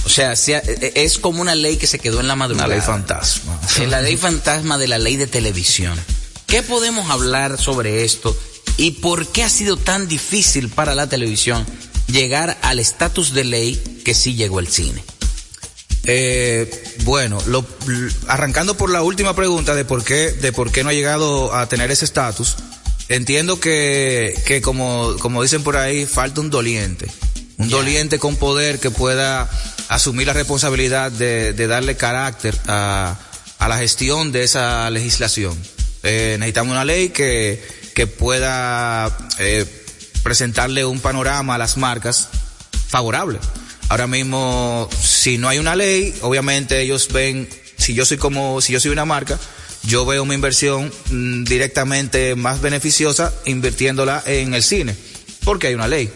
O 0.05 0.09
sea, 0.09 0.35
se 0.35 0.55
ha- 0.55 0.59
eh, 0.65 0.93
es 0.95 1.17
como 1.17 1.41
una 1.41 1.55
ley 1.55 1.77
que 1.77 1.87
se 1.87 1.97
quedó 1.99 2.19
en 2.19 2.27
la 2.27 2.35
madrugada. 2.35 2.67
Una 2.67 2.75
ley 2.75 2.85
fantasma. 2.85 3.59
Es 3.67 3.89
la 3.89 4.01
ley 4.01 4.17
fantasma 4.17 4.77
de 4.77 4.87
la 4.87 4.97
ley 4.99 5.15
de 5.15 5.27
televisión. 5.27 5.97
¿Qué 6.47 6.61
podemos 6.63 7.09
hablar 7.09 7.57
sobre 7.59 8.03
esto 8.03 8.37
y 8.77 8.91
por 8.91 9.27
qué 9.27 9.43
ha 9.43 9.49
sido 9.49 9.77
tan 9.77 10.07
difícil 10.07 10.69
para 10.69 10.93
la 10.95 11.07
televisión 11.07 11.65
llegar 12.07 12.57
al 12.61 12.79
estatus 12.79 13.33
de 13.33 13.43
ley 13.45 14.01
que 14.05 14.13
sí 14.13 14.35
llegó 14.35 14.59
el 14.59 14.67
cine? 14.67 15.03
Eh, 16.03 16.83
bueno, 17.03 17.39
lo- 17.47 17.65
arrancando 18.27 18.75
por 18.75 18.89
la 18.89 19.03
última 19.03 19.35
pregunta 19.35 19.75
de 19.75 19.85
por 19.85 20.03
qué, 20.03 20.31
de 20.31 20.51
por 20.51 20.71
qué 20.71 20.83
no 20.83 20.89
ha 20.89 20.93
llegado 20.93 21.53
a 21.55 21.67
tener 21.69 21.91
ese 21.91 22.05
estatus, 22.05 22.55
entiendo 23.15 23.59
que, 23.59 24.33
que 24.45 24.61
como, 24.61 25.15
como 25.19 25.43
dicen 25.43 25.63
por 25.63 25.77
ahí, 25.77 26.05
falta 26.05 26.41
un 26.41 26.49
doliente. 26.49 27.07
Un 27.57 27.69
doliente 27.69 28.17
con 28.17 28.37
poder 28.37 28.79
que 28.79 28.89
pueda 28.89 29.49
asumir 29.87 30.25
la 30.27 30.33
responsabilidad 30.33 31.11
de, 31.11 31.53
de 31.53 31.67
darle 31.67 31.95
carácter 31.95 32.57
a, 32.67 33.19
a 33.59 33.67
la 33.67 33.77
gestión 33.77 34.31
de 34.31 34.43
esa 34.43 34.89
legislación. 34.89 35.55
Eh, 36.03 36.37
necesitamos 36.39 36.71
una 36.71 36.85
ley 36.85 37.09
que, 37.09 37.63
que 37.93 38.07
pueda 38.07 39.15
eh, 39.37 39.65
presentarle 40.23 40.85
un 40.85 40.99
panorama 40.99 41.55
a 41.55 41.57
las 41.59 41.77
marcas 41.77 42.29
favorable. 42.87 43.37
Ahora 43.89 44.07
mismo, 44.07 44.89
si 44.99 45.37
no 45.37 45.49
hay 45.49 45.59
una 45.59 45.75
ley, 45.75 46.15
obviamente 46.21 46.79
ellos 46.81 47.09
ven, 47.11 47.47
si 47.77 47.93
yo 47.93 48.05
soy 48.05 48.17
como, 48.17 48.61
si 48.61 48.73
yo 48.73 48.79
soy 48.79 48.91
una 48.91 49.05
marca, 49.05 49.37
yo 49.83 50.05
veo 50.05 50.25
mi 50.25 50.35
inversión 50.35 50.91
mm, 51.09 51.43
directamente 51.43 52.35
más 52.35 52.61
beneficiosa 52.61 53.33
invirtiéndola 53.45 54.23
en 54.25 54.53
el 54.53 54.63
cine, 54.63 54.95
porque 55.43 55.67
hay 55.67 55.75
una 55.75 55.87
ley. 55.87 56.11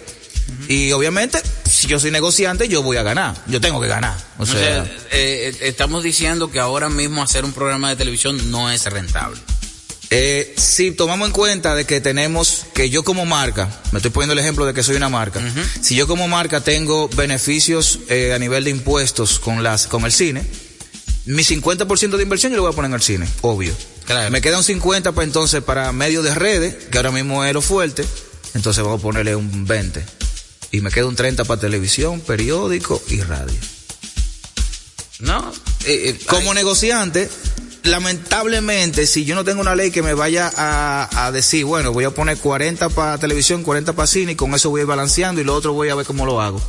Y 0.67 0.91
obviamente, 0.91 1.41
si 1.69 1.87
yo 1.87 1.99
soy 1.99 2.11
negociante, 2.11 2.67
yo 2.67 2.83
voy 2.83 2.97
a 2.97 3.03
ganar, 3.03 3.35
yo 3.47 3.59
tengo 3.59 3.81
que 3.81 3.87
ganar. 3.87 4.15
O 4.37 4.43
O 4.43 4.45
sea, 4.45 4.59
sea, 4.59 4.83
eh, 5.11 5.49
eh, 5.49 5.57
estamos 5.61 6.03
diciendo 6.03 6.51
que 6.51 6.59
ahora 6.59 6.89
mismo 6.89 7.23
hacer 7.23 7.45
un 7.45 7.53
programa 7.53 7.89
de 7.89 7.95
televisión 7.95 8.51
no 8.51 8.69
es 8.69 8.85
rentable. 8.85 9.39
Eh, 10.11 10.53
si 10.57 10.91
tomamos 10.91 11.27
en 11.27 11.33
cuenta 11.33 11.73
de 11.75 11.85
que 11.85 11.99
tenemos, 11.99 12.65
que 12.73 12.89
yo 12.89 13.03
como 13.03 13.25
marca, 13.25 13.67
me 13.91 13.99
estoy 13.99 14.11
poniendo 14.11 14.33
el 14.33 14.39
ejemplo 14.39 14.65
de 14.65 14.73
que 14.73 14.83
soy 14.83 14.95
una 14.95 15.09
marca, 15.09 15.41
si 15.81 15.95
yo 15.95 16.07
como 16.07 16.27
marca 16.27 16.61
tengo 16.61 17.09
beneficios 17.09 17.99
eh, 18.09 18.33
a 18.33 18.39
nivel 18.39 18.63
de 18.65 18.69
impuestos 18.69 19.39
con 19.39 19.63
las, 19.63 19.87
con 19.87 20.05
el 20.05 20.11
cine, 20.11 20.45
mi 21.25 21.43
50% 21.43 22.17
de 22.17 22.23
inversión 22.23 22.51
yo 22.51 22.57
lo 22.57 22.63
voy 22.63 22.71
a 22.71 22.75
poner 22.75 22.89
en 22.89 22.95
el 22.95 23.01
cine, 23.01 23.27
obvio. 23.41 23.73
Me 24.29 24.41
queda 24.41 24.57
un 24.57 24.63
50 24.63 25.13
para 25.13 25.25
entonces 25.25 25.63
para 25.63 25.91
medios 25.91 26.23
de 26.23 26.35
redes, 26.35 26.75
que 26.91 26.97
ahora 26.97 27.11
mismo 27.11 27.43
es 27.43 27.53
lo 27.53 27.61
fuerte, 27.61 28.05
entonces 28.53 28.83
vamos 28.83 28.99
a 28.99 29.03
ponerle 29.03 29.35
un 29.35 29.65
20. 29.65 30.03
Y 30.71 30.81
me 30.81 30.91
queda 30.91 31.05
un 31.07 31.15
30 31.15 31.45
para 31.45 31.59
televisión, 31.59 32.21
periódico 32.21 33.01
y 33.09 33.21
radio. 33.21 33.57
No, 35.19 35.51
eh, 35.85 36.19
como 36.27 36.53
negociante, 36.53 37.29
lamentablemente, 37.83 39.07
si 39.07 39.25
yo 39.25 39.33
no 39.33 39.43
tengo 39.43 39.61
una 39.61 39.75
ley 39.75 39.89
que 39.89 40.03
me 40.03 40.13
vaya 40.13 40.51
a, 40.55 41.25
a 41.25 41.31
decir, 41.31 41.65
bueno, 41.65 41.91
voy 41.93 42.03
a 42.03 42.11
poner 42.11 42.37
40 42.37 42.89
para 42.89 43.17
televisión, 43.17 43.63
40 43.63 43.93
para 43.93 44.05
cine, 44.05 44.33
y 44.33 44.35
con 44.35 44.53
eso 44.53 44.69
voy 44.69 44.81
a 44.81 44.83
ir 44.83 44.87
balanceando 44.87 45.41
y 45.41 45.43
lo 45.43 45.55
otro 45.55 45.73
voy 45.73 45.89
a 45.89 45.95
ver 45.95 46.05
cómo 46.05 46.25
lo 46.25 46.41
hago. 46.41 46.61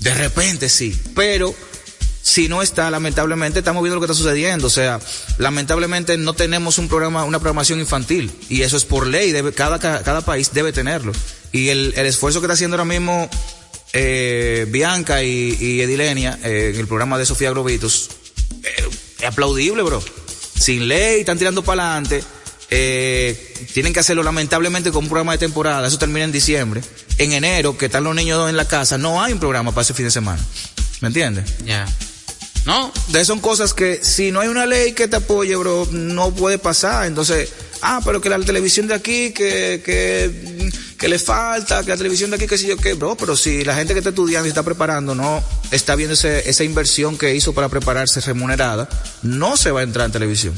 De 0.00 0.14
repente 0.14 0.68
sí, 0.68 1.00
pero 1.14 1.54
si 2.22 2.48
no 2.48 2.62
está, 2.62 2.90
lamentablemente 2.90 3.58
estamos 3.58 3.82
viendo 3.82 3.96
lo 3.96 4.00
que 4.00 4.10
está 4.10 4.14
sucediendo. 4.14 4.68
O 4.68 4.70
sea, 4.70 5.00
lamentablemente 5.38 6.16
no 6.16 6.34
tenemos 6.34 6.78
un 6.78 6.88
programa, 6.88 7.24
una 7.24 7.40
programación 7.40 7.80
infantil. 7.80 8.30
Y 8.48 8.62
eso 8.62 8.76
es 8.76 8.84
por 8.84 9.06
ley, 9.06 9.34
cada, 9.54 9.78
cada 9.78 10.20
país 10.20 10.50
debe 10.52 10.72
tenerlo. 10.72 11.12
Y 11.50 11.68
el, 11.68 11.92
el 11.96 12.06
esfuerzo 12.06 12.40
que 12.40 12.46
está 12.46 12.54
haciendo 12.54 12.76
ahora 12.76 12.84
mismo 12.84 13.28
eh, 13.92 14.66
Bianca 14.70 15.22
y, 15.22 15.56
y 15.60 15.80
Edilenia 15.80 16.38
eh, 16.44 16.70
en 16.72 16.80
el 16.80 16.86
programa 16.86 17.18
de 17.18 17.26
Sofía 17.26 17.50
Grovitos, 17.50 18.10
eh, 18.62 18.88
es 19.18 19.24
aplaudible, 19.26 19.82
bro. 19.82 20.02
Sin 20.58 20.88
ley, 20.88 21.20
están 21.20 21.38
tirando 21.38 21.62
para 21.62 21.92
adelante. 21.92 22.22
Eh, 22.70 23.68
tienen 23.74 23.92
que 23.92 24.00
hacerlo 24.00 24.22
lamentablemente 24.22 24.90
con 24.92 25.04
un 25.04 25.10
programa 25.10 25.32
de 25.32 25.38
temporada. 25.38 25.86
Eso 25.88 25.98
termina 25.98 26.24
en 26.24 26.32
diciembre. 26.32 26.80
En 27.18 27.32
enero, 27.32 27.76
que 27.76 27.86
están 27.86 28.04
los 28.04 28.14
niños 28.14 28.48
en 28.48 28.56
la 28.56 28.66
casa, 28.66 28.96
no 28.96 29.22
hay 29.22 29.32
un 29.32 29.40
programa 29.40 29.72
para 29.72 29.82
ese 29.82 29.92
fin 29.92 30.06
de 30.06 30.10
semana. 30.10 30.42
¿Me 31.00 31.08
entiendes? 31.08 31.52
Ya. 31.66 31.86
No. 32.64 32.92
De 33.08 33.24
son 33.24 33.40
cosas 33.40 33.74
que 33.74 34.00
si 34.02 34.30
no 34.30 34.40
hay 34.40 34.48
una 34.48 34.66
ley 34.66 34.92
que 34.92 35.08
te 35.08 35.16
apoye, 35.16 35.56
bro, 35.56 35.88
no 35.90 36.32
puede 36.32 36.58
pasar. 36.58 37.06
Entonces, 37.06 37.50
ah, 37.82 38.00
pero 38.04 38.20
que 38.20 38.30
la 38.30 38.38
televisión 38.38 38.86
de 38.86 38.94
aquí, 38.94 39.32
que, 39.32 39.82
que, 39.84 40.70
que 40.96 41.08
le 41.08 41.18
falta, 41.18 41.82
que 41.82 41.90
la 41.90 41.96
televisión 41.96 42.30
de 42.30 42.36
aquí, 42.36 42.46
que 42.46 42.56
sé 42.56 42.66
yo 42.66 42.76
qué, 42.76 42.94
bro, 42.94 43.16
pero 43.16 43.36
si 43.36 43.64
la 43.64 43.74
gente 43.74 43.92
que 43.92 43.98
está 43.98 44.10
estudiando 44.10 44.46
y 44.46 44.50
está 44.50 44.62
preparando 44.62 45.14
no 45.14 45.42
está 45.70 45.96
viendo 45.96 46.14
ese, 46.14 46.48
esa 46.48 46.64
inversión 46.64 47.18
que 47.18 47.34
hizo 47.34 47.52
para 47.52 47.68
prepararse 47.68 48.20
remunerada, 48.20 48.88
no 49.22 49.56
se 49.56 49.70
va 49.70 49.80
a 49.80 49.84
entrar 49.84 50.06
en 50.06 50.12
televisión. 50.12 50.54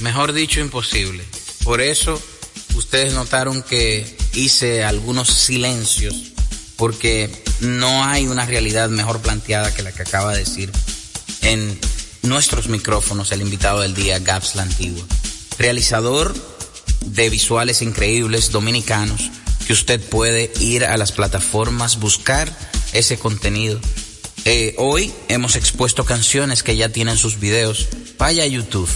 Mejor 0.00 0.32
dicho, 0.32 0.60
imposible. 0.60 1.22
Por 1.64 1.80
eso, 1.80 2.20
ustedes 2.76 3.12
notaron 3.12 3.62
que 3.62 4.16
hice 4.34 4.84
algunos 4.84 5.28
silencios, 5.28 6.32
porque 6.76 7.30
no 7.60 8.04
hay 8.04 8.26
una 8.26 8.46
realidad 8.46 8.88
mejor 8.88 9.20
planteada 9.20 9.74
que 9.74 9.82
la 9.82 9.92
que 9.92 10.02
acaba 10.02 10.32
de 10.32 10.40
decir 10.40 10.70
en 11.46 11.78
nuestros 12.22 12.66
micrófonos 12.66 13.30
el 13.30 13.40
invitado 13.40 13.80
del 13.80 13.94
día, 13.94 14.18
Gaps 14.18 14.56
la 14.56 14.62
Antigua. 14.62 15.04
Realizador 15.58 16.34
de 17.02 17.30
visuales 17.30 17.82
increíbles 17.82 18.50
dominicanos, 18.50 19.30
que 19.64 19.72
usted 19.72 20.00
puede 20.00 20.52
ir 20.58 20.84
a 20.84 20.96
las 20.96 21.12
plataformas, 21.12 22.00
buscar 22.00 22.52
ese 22.92 23.16
contenido. 23.16 23.78
Eh, 24.44 24.74
hoy 24.78 25.12
hemos 25.28 25.54
expuesto 25.54 26.04
canciones 26.04 26.64
que 26.64 26.76
ya 26.76 26.88
tienen 26.88 27.16
sus 27.16 27.38
videos. 27.38 27.86
Vaya 28.18 28.42
a 28.42 28.46
YouTube, 28.46 28.90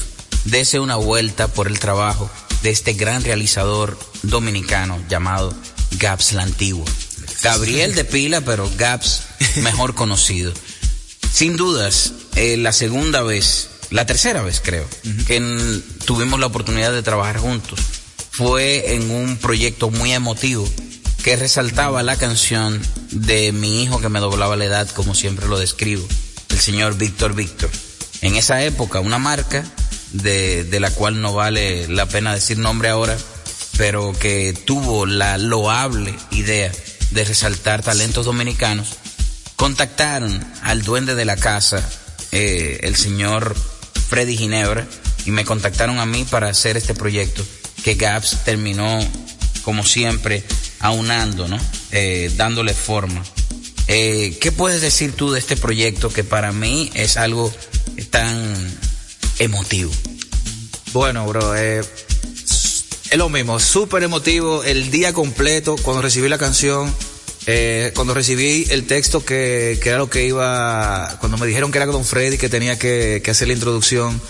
dese 0.44 0.80
una 0.80 0.96
vuelta 0.96 1.46
por 1.46 1.68
el 1.68 1.78
trabajo 1.78 2.28
de 2.64 2.70
este 2.70 2.94
gran 2.94 3.22
realizador 3.22 3.96
dominicano 4.24 5.00
llamado 5.08 5.54
Gaps 5.98 6.32
la 6.32 6.42
Antigua. 6.42 6.86
Gabriel 7.42 7.94
de 7.94 8.04
Pila, 8.04 8.40
pero 8.40 8.68
Gaps 8.76 9.22
mejor 9.56 9.94
conocido. 9.94 10.52
Sin 11.32 11.56
dudas, 11.56 12.12
eh, 12.36 12.56
la 12.56 12.72
segunda 12.72 13.22
vez, 13.22 13.68
la 13.90 14.06
tercera 14.06 14.42
vez 14.42 14.60
creo, 14.64 14.86
que 15.26 15.36
en- 15.36 15.82
tuvimos 16.04 16.38
la 16.40 16.46
oportunidad 16.46 16.92
de 16.92 17.02
trabajar 17.02 17.38
juntos 17.38 17.78
fue 18.30 18.94
en 18.94 19.10
un 19.10 19.36
proyecto 19.36 19.90
muy 19.90 20.12
emotivo 20.12 20.68
que 21.22 21.36
resaltaba 21.36 22.02
la 22.02 22.16
canción 22.16 22.80
de 23.10 23.52
mi 23.52 23.82
hijo 23.82 24.00
que 24.00 24.08
me 24.08 24.20
doblaba 24.20 24.56
la 24.56 24.64
edad, 24.64 24.88
como 24.90 25.14
siempre 25.14 25.46
lo 25.48 25.58
describo, 25.58 26.06
el 26.48 26.58
señor 26.58 26.96
Víctor 26.96 27.34
Víctor. 27.34 27.70
En 28.22 28.36
esa 28.36 28.62
época, 28.64 29.00
una 29.00 29.18
marca 29.18 29.64
de, 30.12 30.64
de 30.64 30.80
la 30.80 30.90
cual 30.90 31.20
no 31.20 31.32
vale 31.34 31.88
la 31.88 32.06
pena 32.06 32.34
decir 32.34 32.58
nombre 32.58 32.88
ahora, 32.88 33.16
pero 33.76 34.12
que 34.18 34.54
tuvo 34.66 35.06
la 35.06 35.38
loable 35.38 36.14
idea 36.32 36.72
de 37.10 37.24
resaltar 37.24 37.82
talentos 37.82 38.24
dominicanos, 38.26 38.88
contactaron 39.60 40.42
al 40.62 40.82
duende 40.84 41.14
de 41.14 41.26
la 41.26 41.36
casa, 41.36 41.86
eh, 42.32 42.80
el 42.82 42.96
señor 42.96 43.54
Freddy 44.08 44.34
Ginebra, 44.34 44.86
y 45.26 45.32
me 45.32 45.44
contactaron 45.44 45.98
a 45.98 46.06
mí 46.06 46.24
para 46.24 46.48
hacer 46.48 46.78
este 46.78 46.94
proyecto 46.94 47.44
que 47.84 47.94
Gaps 47.94 48.38
terminó, 48.46 48.98
como 49.62 49.84
siempre, 49.84 50.44
aunando, 50.78 51.46
¿no? 51.46 51.58
Eh, 51.92 52.32
dándole 52.38 52.72
forma. 52.72 53.22
Eh, 53.86 54.38
¿Qué 54.40 54.50
puedes 54.50 54.80
decir 54.80 55.12
tú 55.12 55.30
de 55.30 55.38
este 55.38 55.58
proyecto 55.58 56.08
que 56.08 56.24
para 56.24 56.52
mí 56.52 56.90
es 56.94 57.18
algo 57.18 57.52
tan 58.08 58.56
emotivo? 59.40 59.92
Bueno, 60.94 61.26
bro, 61.26 61.54
es 61.54 61.86
lo 63.14 63.28
mismo, 63.28 63.60
súper 63.60 64.04
emotivo 64.04 64.64
el 64.64 64.90
día 64.90 65.12
completo 65.12 65.76
cuando 65.82 66.00
recibí 66.00 66.30
la 66.30 66.38
canción, 66.38 66.90
eh, 67.46 67.92
cuando 67.94 68.14
recibí 68.14 68.66
el 68.70 68.86
texto 68.86 69.24
que, 69.24 69.78
que 69.82 69.88
era 69.88 69.98
lo 69.98 70.10
que 70.10 70.26
iba, 70.26 71.16
cuando 71.20 71.38
me 71.38 71.46
dijeron 71.46 71.72
que 71.72 71.78
era 71.78 71.86
Don 71.86 72.04
Freddy 72.04 72.38
que 72.38 72.48
tenía 72.48 72.78
que, 72.78 73.22
hacer 73.28 73.48
la 73.48 73.54
introducción, 73.54 74.20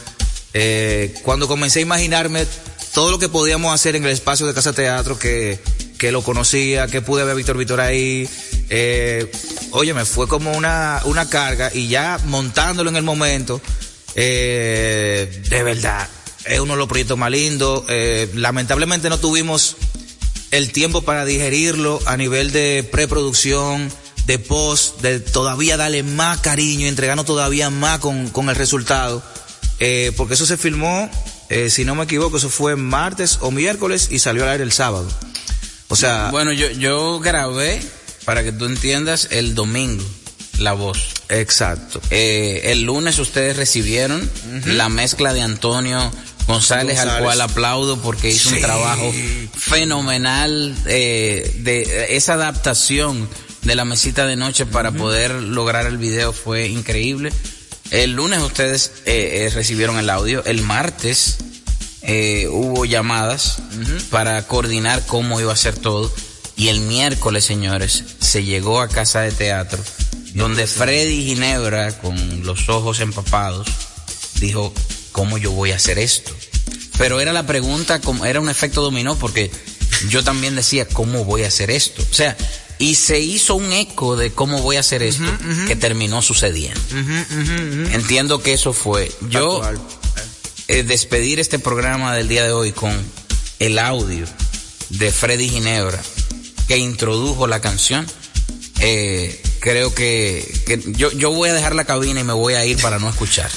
eh, 0.55 1.15
cuando 1.23 1.49
comencé 1.49 1.81
a 1.81 1.83
imaginarme 1.83 2.47
todo 2.95 3.11
lo 3.11 3.19
que 3.19 3.29
podíamos 3.29 3.75
hacer 3.75 3.97
en 3.97 4.05
el 4.05 4.11
espacio 4.11 4.47
de 4.47 4.55
Casa 4.55 4.73
Teatro, 4.73 5.19
que, 5.19 5.59
que 5.99 6.13
lo 6.13 6.23
conocía, 6.23 6.87
que 6.87 7.03
pude 7.03 7.25
ver 7.25 7.33
a 7.33 7.35
Víctor 7.35 7.57
Víctor 7.57 7.81
ahí, 7.81 8.29
eh, 8.71 9.31
oye, 9.73 9.93
me 9.95 10.05
fue 10.05 10.29
como 10.29 10.53
una, 10.53 11.03
una 11.05 11.29
carga 11.29 11.71
y 11.75 11.89
ya 11.89 12.19
montándolo 12.27 12.89
en 12.91 12.97
el 12.97 13.03
momento, 13.03 13.61
eh, 14.15 15.43
de 15.49 15.63
verdad, 15.63 16.09
es 16.45 16.61
uno 16.61 16.75
de 16.75 16.79
los 16.79 16.89
proyectos 16.89 17.19
más 17.19 17.31
lindos. 17.31 17.85
Eh, 17.89 18.31
lamentablemente 18.35 19.09
no 19.09 19.19
tuvimos 19.19 19.77
el 20.51 20.73
tiempo 20.73 21.03
para 21.03 21.25
digerirlo 21.25 22.01
a 22.07 22.17
nivel 22.17 22.53
de 22.53 22.89
preproducción, 22.91 23.91
de 24.27 24.39
post, 24.39 25.01
de 25.01 25.21
todavía 25.21 25.77
darle 25.77 26.03
más 26.03 26.41
cariño 26.41 26.87
entregarnos 26.87 27.27
todavía 27.27 27.71
más 27.71 27.99
con, 27.99 28.29
con 28.29 28.49
el 28.49 28.57
resultado. 28.57 29.23
Eh, 29.79 30.13
porque 30.17 30.35
eso 30.35 30.45
se 30.45 30.57
filmó, 30.57 31.11
eh, 31.49 31.71
si 31.71 31.85
no 31.85 31.95
me 31.95 32.05
equivoco, 32.05 32.37
eso 32.37 32.51
fue 32.51 32.77
martes 32.77 33.39
o 33.41 33.51
miércoles 33.51 34.09
y 34.11 34.19
salió 34.19 34.45
al 34.45 34.51
aire 34.51 34.65
el 34.65 34.73
sábado. 34.73 35.09
O 35.89 35.97
sea, 35.97 36.31
Bueno, 36.31 36.53
yo, 36.53 36.71
yo 36.71 37.19
grabé, 37.19 37.81
para 38.25 38.45
que 38.45 38.53
tú 38.53 38.67
entiendas, 38.67 39.29
el 39.31 39.55
domingo 39.55 40.05
la 40.61 40.75
voz. 40.75 41.09
Exacto. 41.29 42.01
Eh, 42.11 42.61
el 42.67 42.83
lunes 42.83 43.19
ustedes 43.19 43.57
recibieron 43.57 44.31
la 44.67 44.89
mezcla 44.89 45.33
de 45.33 45.41
Antonio 45.41 46.13
González, 46.51 46.99
al 46.99 47.23
cual 47.23 47.41
aplaudo 47.41 47.97
porque 47.99 48.31
hizo 48.31 48.51
un 48.51 48.61
trabajo 48.61 49.13
fenomenal 49.57 50.75
eh, 50.87 51.55
de 51.59 52.17
esa 52.17 52.35
adaptación 52.35 53.29
de 53.63 53.75
la 53.75 53.85
mesita 53.85 54.27
de 54.27 54.37
noche 54.37 54.67
para 54.67 54.91
poder 54.91 55.31
lograr 55.31 55.87
el 55.87 55.97
video 55.97 56.33
fue 56.33 56.69
increíble. 56.69 57.33
El 57.91 58.13
lunes 58.13 58.41
ustedes 58.41 58.93
eh, 59.07 59.47
eh, 59.47 59.51
recibieron 59.55 59.99
el 59.99 60.11
audio. 60.11 60.45
El 60.45 60.63
martes 60.63 61.39
hubo 62.03 62.85
llamadas 62.85 63.59
para 64.11 64.45
coordinar 64.47 65.07
cómo 65.07 65.41
iba 65.41 65.53
a 65.53 65.57
ser 65.57 65.79
todo. 65.79 66.13
Y 66.57 66.69
el 66.69 66.81
miércoles, 66.81 67.45
señores, 67.45 68.05
se 68.19 68.45
llegó 68.45 68.81
a 68.81 68.89
casa 68.89 69.21
de 69.21 69.31
teatro, 69.31 69.83
donde 70.35 70.67
Freddy 70.67 71.25
Ginebra, 71.25 71.97
con 71.99 72.45
los 72.45 72.69
ojos 72.69 73.01
empapados, 73.01 73.69
dijo, 74.41 74.75
¿cómo 75.13 75.39
yo 75.39 75.51
voy 75.53 75.73
a 75.73 75.77
hacer 75.77 75.99
esto? 75.99 76.33
Pero 76.99 77.21
era 77.21 77.33
la 77.33 77.47
pregunta, 77.47 78.01
como 78.01 78.25
era 78.27 78.41
un 78.41 78.49
efecto 78.51 78.83
dominó, 78.83 79.17
porque 79.17 79.51
yo 80.09 80.23
también 80.23 80.57
decía, 80.57 80.87
¿cómo 80.87 81.25
voy 81.25 81.45
a 81.45 81.49
hacer 81.49 81.71
esto? 81.71 82.03
O 82.11 82.15
sea, 82.15 82.37
y 82.79 82.95
se 82.95 83.21
hizo 83.21 83.57
un 83.57 83.73
eco 83.73 84.17
de 84.17 84.33
cómo 84.33 84.63
voy 84.63 84.77
a 84.77 84.81
hacer 84.81 85.03
esto, 85.03 85.25
que 85.67 85.77
terminó 85.77 86.23
sucediendo. 86.23 86.81
Entiendo 87.93 88.43
que 88.43 88.55
eso 88.55 88.73
fue. 88.73 89.13
Yo 89.29 89.63
eh, 90.69 90.83
despedir 90.83 91.41
este 91.41 91.59
programa 91.59 92.15
del 92.15 92.29
día 92.29 92.45
de 92.45 92.53
hoy 92.53 92.73
con 92.73 92.93
el 93.59 93.79
audio 93.79 94.27
de 94.89 95.13
Freddy 95.13 95.49
Ginebra 95.49 96.01
que 96.69 96.79
introdujo 96.79 97.47
la 97.47 97.61
canción. 97.61 98.07
Eh, 98.81 99.43
creo 99.61 99.95
que, 99.95 100.51
que 100.67 100.81
yo, 100.93 101.11
yo 101.13 101.33
voy 101.33 101.51
a 101.51 101.53
dejar 101.53 101.75
la 101.75 101.85
cabina 101.85 102.21
y 102.21 102.25
me 102.25 102.33
voy 102.33 102.55
a 102.55 102.65
ir 102.65 102.81
para 102.81 102.99
no 102.99 103.11
escuchar. 103.11 103.51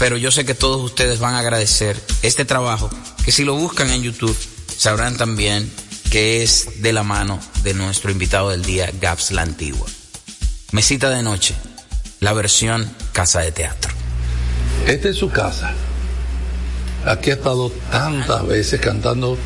Pero 0.00 0.16
yo 0.16 0.30
sé 0.30 0.46
que 0.46 0.54
todos 0.54 0.82
ustedes 0.82 1.20
van 1.20 1.34
a 1.34 1.40
agradecer 1.40 1.94
este 2.22 2.46
trabajo, 2.46 2.88
que 3.22 3.32
si 3.32 3.44
lo 3.44 3.54
buscan 3.54 3.90
en 3.90 4.02
YouTube, 4.02 4.34
sabrán 4.74 5.18
también 5.18 5.70
que 6.10 6.42
es 6.42 6.80
de 6.80 6.94
la 6.94 7.02
mano 7.02 7.38
de 7.62 7.74
nuestro 7.74 8.10
invitado 8.10 8.48
del 8.48 8.64
día, 8.64 8.90
Gaps 8.98 9.30
La 9.30 9.42
Antigua. 9.42 9.86
Mesita 10.72 11.10
de 11.10 11.22
noche, 11.22 11.54
la 12.20 12.32
versión 12.32 12.90
Casa 13.12 13.40
de 13.40 13.52
Teatro. 13.52 13.92
Esta 14.86 15.10
es 15.10 15.16
su 15.16 15.28
casa. 15.28 15.74
Aquí 17.04 17.30
ha 17.30 17.34
estado 17.34 17.70
tantas 17.90 18.46
veces 18.46 18.80
cantando 18.80 19.36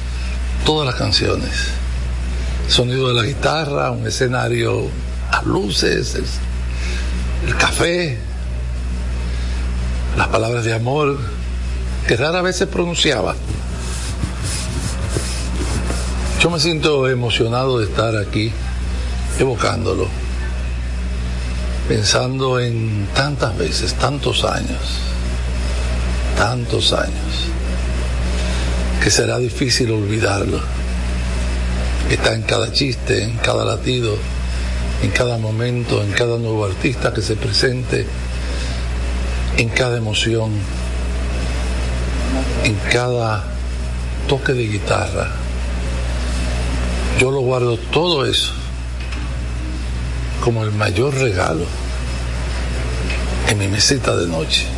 todas 0.64 0.86
las 0.86 0.94
canciones. 0.94 1.50
Sonido 2.68 3.08
de 3.08 3.14
la 3.14 3.24
guitarra, 3.24 3.90
un 3.90 4.06
escenario 4.06 4.88
a 5.32 5.42
luces, 5.42 6.14
el, 6.14 6.24
el 7.48 7.56
café, 7.56 8.20
las 10.16 10.28
palabras 10.28 10.64
de 10.64 10.74
amor 10.74 11.18
que 12.06 12.16
rara 12.16 12.42
vez 12.42 12.56
se 12.56 12.66
pronunciaba. 12.66 13.34
Yo 16.40 16.50
me 16.50 16.60
siento 16.60 17.08
emocionado 17.08 17.78
de 17.78 17.86
estar 17.86 18.16
aquí, 18.16 18.52
evocándolo, 19.38 20.08
pensando 21.88 22.60
en 22.60 23.08
tantas 23.14 23.56
veces, 23.56 23.94
tantos 23.94 24.44
años, 24.44 24.98
tantos 26.36 26.92
años, 26.92 27.48
que 29.02 29.10
será 29.10 29.38
difícil 29.38 29.90
olvidarlo. 29.90 30.60
Está 32.10 32.34
en 32.34 32.42
cada 32.42 32.70
chiste, 32.70 33.24
en 33.24 33.38
cada 33.38 33.64
latido, 33.64 34.14
en 35.02 35.10
cada 35.10 35.38
momento, 35.38 36.02
en 36.02 36.12
cada 36.12 36.38
nuevo 36.38 36.66
artista 36.66 37.14
que 37.14 37.22
se 37.22 37.36
presente, 37.36 38.06
en 39.56 39.68
cada 39.68 39.96
emoción, 39.96 40.50
en 42.64 42.74
cada 42.90 43.44
toque 44.28 44.52
de 44.52 44.66
guitarra. 44.66 45.30
Yo 47.18 47.30
lo 47.30 47.40
guardo 47.40 47.76
todo 47.76 48.26
eso 48.26 48.52
como 50.42 50.64
el 50.64 50.72
mayor 50.72 51.14
regalo 51.14 51.64
en 53.48 53.58
mi 53.58 53.68
mesita 53.68 54.16
de 54.16 54.26
noche. 54.26 54.73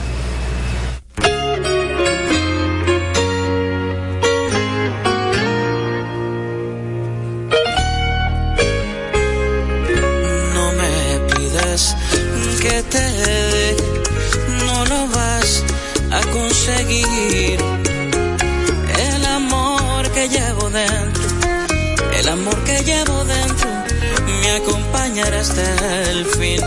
Hasta 25.39 26.11
el 26.11 26.25
fin. 26.27 26.61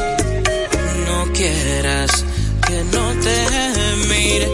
No 1.08 1.34
quieras 1.34 2.26
que 2.68 2.84
no 2.96 3.06
te 3.26 3.38
mire, 4.10 4.52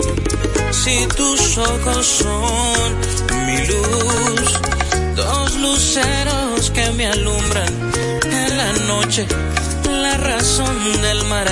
si 0.72 1.06
tus 1.18 1.58
ojos 1.58 2.06
son 2.06 2.88
mi 3.46 3.58
luz, 3.68 4.60
dos 5.16 5.56
luceros 5.58 6.72
que 6.72 6.92
me 6.92 7.08
alumbran 7.08 7.74
en 8.24 8.58
la 8.58 8.72
noche, 8.88 9.26
la 9.90 10.18
razón 10.18 11.02
del 11.02 11.24
mar 11.26 11.48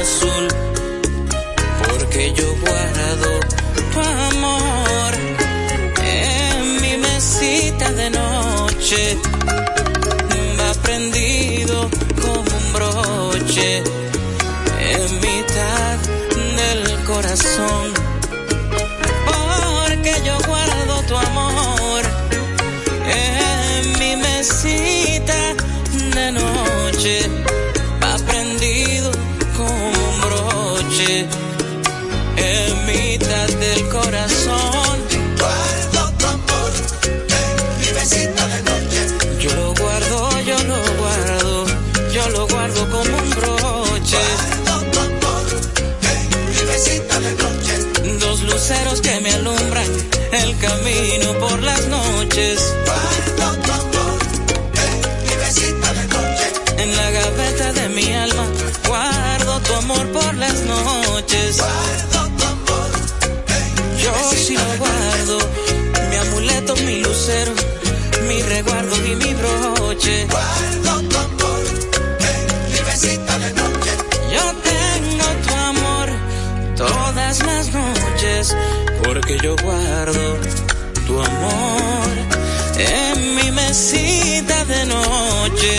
azul, 0.00 0.48
porque 1.82 2.32
yo 2.34 2.48
guardo 2.64 3.30
tu 3.92 4.00
amor 4.00 5.12
en 6.04 6.80
mi 6.82 6.96
mesita 6.96 7.92
de 7.92 8.10
noche, 8.10 9.18
va 10.58 10.70
un 10.70 10.78
broche 10.86 11.17
en 13.78 15.20
mitad 15.20 15.98
del 16.56 17.04
corazón, 17.04 17.97
luceros 48.58 49.00
que 49.00 49.20
me 49.20 49.32
alumbran 49.32 49.86
el 50.32 50.58
camino 50.58 51.32
por 51.38 51.62
las 51.62 51.86
noches. 51.86 52.74
En 56.76 56.96
la 56.96 57.10
gaveta 57.10 57.72
de 57.72 57.88
mi 57.90 58.12
alma 58.12 58.44
guardo 58.88 59.60
tu 59.60 59.74
amor 59.74 60.06
por 60.08 60.34
las 60.34 60.56
noches. 60.74 61.58
Yo 64.02 64.12
sí 64.32 64.56
lo 64.56 64.70
guardo, 64.78 65.38
mi 66.10 66.16
amuleto, 66.16 66.74
mi 66.78 66.96
lucero, 67.00 67.52
mi 68.26 68.42
resguardo 68.42 68.96
y 69.06 69.14
mi 69.22 69.34
broche. 69.34 70.26
Guardo 70.26 71.08
tu 71.08 71.16
amor 71.16 71.62
de 73.38 73.52
noche. 73.52 73.87
Todas 77.28 77.46
las 77.46 77.74
noches, 77.74 78.56
porque 79.04 79.36
yo 79.42 79.54
guardo 79.62 80.38
tu 81.06 81.20
amor 81.20 82.08
en 82.78 83.34
mi 83.36 83.50
mesita 83.50 84.64
de 84.64 84.86
noche. 84.86 85.74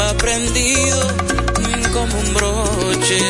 Va 0.00 0.12
prendido 0.14 1.00
como 1.92 2.18
un 2.18 2.34
broche 2.34 3.20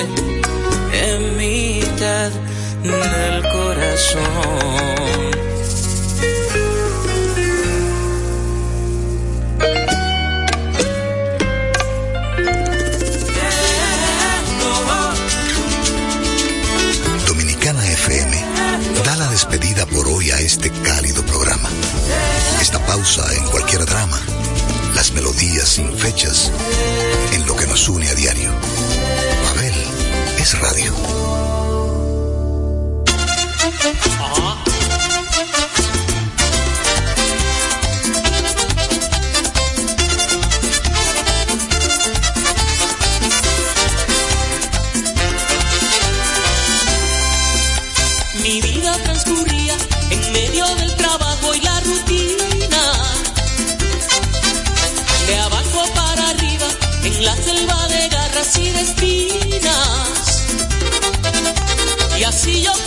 en 0.93 1.37
mitad 1.37 2.31
del 2.83 3.43
corazón. 3.53 4.97
Este 20.47 20.71
cálido 20.71 21.27
programa. 21.27 21.69
Esta 22.61 22.79
pausa 22.87 23.35
en 23.35 23.45
cualquier 23.47 23.85
drama, 23.85 24.21
las 24.95 25.11
melodías 25.11 25.69
sin 25.69 25.93
fechas, 25.99 26.53
en 27.33 27.45
lo 27.47 27.57
que 27.57 27.67
nos 27.67 27.89
une 27.89 28.09
a 28.09 28.15
diario. 28.15 28.53
Babel 29.43 29.75
es 30.39 30.59
radio. 30.61 30.95
Así 62.47 62.63
yo 62.63 62.86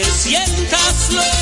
sientas 0.00 1.10
lo 1.12 1.41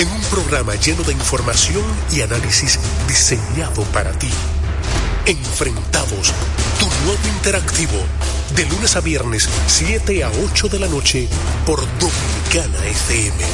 en 0.00 0.08
un 0.10 0.22
programa 0.30 0.74
lleno 0.76 1.02
de 1.02 1.12
información 1.12 1.84
y 2.10 2.22
análisis 2.22 2.78
diseñado 3.06 3.82
para 3.92 4.12
ti. 4.18 4.30
Enfrentados, 5.26 6.32
tu 6.78 6.86
nuevo 7.04 7.28
interactivo, 7.36 7.98
de 8.56 8.64
lunes 8.64 8.96
a 8.96 9.00
viernes, 9.00 9.46
7 9.66 10.24
a 10.24 10.30
8 10.30 10.68
de 10.68 10.78
la 10.78 10.88
noche, 10.88 11.28
por 11.66 11.80
Dominicana 11.98 12.86
FM. 12.86 13.44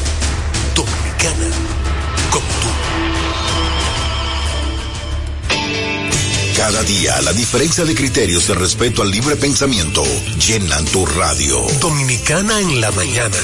Dominicana 0.76 1.46
como 2.30 2.46
tú. 2.46 2.86
Cada 6.56 6.82
día 6.84 7.20
la 7.22 7.32
diferencia 7.32 7.84
de 7.84 7.94
criterios 7.94 8.46
de 8.46 8.54
respeto 8.54 9.02
al 9.02 9.10
libre 9.10 9.36
pensamiento 9.36 10.04
llenan 10.38 10.84
tu 10.86 11.04
radio. 11.04 11.66
Dominicana 11.80 12.60
en 12.60 12.80
la 12.80 12.90
mañana. 12.92 13.36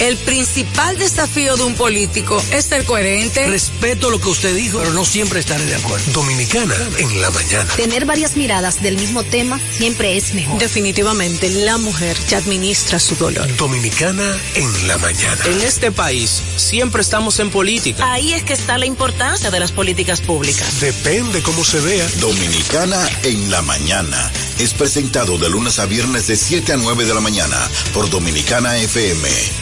El 0.00 0.16
principal 0.18 0.98
desafío 0.98 1.56
de 1.56 1.64
un 1.64 1.74
político 1.74 2.42
es 2.50 2.66
ser 2.66 2.84
coherente. 2.84 3.46
Respeto 3.46 4.10
lo 4.10 4.20
que 4.20 4.28
usted 4.28 4.54
dijo, 4.54 4.78
pero 4.78 4.92
no 4.92 5.04
siempre 5.04 5.40
estaré 5.40 5.64
de 5.64 5.76
acuerdo. 5.76 6.12
Dominicana 6.12 6.74
en 6.98 7.20
la 7.20 7.30
mañana. 7.30 7.68
Tener 7.76 8.04
varias 8.04 8.36
miradas 8.36 8.82
del 8.82 8.96
mismo 8.96 9.22
tema 9.22 9.60
siempre 9.70 10.16
es 10.16 10.34
mejor. 10.34 10.58
Definitivamente, 10.58 11.48
la 11.50 11.78
mujer 11.78 12.16
ya 12.28 12.38
administra 12.38 12.98
su 12.98 13.14
dolor. 13.16 13.54
Dominicana 13.56 14.36
en 14.54 14.88
la 14.88 14.98
mañana. 14.98 15.44
En 15.46 15.60
este 15.60 15.92
país 15.92 16.42
siempre 16.56 17.02
estamos 17.02 17.38
en 17.38 17.50
política. 17.50 18.12
Ahí 18.12 18.32
es 18.32 18.42
que 18.42 18.52
está 18.54 18.78
la 18.78 18.86
importancia 18.86 19.50
de 19.50 19.60
las 19.60 19.72
políticas 19.72 20.20
públicas. 20.20 20.80
Depende 20.80 21.42
cómo 21.42 21.64
se 21.64 21.80
vea. 21.80 22.06
Dominicana 22.20 23.08
en 23.22 23.50
la 23.50 23.62
mañana. 23.62 24.30
Es 24.58 24.74
presentado 24.74 25.38
de 25.38 25.48
lunes 25.48 25.78
a 25.78 25.86
viernes 25.86 26.26
de 26.26 26.36
7 26.36 26.72
a 26.72 26.76
9 26.76 27.04
de 27.04 27.14
la 27.14 27.20
mañana 27.20 27.56
por 27.92 28.10
Dominicana 28.10 28.76
FM. 28.78 29.61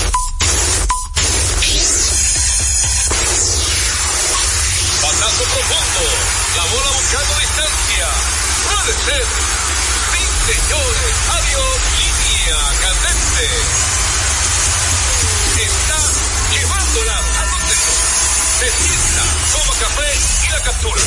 Captura. 20.63 21.01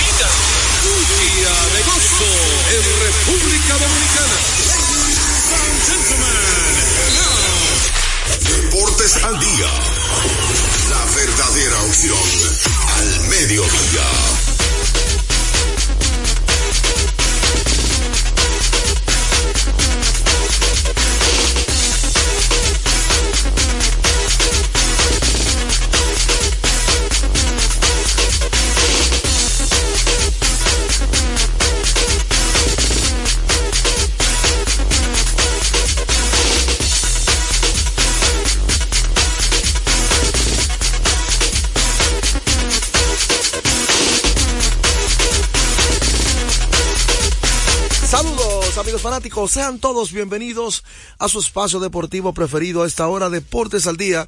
Míralo. 0.00 0.56
Día 0.86 1.54
de 1.74 1.82
gozo 1.84 2.32
en 2.70 2.84
República 3.00 3.72
Dominicana. 3.78 4.36
Gentlemen, 5.86 6.74
Deportes 8.40 9.16
al 9.24 9.38
día. 9.38 9.70
La 10.90 11.04
verdadera 11.14 11.82
opción 11.82 12.18
al 12.96 13.20
mediodía. 13.28 14.55
Sean 49.46 49.78
todos 49.78 50.12
bienvenidos 50.12 50.82
a 51.18 51.28
su 51.28 51.40
espacio 51.40 51.78
deportivo 51.78 52.32
preferido 52.32 52.82
a 52.82 52.86
esta 52.86 53.06
hora, 53.06 53.28
Deportes 53.28 53.86
al 53.86 53.98
Día, 53.98 54.26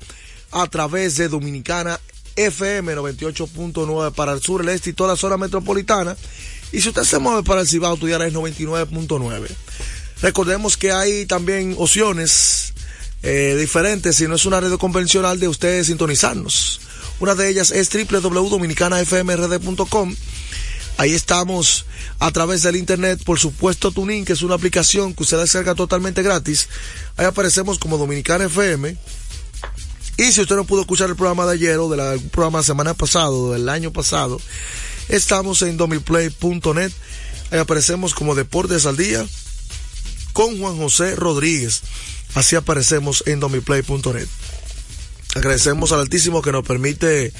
a 0.51 0.67
través 0.67 1.17
de 1.17 1.31
Dominicana 1.31 1.99
FM 2.37 2.95
98.9 2.95 4.13
para 4.13 4.33
el 4.33 4.43
sur, 4.43 4.61
el 4.61 4.69
este 4.69 4.91
y 4.91 4.93
toda 4.93 5.15
la 5.15 5.17
zona 5.17 5.39
metropolitana. 5.39 6.15
Y 6.73 6.83
si 6.83 6.91
usted 6.91 7.05
se 7.05 7.19
mueve 7.19 7.43
para 7.43 7.63
el 7.63 7.69
Cibao, 7.69 7.97
tu 7.97 8.07
es 8.07 8.15
99.9. 8.15 9.49
Recordemos 10.21 10.77
que 10.77 10.93
hay 10.93 11.25
también 11.25 11.75
opciones 11.79 12.75
eh, 13.23 13.57
diferentes, 13.59 14.15
si 14.15 14.29
no 14.29 14.35
es 14.35 14.45
una 14.45 14.61
red 14.61 14.75
convencional 14.75 15.41
de 15.41 15.49
ustedes 15.49 15.87
sintonizarnos. 15.87 16.83
Una 17.21 17.35
de 17.35 17.49
ellas 17.49 17.71
es 17.71 17.89
www.dominicanafmrd.com. 17.91 20.15
Ahí 20.99 21.15
estamos 21.15 21.87
a 22.19 22.33
través 22.33 22.65
del 22.65 22.75
internet, 22.75 23.23
por 23.25 23.39
supuesto 23.39 23.93
Tuning, 23.93 24.25
que 24.25 24.33
es 24.33 24.43
una 24.43 24.57
aplicación 24.57 25.15
que 25.15 25.23
usted 25.23 25.39
descarga 25.39 25.77
totalmente 25.77 26.25
gratis. 26.25 26.69
Ahí 27.17 27.25
aparecemos 27.25 27.79
como 27.79 27.99
Dominicana 27.99 28.47
FM. 28.47 28.97
Y 30.17 30.33
si 30.33 30.41
usted 30.41 30.57
no 30.57 30.65
pudo 30.65 30.81
escuchar 30.81 31.09
el 31.09 31.15
programa 31.15 31.47
de 31.47 31.53
ayer 31.53 31.79
o 31.79 31.89
del 31.89 32.21
programa 32.31 32.65
semana 32.65 32.95
pasado, 32.95 33.53
del 33.53 33.69
año 33.69 33.93
pasado, 33.93 34.41
estamos 35.09 35.63
en 35.63 35.77
domiplay.net. 35.77 36.91
Ahí 37.53 37.59
aparecemos 37.61 38.13
como 38.13 38.35
Deportes 38.35 38.85
al 38.85 38.97
Día 38.97 39.25
con 40.33 40.59
Juan 40.59 40.79
José 40.79 41.15
Rodríguez. 41.15 41.83
Así 42.35 42.57
aparecemos 42.57 43.23
en 43.27 43.39
domiplay.net. 43.39 44.27
Agradecemos 45.35 45.93
al 45.93 46.01
Altísimo 46.01 46.41
que 46.41 46.53
nos 46.53 46.67
permite 46.67 47.33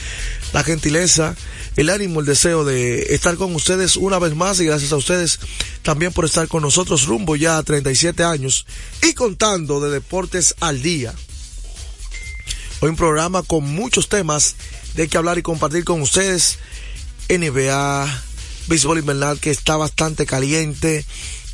la 0.53 0.63
gentileza, 0.63 1.35
el 1.77 1.89
ánimo, 1.89 2.21
el 2.21 2.27
deseo 2.27 2.65
de 2.65 3.15
estar 3.15 3.37
con 3.37 3.55
ustedes 3.55 3.97
una 3.97 4.19
vez 4.19 4.35
más 4.35 4.61
y 4.61 4.67
gracias 4.67 4.93
a 4.93 4.97
ustedes 4.97 5.41
también 5.83 6.13
por 6.13 6.27
estar 6.27 6.49
con 6.49 6.63
nosotros 6.63 7.07
rumbo 7.07 7.35
ya 7.35 7.57
a 7.57 7.63
37 7.63 8.23
años 8.25 8.67
y 9.03 9.15
contando 9.15 9.81
de 9.81 9.91
deportes 9.91 10.55
al 10.61 10.83
día. 10.83 11.15
Hoy 12.81 12.91
un 12.91 12.97
programa 12.97 13.43
con 13.43 13.65
muchos 13.65 14.09
temas 14.09 14.55
de 14.95 15.09
que 15.09 15.17
hablar 15.17 15.39
y 15.39 15.43
compartir 15.43 15.85
con 15.85 16.01
ustedes. 16.01 16.59
NBA, 17.29 18.23
béisbol 18.69 18.99
invernal 18.99 19.41
que 19.41 19.51
está 19.51 19.77
bastante 19.77 20.27
caliente, 20.27 21.05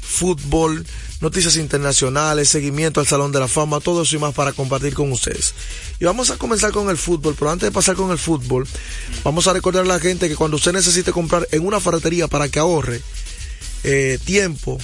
fútbol, 0.01 0.87
noticias 1.21 1.57
internacionales, 1.57 2.49
seguimiento 2.49 3.01
al 3.01 3.07
Salón 3.07 3.33
de 3.33 3.41
la 3.41 3.49
Fama, 3.49 3.81
todo 3.81 4.03
eso 4.03 4.17
y 4.17 4.19
más 4.19 4.35
para 4.35 4.53
compartir 4.53 4.95
con 4.95 5.11
ustedes. 5.13 5.55
Y 6.01 6.05
vamos 6.05 6.31
a 6.31 6.37
comenzar 6.37 6.73
con 6.73 6.91
el 6.91 6.97
fútbol, 6.97 7.35
pero 7.39 7.51
antes 7.51 7.69
de 7.69 7.73
pasar 7.73 7.97
con 7.97 8.11
el 8.11 8.19
fútbol, 8.19 8.67
vamos 9.23 9.47
a 9.47 9.53
recordar 9.53 9.85
a 9.85 9.89
la 9.89 10.01
gente 10.01 10.29
que 10.29 10.37
cuando 10.37 10.57
usted 10.57 10.73
necesite 10.73 11.13
comprar 11.13 11.49
en 11.51 11.67
una 11.67 11.81
ferretería 11.81 12.29
para 12.29 12.49
que 12.49 12.59
ahorre 12.59 13.01
eh, 13.85 14.19
tiempo, 14.25 14.79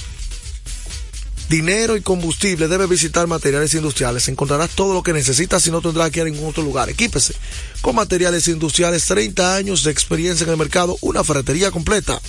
dinero 1.48 1.96
y 1.96 2.00
combustible, 2.00 2.68
debe 2.68 2.86
visitar 2.86 3.26
materiales 3.26 3.74
industriales. 3.74 4.28
Encontrarás 4.28 4.70
todo 4.70 4.94
lo 4.94 5.02
que 5.02 5.12
necesitas 5.12 5.66
y 5.66 5.70
no 5.70 5.80
tendrás 5.80 6.10
que 6.10 6.20
ir 6.20 6.26
a 6.26 6.30
ningún 6.30 6.50
otro 6.50 6.62
lugar. 6.62 6.88
Equípese 6.88 7.34
con 7.80 7.96
materiales 7.96 8.46
industriales, 8.48 9.06
30 9.06 9.56
años 9.56 9.82
de 9.82 9.90
experiencia 9.90 10.44
en 10.44 10.50
el 10.50 10.56
mercado, 10.56 10.96
una 11.00 11.24
ferretería 11.24 11.70
completa. 11.70 12.20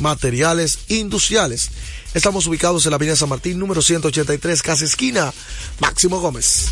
Materiales 0.00 0.80
industriales. 0.88 1.70
Estamos 2.14 2.46
ubicados 2.46 2.84
en 2.86 2.90
la 2.90 2.96
Avenida 2.96 3.16
San 3.16 3.28
Martín, 3.28 3.58
número 3.58 3.82
183, 3.82 4.62
casa 4.62 4.84
esquina, 4.84 5.32
Máximo 5.80 6.20
Gómez. 6.20 6.66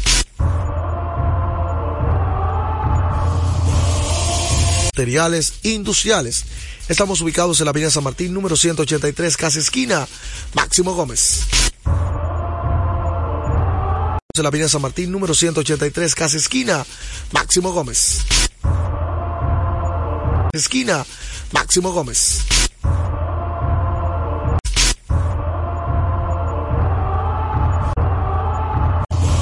Materiales 4.86 5.54
industriales. 5.62 6.44
Estamos 6.88 7.20
ubicados 7.20 7.60
en 7.60 7.66
la 7.66 7.70
Avenida 7.70 7.90
San 7.90 8.02
Martín, 8.02 8.34
número 8.34 8.56
183, 8.56 9.36
casa 9.36 9.60
esquina, 9.60 10.08
Máximo 10.54 10.92
Gómez. 10.94 11.46
En 14.34 14.42
la 14.42 14.48
Avenida 14.48 14.68
San 14.68 14.82
Martín, 14.82 15.12
número 15.12 15.34
183, 15.34 16.14
casa 16.14 16.36
esquina, 16.36 16.84
Máximo 17.32 17.72
Gómez. 17.72 18.18
Esquina, 20.52 21.06
Máximo 21.52 21.92
Gómez. 21.92 22.40
Thank 22.82 23.24
you. 23.24 23.29